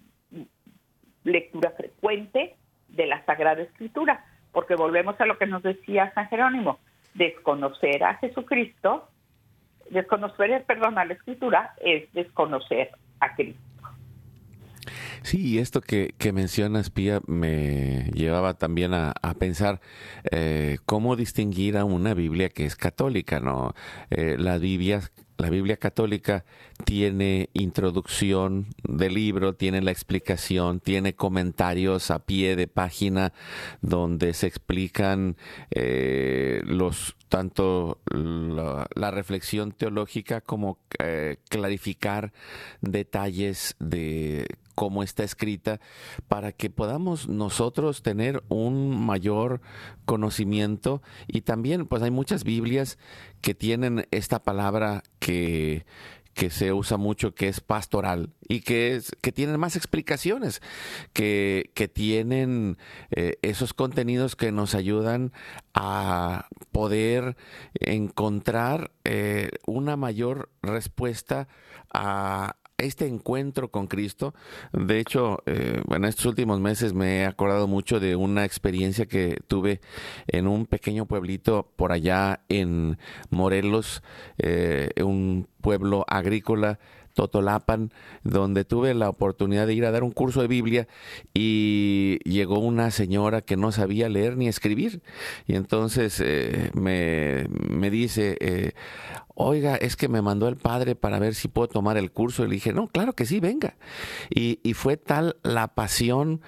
lectura 1.24 1.72
frecuente 1.72 2.56
de 2.88 3.06
la 3.06 3.24
Sagrada 3.26 3.64
Escritura, 3.64 4.24
porque 4.52 4.76
volvemos 4.76 5.20
a 5.20 5.26
lo 5.26 5.38
que 5.38 5.48
nos 5.48 5.64
decía 5.64 6.14
San 6.14 6.28
Jerónimo, 6.30 6.80
desconocer 7.16 8.04
a 8.04 8.16
Jesucristo 8.16 9.10
desconocer, 9.90 10.64
perdón, 10.66 10.98
a 10.98 11.06
la 11.06 11.14
escritura 11.14 11.74
es 11.82 12.12
desconocer 12.14 12.92
a 13.20 13.36
Cristo. 13.36 13.63
Sí, 15.24 15.58
esto 15.58 15.80
que, 15.80 16.14
que 16.18 16.34
mencionas, 16.34 16.90
Pía, 16.90 17.22
me 17.28 18.12
llevaba 18.14 18.56
también 18.56 18.94
a, 18.94 19.14
pensar 19.40 19.80
eh, 20.32 20.78
cómo 20.86 21.16
distinguir 21.16 21.78
a 21.78 21.86
una 21.86 22.14
Biblia 22.14 22.50
que 22.50 22.66
es 22.66 22.76
católica, 22.76 23.40
¿no? 23.40 23.74
Eh, 24.10 24.36
la 24.38 24.58
Biblia 24.58 25.02
la 25.38 25.50
Biblia 25.50 25.78
católica 25.78 26.46
tiene 26.86 27.50
introducción 27.54 28.68
del 28.84 29.16
libro, 29.16 29.56
tiene 29.56 29.82
la 29.82 29.92
explicación, 29.92 30.80
tiene 30.80 31.16
comentarios 31.16 32.12
a 32.12 32.20
pie 32.20 32.56
de 32.56 32.68
página 32.68 33.34
donde 33.82 34.34
se 34.34 34.48
explican 34.48 35.36
eh, 35.72 36.62
los 36.66 37.16
tanto 37.30 38.00
la, 38.14 39.12
reflexión 39.12 39.72
teológica 39.72 40.42
como 40.42 40.78
eh, 41.00 41.38
clarificar 41.50 42.32
detalles 42.82 43.76
de 43.80 44.46
cómo 44.76 45.04
está 45.04 45.24
escrita 45.24 45.80
para 46.28 46.52
que 46.52 46.70
podamos 46.70 47.28
nosotros 47.28 48.02
tener 48.02 48.44
un 48.50 49.06
mayor 49.06 49.62
conocimiento. 50.06 51.02
Y 51.28 51.42
también 51.42 51.86
pues 51.86 52.02
hay 52.02 52.12
muchas 52.12 52.44
Biblias 52.44 52.98
que 53.42 53.54
tienen 53.54 54.08
esta 54.12 54.44
palabra 54.44 55.04
que 55.20 55.86
que 56.34 56.50
se 56.50 56.74
usa 56.74 56.98
mucho, 56.98 57.36
que 57.36 57.48
es 57.48 57.62
pastoral 57.62 58.32
y 58.48 58.62
que, 58.62 58.96
es, 58.96 59.12
que 59.22 59.32
tienen 59.32 59.60
más 59.60 59.76
explicaciones, 59.76 60.62
que, 61.14 61.72
que 61.76 61.88
tienen 61.88 62.78
eh, 63.12 63.38
esos 63.42 63.74
contenidos 63.74 64.36
que 64.36 64.52
nos 64.52 64.74
ayudan 64.76 65.32
a 65.74 66.48
poder 66.72 67.38
encontrar 67.76 68.92
eh, 69.04 69.52
una 69.66 69.96
mayor 69.96 70.50
respuesta 70.62 71.48
a, 71.94 72.56
este 72.84 73.08
encuentro 73.08 73.70
con 73.70 73.88
Cristo. 73.88 74.34
De 74.72 75.00
hecho, 75.00 75.40
eh, 75.46 75.82
en 75.90 76.06
estos 76.06 76.26
últimos 76.26 76.60
meses 76.60 76.94
me 76.94 77.22
he 77.22 77.26
acordado 77.26 77.68
mucho 77.68 78.00
de 78.00 78.16
una 78.16 78.46
experiencia 78.46 79.06
que 79.06 79.38
tuve 79.48 79.82
en 80.28 80.48
un 80.48 80.66
pequeño 80.66 81.06
pueblito 81.06 81.72
por 81.76 81.92
allá 81.92 82.42
en 82.50 82.98
Morelos, 83.30 84.04
eh, 84.38 84.90
un 85.02 85.48
pueblo 85.62 86.06
agrícola 86.08 86.80
Totolapan, 87.14 87.92
donde 88.24 88.66
tuve 88.66 88.94
la 88.94 89.10
oportunidad 89.10 89.68
de 89.68 89.74
ir 89.74 89.86
a 89.86 89.92
dar 89.92 90.04
un 90.04 90.12
curso 90.12 90.42
de 90.42 90.48
Biblia 90.48 90.88
y 91.34 92.20
llegó 92.26 92.60
una 92.60 92.92
señora 92.92 93.42
que 93.42 93.58
no 93.58 93.72
sabía 93.72 94.10
leer 94.10 94.38
ni 94.38 94.48
escribir. 94.48 95.02
Y 95.48 95.56
entonces 95.56 96.22
eh, 96.24 96.72
me, 96.74 97.46
me, 97.50 97.90
dice, 97.90 98.38
eh, 98.40 98.72
oiga, 99.36 99.76
es 99.76 99.96
que 99.96 100.08
me 100.08 100.22
mandó 100.22 100.48
el 100.48 100.58
padre 100.58 100.96
para 100.96 101.20
ver 101.20 101.36
si 101.36 101.48
puedo 101.48 101.68
tomar 101.68 101.98
el 101.98 102.12
curso. 102.12 102.44
Y 102.44 102.48
le 102.48 102.54
dije, 102.56 102.74
no, 102.74 102.88
claro 102.88 103.14
que 103.14 103.26
sí, 103.26 103.40
venga. 103.40 103.76
Y, 104.30 104.60
y 104.64 104.74
fue 104.74 104.98
tal 104.98 105.38
la 105.44 105.68
pasión 105.70 106.42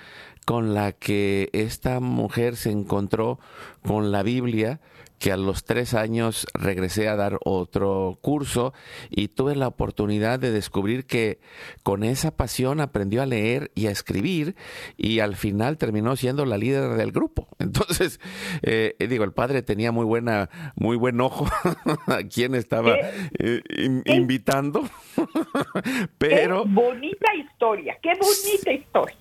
con 0.45 0.74
la 0.76 0.91
que 0.91 1.49
esta 1.53 1.99
mujer 1.99 2.55
se 2.55 2.72
encontró 2.72 3.39
con 3.82 4.11
la 4.11 4.22
Biblia 4.24 4.80
que 5.20 5.32
a 5.32 5.38
los 5.38 5.63
tres 5.63 5.93
años 5.93 6.47
regresé 6.53 7.07
a 7.07 7.16
dar 7.16 7.39
otro 7.43 8.18
curso 8.22 8.74
y 9.09 9.30
tuve 9.30 9.55
la 9.55 9.68
oportunidad 9.68 10.39
de 10.39 10.51
descubrir 10.51 11.05
que 11.05 11.39
con 11.84 12.03
esa 12.03 12.36
pasión 12.36 12.82
aprendió 12.82 13.22
a 13.22 13.26
leer 13.26 13.72
y 13.76 13.88
a 13.88 13.91
escribir 13.91 14.55
y 14.97 15.20
al 15.20 15.36
final 15.36 15.78
terminó 15.78 16.16
siendo 16.16 16.45
la 16.45 16.57
líder 16.57 16.95
del 16.95 17.11
grupo. 17.11 17.47
Entonces, 17.59 18.20
eh, 18.61 18.95
digo, 19.09 19.24
el 19.24 19.34
padre 19.34 19.61
tenía 19.61 19.91
muy 19.91 20.05
buena, 20.05 20.49
muy 20.76 20.97
buen 20.97 21.20
ojo 21.22 21.45
a 22.07 22.24
quien 22.24 22.55
estaba 22.55 22.95
eh, 23.39 23.61
invitando, 24.05 24.84
pero... 26.18 26.63
Qué 26.63 26.70
bonita 26.70 27.36
historia, 27.36 27.97
qué 28.01 28.09
bonita 28.09 28.72
historia. 28.72 29.18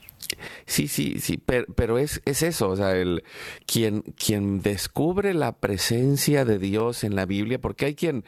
Sí, 0.67 0.89
sí, 0.89 1.21
sí, 1.21 1.39
pero, 1.39 1.99
es, 1.99 2.23
es, 2.25 2.43
eso, 2.43 2.71
o 2.71 2.77
sea, 2.77 2.97
el, 2.97 3.25
quien, 3.67 4.03
quien 4.03 4.63
descubre 4.63 5.35
la 5.35 5.53
presencia 5.53 6.45
de 6.45 6.59
Dios 6.59 7.05
en 7.05 7.15
la 7.17 7.27
Biblia, 7.27 7.61
porque 7.61 7.87
hay 7.87 7.95
quien, 7.95 8.25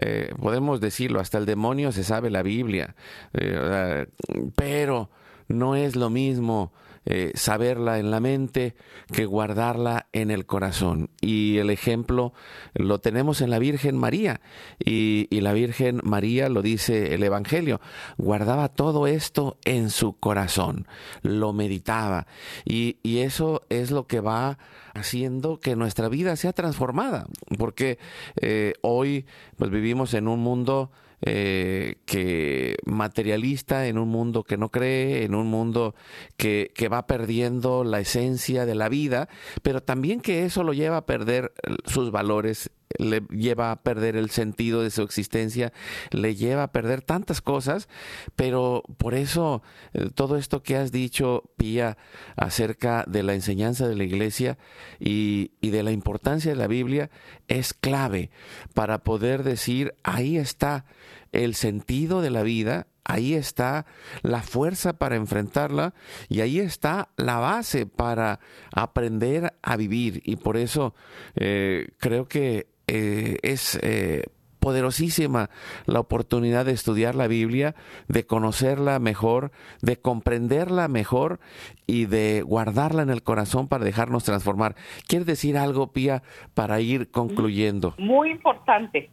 eh, 0.00 0.32
podemos 0.40 0.80
decirlo, 0.80 1.20
hasta 1.20 1.38
el 1.38 1.46
demonio 1.46 1.92
se 1.92 2.04
sabe 2.04 2.30
la 2.30 2.42
Biblia, 2.42 2.94
eh, 3.32 4.06
pero 4.54 5.10
no 5.48 5.74
es 5.76 5.96
lo 5.96 6.10
mismo 6.10 6.72
eh, 7.10 7.32
saberla 7.34 7.98
en 7.98 8.10
la 8.10 8.20
mente 8.20 8.74
que 9.10 9.24
guardarla 9.24 10.08
en 10.12 10.30
el 10.30 10.44
corazón. 10.44 11.08
Y 11.22 11.56
el 11.56 11.70
ejemplo 11.70 12.34
lo 12.74 13.00
tenemos 13.00 13.40
en 13.40 13.48
la 13.48 13.58
Virgen 13.58 13.96
María. 13.96 14.42
Y, 14.78 15.26
la 15.40 15.54
Virgen 15.54 16.02
María, 16.04 16.50
lo 16.50 16.60
dice 16.60 17.14
el 17.14 17.22
Evangelio, 17.22 17.80
guardaba 18.18 18.68
todo 18.68 19.06
esto 19.06 19.56
en 19.64 19.88
su 19.88 20.18
corazón, 20.18 20.86
lo 21.22 21.54
meditaba. 21.54 22.26
Y, 22.66 22.98
eso 23.02 23.62
es 23.70 23.90
lo 23.90 24.06
que 24.06 24.20
va 24.20 24.58
haciendo 24.92 25.60
que 25.60 25.76
nuestra 25.76 26.10
vida 26.10 26.36
sea 26.36 26.52
transformada. 26.52 27.26
Porque 27.56 27.98
eh, 28.42 28.74
hoy 28.82 29.24
pues, 29.56 29.70
vivimos 29.70 30.12
en 30.12 30.28
un 30.28 30.40
mundo 30.40 30.90
eh, 31.22 31.96
que 32.06 32.76
materialista, 32.84 33.86
en 33.86 33.98
un 33.98 34.08
mundo 34.08 34.44
que 34.44 34.56
no 34.56 34.70
cree, 34.70 35.24
en 35.24 35.34
un 35.34 35.48
mundo 35.48 35.94
que, 36.36 36.70
que, 36.74 36.88
va 36.88 37.06
perdiendo 37.06 37.84
la 37.84 38.00
esencia 38.00 38.66
de 38.66 38.74
la 38.74 38.88
vida, 38.88 39.28
pero 39.62 39.82
también 39.82 40.20
que 40.20 40.44
eso 40.44 40.62
lo 40.62 40.72
lleva 40.72 40.98
a 40.98 41.06
perder 41.06 41.52
sus 41.86 42.10
valores 42.10 42.70
le 42.98 43.20
lleva 43.30 43.70
a 43.70 43.82
perder 43.82 44.16
el 44.16 44.30
sentido 44.30 44.82
de 44.82 44.90
su 44.90 45.02
existencia, 45.02 45.72
le 46.10 46.34
lleva 46.34 46.64
a 46.64 46.72
perder 46.72 47.02
tantas 47.02 47.40
cosas, 47.40 47.88
pero 48.36 48.82
por 48.96 49.14
eso 49.14 49.62
eh, 49.92 50.10
todo 50.14 50.36
esto 50.36 50.62
que 50.62 50.76
has 50.76 50.92
dicho, 50.92 51.44
Pía, 51.56 51.98
acerca 52.36 53.04
de 53.06 53.22
la 53.22 53.34
enseñanza 53.34 53.88
de 53.88 53.96
la 53.96 54.04
iglesia 54.04 54.58
y, 54.98 55.52
y 55.60 55.70
de 55.70 55.82
la 55.82 55.92
importancia 55.92 56.50
de 56.50 56.56
la 56.56 56.66
Biblia, 56.66 57.10
es 57.48 57.74
clave 57.74 58.30
para 58.74 58.98
poder 59.02 59.42
decir, 59.42 59.94
ahí 60.02 60.36
está 60.36 60.84
el 61.32 61.54
sentido 61.54 62.22
de 62.22 62.30
la 62.30 62.42
vida, 62.42 62.86
ahí 63.04 63.34
está 63.34 63.86
la 64.22 64.42
fuerza 64.42 64.92
para 64.92 65.16
enfrentarla 65.16 65.94
y 66.28 66.42
ahí 66.42 66.60
está 66.60 67.08
la 67.16 67.38
base 67.38 67.86
para 67.86 68.38
aprender 68.72 69.54
a 69.62 69.76
vivir. 69.76 70.22
Y 70.24 70.36
por 70.36 70.56
eso 70.56 70.94
eh, 71.34 71.88
creo 71.98 72.28
que 72.28 72.68
eh, 72.88 73.36
es 73.42 73.78
eh, 73.82 74.24
poderosísima 74.58 75.50
la 75.86 76.00
oportunidad 76.00 76.66
de 76.66 76.72
estudiar 76.72 77.14
la 77.14 77.26
Biblia, 77.26 77.74
de 78.08 78.26
conocerla 78.26 78.98
mejor, 78.98 79.50
de 79.82 79.96
comprenderla 80.00 80.88
mejor 80.88 81.38
y 81.86 82.06
de 82.06 82.42
guardarla 82.42 83.02
en 83.02 83.10
el 83.10 83.22
corazón 83.22 83.68
para 83.68 83.84
dejarnos 83.84 84.24
transformar. 84.24 84.74
¿Quieres 85.06 85.26
decir 85.26 85.56
algo, 85.56 85.92
Pía, 85.92 86.22
para 86.54 86.80
ir 86.80 87.10
concluyendo? 87.10 87.94
Muy 87.98 88.30
importante. 88.30 89.10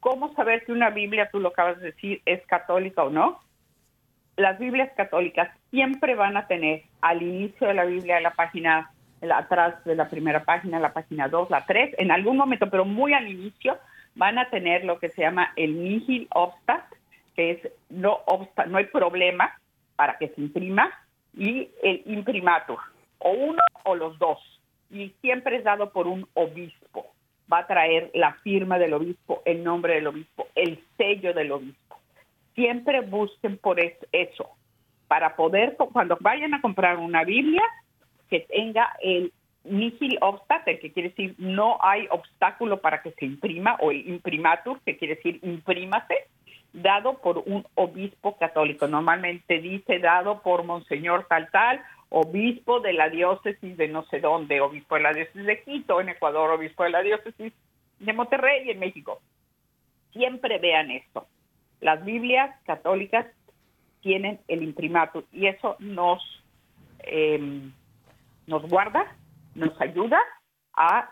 ¿Cómo 0.00 0.34
saber 0.34 0.64
si 0.66 0.72
una 0.72 0.90
Biblia, 0.90 1.28
tú 1.30 1.38
lo 1.38 1.50
acabas 1.50 1.78
de 1.78 1.92
decir, 1.92 2.22
es 2.26 2.44
católica 2.46 3.04
o 3.04 3.10
no? 3.10 3.38
Las 4.36 4.58
Biblias 4.58 4.90
católicas 4.96 5.48
siempre 5.70 6.14
van 6.14 6.36
a 6.36 6.46
tener 6.46 6.82
al 7.00 7.22
inicio 7.22 7.68
de 7.68 7.74
la 7.74 7.84
Biblia, 7.84 8.16
de 8.16 8.22
la 8.22 8.32
página 8.32 8.90
atrás 9.30 9.84
de 9.84 9.94
la 9.94 10.08
primera 10.08 10.44
página, 10.44 10.80
la 10.80 10.92
página 10.92 11.28
2, 11.28 11.50
la 11.50 11.64
3, 11.64 11.94
en 11.98 12.10
algún 12.10 12.36
momento, 12.36 12.68
pero 12.68 12.84
muy 12.84 13.12
al 13.12 13.28
inicio, 13.28 13.78
van 14.14 14.38
a 14.38 14.50
tener 14.50 14.84
lo 14.84 14.98
que 14.98 15.10
se 15.10 15.22
llama 15.22 15.52
el 15.56 15.82
nihil 15.82 16.28
obstat, 16.34 16.84
que 17.36 17.52
es 17.52 17.72
no 17.88 18.20
obsta, 18.26 18.66
no 18.66 18.78
hay 18.78 18.86
problema 18.86 19.58
para 19.96 20.18
que 20.18 20.28
se 20.28 20.40
imprima, 20.40 20.90
y 21.36 21.70
el 21.82 22.02
imprimatur, 22.06 22.78
o 23.18 23.30
uno 23.30 23.62
o 23.84 23.94
los 23.94 24.18
dos, 24.18 24.38
y 24.90 25.10
siempre 25.20 25.56
es 25.56 25.64
dado 25.64 25.92
por 25.92 26.06
un 26.06 26.26
obispo. 26.34 27.06
Va 27.50 27.60
a 27.60 27.66
traer 27.66 28.10
la 28.14 28.34
firma 28.42 28.78
del 28.78 28.94
obispo, 28.94 29.42
el 29.44 29.62
nombre 29.62 29.94
del 29.94 30.06
obispo, 30.06 30.46
el 30.54 30.82
sello 30.96 31.32
del 31.32 31.52
obispo. 31.52 31.98
Siempre 32.54 33.00
busquen 33.00 33.58
por 33.58 33.78
eso, 33.80 34.50
para 35.08 35.36
poder, 35.36 35.76
cuando 35.76 36.16
vayan 36.20 36.54
a 36.54 36.60
comprar 36.60 36.98
una 36.98 37.24
Biblia, 37.24 37.62
que 38.32 38.40
tenga 38.40 38.96
el 39.02 39.30
nihil 39.64 40.16
obstacle, 40.22 40.78
que 40.78 40.90
quiere 40.90 41.10
decir 41.10 41.34
no 41.36 41.76
hay 41.82 42.06
obstáculo 42.10 42.80
para 42.80 43.02
que 43.02 43.10
se 43.10 43.26
imprima, 43.26 43.76
o 43.80 43.90
el 43.90 44.08
imprimatur, 44.08 44.80
que 44.86 44.96
quiere 44.96 45.16
decir 45.16 45.38
imprímase, 45.42 46.14
dado 46.72 47.18
por 47.18 47.42
un 47.44 47.66
obispo 47.74 48.38
católico. 48.38 48.88
Normalmente 48.88 49.60
dice 49.60 49.98
dado 49.98 50.40
por 50.40 50.64
Monseñor 50.64 51.26
tal 51.28 51.50
tal, 51.50 51.82
obispo 52.08 52.80
de 52.80 52.94
la 52.94 53.10
diócesis 53.10 53.76
de 53.76 53.88
no 53.88 54.04
sé 54.04 54.20
dónde, 54.20 54.62
obispo 54.62 54.94
de 54.94 55.02
la 55.02 55.12
diócesis 55.12 55.44
de 55.44 55.62
Quito, 55.62 56.00
en 56.00 56.08
Ecuador, 56.08 56.52
obispo 56.52 56.84
de 56.84 56.90
la 56.90 57.02
diócesis 57.02 57.52
de 57.98 58.12
Monterrey, 58.14 58.70
en 58.70 58.78
México. 58.78 59.20
Siempre 60.14 60.58
vean 60.58 60.90
esto. 60.90 61.26
Las 61.82 62.02
Biblias 62.02 62.56
católicas 62.64 63.26
tienen 64.00 64.40
el 64.48 64.62
imprimatur 64.62 65.26
y 65.32 65.48
eso 65.48 65.76
nos... 65.80 66.22
Eh, 67.00 67.70
nos 68.52 68.68
guarda, 68.68 69.16
nos 69.54 69.80
ayuda 69.80 70.18
a 70.76 71.08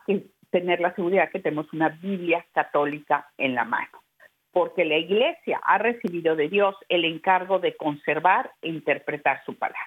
tener 0.51 0.81
la 0.81 0.95
seguridad 0.95 1.31
que 1.31 1.41
tenemos 1.41 1.73
una 1.73 1.89
Biblia 1.89 2.45
católica 2.53 3.31
en 3.39 3.55
la 3.55 3.65
mano, 3.65 4.03
porque 4.53 4.85
la 4.85 4.99
Iglesia 4.99 5.59
ha 5.65 5.79
recibido 5.79 6.37
de 6.37 6.51
Dios 6.51 6.75
el 6.91 7.07
encargo 7.07 7.59
de 7.59 7.77
conservar 7.79 8.53
e 8.61 8.69
interpretar 8.69 9.43
su 9.47 9.57
palabra. 9.57 9.81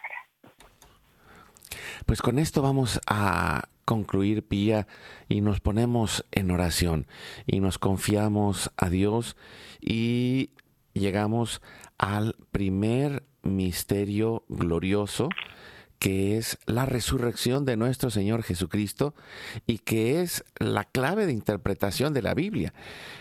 Pues 2.07 2.23
con 2.23 2.39
esto 2.39 2.63
vamos 2.63 2.99
a 3.07 3.65
concluir, 3.85 4.47
Pía, 4.47 4.87
y 5.29 5.41
nos 5.41 5.59
ponemos 5.59 6.25
en 6.31 6.49
oración 6.49 7.05
y 7.45 7.59
nos 7.59 7.77
confiamos 7.77 8.71
a 8.77 8.89
Dios 8.89 9.37
y 9.79 10.49
llegamos 10.93 11.61
al 11.99 12.35
primer 12.51 13.23
misterio 13.43 14.43
glorioso 14.49 15.29
que 16.03 16.37
es 16.37 16.57
la 16.65 16.85
resurrección 16.85 17.63
de 17.63 17.77
nuestro 17.77 18.09
Señor 18.09 18.43
Jesucristo 18.43 19.15
y 19.65 19.77
que 19.77 20.19
es 20.19 20.43
la 20.59 20.83
clave 20.83 21.25
de 21.25 21.31
interpretación 21.31 22.13
de 22.13 22.21
la 22.21 22.33
Biblia. 22.33 22.73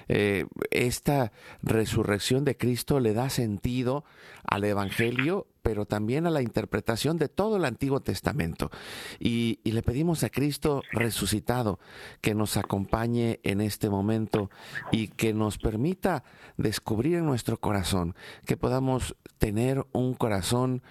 Eh, 0.09 0.47
esta 0.73 1.31
resurrección 1.63 2.45
de 2.45 2.57
Cristo 2.57 2.99
le 2.99 3.15
da 3.15 3.31
sentido 3.31 4.05
al 4.43 4.65
Evangelio, 4.65 5.47
pero 5.63 5.87
también 5.87 6.27
a 6.27 6.31
la 6.31 6.43
interpretación 6.43 7.19
de 7.19 7.29
todo 7.29 7.57
el 7.57 7.67
Antiguo 7.67 8.01
Testamento. 8.01 8.73
Y, 9.21 9.61
y 9.63 9.71
le 9.71 9.85
pedimos 9.85 10.25
a 10.25 10.31
Cristo 10.31 10.83
resucitado 10.91 11.79
que 12.21 12.35
nos 12.35 12.57
acompañe 12.57 13.39
en 13.45 13.61
este 13.61 13.91
momento 13.91 14.51
y 14.91 15.07
que 15.07 15.33
nos 15.33 15.57
permita 15.57 16.25
descubrir 16.57 17.19
en 17.19 17.27
nuestro 17.27 17.61
corazón, 17.61 18.17
que 18.45 18.57
podamos 18.57 19.15
tener 19.39 19.87
un 19.93 20.15
corazón 20.15 20.83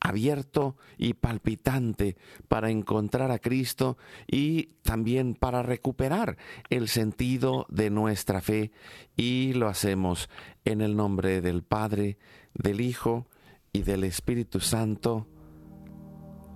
abierto 0.00 0.76
y 0.98 1.14
palpitante 1.14 2.16
para 2.48 2.70
encontrar 2.70 3.30
a 3.30 3.38
Cristo 3.38 3.96
y 4.26 4.74
también 4.82 5.34
para 5.34 5.62
recuperar 5.62 6.36
el 6.70 6.88
sentido 6.88 7.66
de 7.68 7.90
nuestra 7.90 8.40
fe 8.40 8.72
y 9.16 9.52
lo 9.54 9.68
hacemos 9.68 10.28
en 10.64 10.80
el 10.80 10.96
nombre 10.96 11.40
del 11.40 11.62
Padre, 11.62 12.18
del 12.54 12.80
Hijo 12.80 13.26
y 13.72 13.82
del 13.82 14.04
Espíritu 14.04 14.60
Santo. 14.60 15.26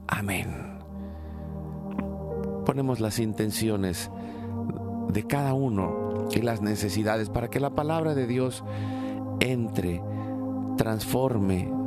Amén. 0.07 0.79
Ponemos 2.65 3.01
las 3.01 3.19
intenciones 3.19 4.11
de 5.09 5.27
cada 5.27 5.55
uno 5.55 6.29
y 6.31 6.41
las 6.41 6.63
necesidades 6.63 7.31
para 7.31 7.49
que 7.49 7.61
la 7.61 7.75
palabra 7.75 8.15
de 8.15 8.27
Dios 8.27 8.65
entre, 9.41 10.03
transforme, 10.77 11.80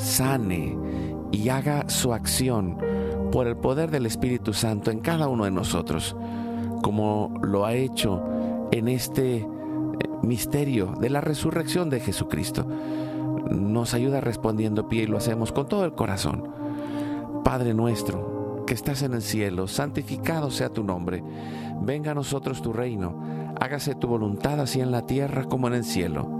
sane 0.00 0.76
y 1.32 1.48
haga 1.48 1.88
su 1.88 2.12
acción 2.12 2.78
por 3.30 3.46
el 3.46 3.56
poder 3.56 3.90
del 3.90 4.06
Espíritu 4.06 4.52
Santo 4.52 4.90
en 4.90 5.00
cada 5.00 5.28
uno 5.28 5.44
de 5.44 5.50
nosotros, 5.50 6.16
como 6.82 7.32
lo 7.42 7.64
ha 7.64 7.74
hecho 7.74 8.22
en 8.72 8.88
este 8.88 9.36
eh, 9.36 9.46
misterio 10.22 10.94
de 11.00 11.10
la 11.10 11.20
resurrección 11.20 11.90
de 11.90 12.00
Jesucristo. 12.00 12.66
Nos 13.50 13.94
ayuda 13.94 14.20
respondiendo 14.20 14.88
pie 14.88 15.04
y 15.04 15.06
lo 15.06 15.18
hacemos 15.18 15.52
con 15.52 15.68
todo 15.68 15.84
el 15.84 15.94
corazón. 15.94 16.48
Padre 17.44 17.74
nuestro, 17.74 18.64
que 18.66 18.74
estás 18.74 19.02
en 19.02 19.14
el 19.14 19.22
cielo, 19.22 19.68
santificado 19.68 20.50
sea 20.50 20.70
tu 20.70 20.82
nombre. 20.82 21.22
Venga 21.82 22.12
a 22.12 22.14
nosotros 22.14 22.62
tu 22.62 22.72
reino. 22.72 23.54
Hágase 23.60 23.94
tu 23.94 24.08
voluntad 24.08 24.60
así 24.60 24.80
en 24.80 24.90
la 24.90 25.06
tierra 25.06 25.44
como 25.44 25.68
en 25.68 25.74
el 25.74 25.84
cielo. 25.84 26.39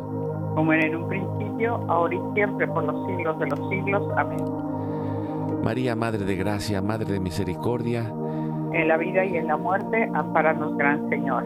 Como 0.55 0.73
era 0.73 0.85
en 0.85 0.95
un 0.95 1.07
principio, 1.07 1.75
ahora 1.87 2.15
y 2.15 2.33
siempre, 2.33 2.67
por 2.67 2.83
los 2.83 3.07
siglos 3.07 3.39
de 3.39 3.47
los 3.47 3.69
siglos. 3.69 4.03
Amén. 4.17 4.43
María, 5.63 5.95
Madre 5.95 6.25
de 6.25 6.35
Gracia, 6.35 6.81
Madre 6.81 7.13
de 7.13 7.19
Misericordia, 7.19 8.11
En 8.73 8.87
la 8.87 8.97
vida 8.97 9.25
y 9.25 9.37
en 9.37 9.47
la 9.47 9.57
muerte, 9.57 10.09
amparanos, 10.13 10.75
Gran 10.77 11.09
Señor. 11.09 11.45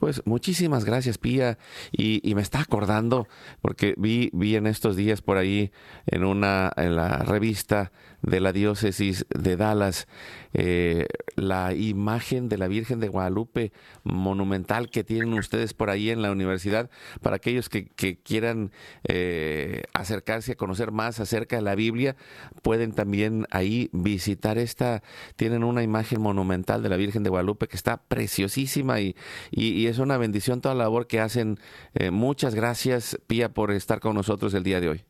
Pues 0.00 0.22
muchísimas 0.24 0.86
gracias, 0.86 1.18
Pía. 1.18 1.58
Y, 1.92 2.28
y 2.28 2.34
me 2.34 2.40
está 2.40 2.60
acordando, 2.60 3.28
porque 3.60 3.94
vi, 3.98 4.30
vi 4.32 4.56
en 4.56 4.66
estos 4.66 4.96
días 4.96 5.20
por 5.20 5.36
ahí 5.36 5.70
en 6.06 6.24
una 6.24 6.72
en 6.76 6.96
la 6.96 7.18
revista 7.18 7.92
de 8.22 8.40
la 8.40 8.52
diócesis 8.52 9.26
de 9.30 9.56
Dallas. 9.56 10.06
Eh, 10.52 11.06
la 11.36 11.74
imagen 11.74 12.48
de 12.48 12.58
la 12.58 12.66
Virgen 12.66 12.98
de 12.98 13.06
Guadalupe 13.06 13.72
monumental 14.02 14.90
que 14.90 15.04
tienen 15.04 15.32
ustedes 15.34 15.74
por 15.74 15.90
ahí 15.90 16.10
en 16.10 16.22
la 16.22 16.32
universidad 16.32 16.90
para 17.22 17.36
aquellos 17.36 17.68
que, 17.68 17.86
que 17.86 18.18
quieran 18.18 18.72
eh, 19.04 19.82
acercarse 19.94 20.52
a 20.52 20.56
conocer 20.56 20.90
más 20.90 21.20
acerca 21.20 21.54
de 21.54 21.62
la 21.62 21.76
Biblia 21.76 22.16
pueden 22.62 22.92
también 22.92 23.46
ahí 23.50 23.90
visitar 23.92 24.58
esta 24.58 25.04
tienen 25.36 25.62
una 25.62 25.84
imagen 25.84 26.20
monumental 26.20 26.82
de 26.82 26.88
la 26.88 26.96
Virgen 26.96 27.22
de 27.22 27.30
Guadalupe 27.30 27.68
que 27.68 27.76
está 27.76 27.98
preciosísima 27.98 29.00
y, 29.00 29.14
es 29.52 29.98
una 29.98 30.18
bendición 30.18 30.60
toda 30.60 30.74
la 30.74 30.84
labor 30.84 31.06
que 31.06 31.20
hacen. 31.20 31.58
Eh, 31.94 32.10
muchas 32.10 32.54
gracias 32.54 33.18
Pía 33.26 33.52
por 33.52 33.70
estar 33.70 34.00
con 34.00 34.14
nosotros 34.14 34.54
el 34.54 34.62
día 34.62 34.80
de 34.80 34.88
hoy 34.88 35.09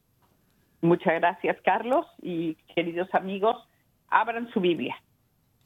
Muchas 0.80 1.14
gracias, 1.14 1.60
Carlos. 1.62 2.06
Y 2.22 2.54
queridos 2.74 3.12
amigos, 3.14 3.56
abran 4.08 4.50
su 4.52 4.60
Biblia. 4.60 4.96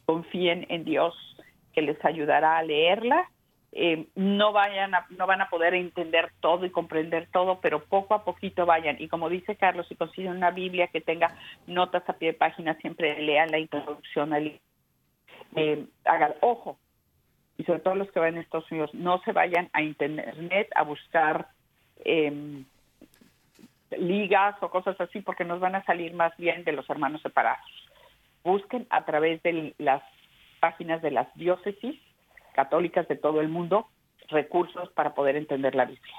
Confíen 0.07 0.67
en 0.69 0.85
Dios, 0.85 1.15
que 1.73 1.83
les 1.83 2.03
ayudará 2.05 2.59
a 2.59 2.63
leerla. 2.63 3.31
Eh, 3.73 4.07
no, 4.15 4.53
vayan 4.53 4.95
a, 4.95 5.07
no 5.11 5.27
van 5.27 5.41
a 5.41 5.49
poder 5.49 5.75
entender 5.75 6.31
todo 6.41 6.65
y 6.65 6.71
comprender 6.71 7.29
todo, 7.33 7.61
pero 7.61 7.85
poco 7.85 8.15
a 8.15 8.25
poquito 8.25 8.67
vayan. 8.67 8.97
Y 9.01 9.09
como 9.09 9.29
dice 9.29 9.57
Carlos, 9.57 9.87
si 9.89 9.97
consiguen 9.97 10.37
una 10.37 10.51
Biblia 10.51 10.87
que 10.89 11.01
tenga 11.01 11.37
notas 11.67 12.09
a 12.09 12.13
pie 12.13 12.33
de 12.33 12.39
página, 12.39 12.75
siempre 12.77 13.21
lean 13.21 13.51
la 13.51 13.59
introducción 13.59 14.33
al. 14.33 14.61
Eh, 15.57 15.87
hagan 16.05 16.35
ojo, 16.41 16.79
y 17.57 17.65
sobre 17.65 17.81
todo 17.81 17.95
los 17.95 18.11
que 18.11 18.21
van 18.21 18.37
a 18.37 18.41
Estados 18.41 18.71
Unidos, 18.71 18.93
no 18.95 19.21
se 19.23 19.33
vayan 19.33 19.69
a 19.73 19.83
Internet 19.83 20.69
a 20.75 20.83
buscar 20.83 21.49
eh, 22.05 22.65
ligas 23.99 24.57
o 24.61 24.71
cosas 24.71 25.01
así, 25.01 25.21
porque 25.21 25.45
nos 25.45 25.61
van 25.61 25.75
a 25.75 25.85
salir 25.85 26.15
más 26.15 26.37
bien 26.37 26.65
de 26.65 26.73
los 26.73 26.89
hermanos 26.89 27.23
separados. 27.23 27.65
Busquen 28.43 28.87
a 28.91 29.05
través 29.05 29.43
de 29.43 29.75
las 29.79 30.03
páginas 30.61 31.03
de 31.03 31.11
las 31.11 31.33
diócesis 31.35 32.01
católicas 32.55 33.07
de 33.09 33.17
todo 33.17 33.41
el 33.41 33.49
mundo 33.49 33.89
recursos 34.29 34.91
para 34.91 35.15
poder 35.15 35.37
entender 35.37 35.75
la 35.75 35.85
Biblia. 35.85 36.15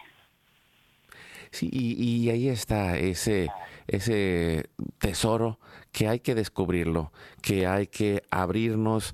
Sí, 1.52 1.70
y, 1.72 2.30
ahí 2.30 2.50
está 2.50 2.98
ese, 2.98 3.50
ese 3.88 4.66
tesoro 5.00 5.60
que 5.92 6.08
hay 6.08 6.20
que 6.20 6.36
descubrirlo, 6.36 7.12
que 7.42 7.66
hay 7.66 7.88
que 7.88 8.24
abrirnos 8.30 9.14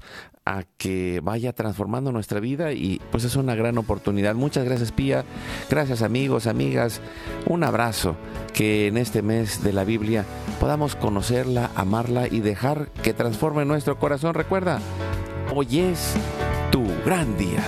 que 0.77 1.19
vaya 1.23 1.53
transformando 1.53 2.11
nuestra 2.11 2.39
vida 2.39 2.73
y 2.73 3.01
pues 3.11 3.23
es 3.23 3.35
una 3.35 3.55
gran 3.55 3.77
oportunidad. 3.77 4.35
Muchas 4.35 4.65
gracias 4.65 4.91
Pía, 4.91 5.25
gracias 5.69 6.01
amigos, 6.01 6.47
amigas, 6.47 7.01
un 7.45 7.63
abrazo, 7.63 8.15
que 8.53 8.87
en 8.87 8.97
este 8.97 9.21
mes 9.21 9.63
de 9.63 9.73
la 9.73 9.83
Biblia 9.83 10.25
podamos 10.59 10.95
conocerla, 10.95 11.71
amarla 11.75 12.27
y 12.27 12.39
dejar 12.39 12.89
que 13.03 13.13
transforme 13.13 13.65
nuestro 13.65 13.97
corazón. 13.97 14.33
Recuerda, 14.33 14.79
hoy 15.53 15.79
es 15.79 16.13
tu 16.71 16.83
gran 17.05 17.37
día. 17.37 17.63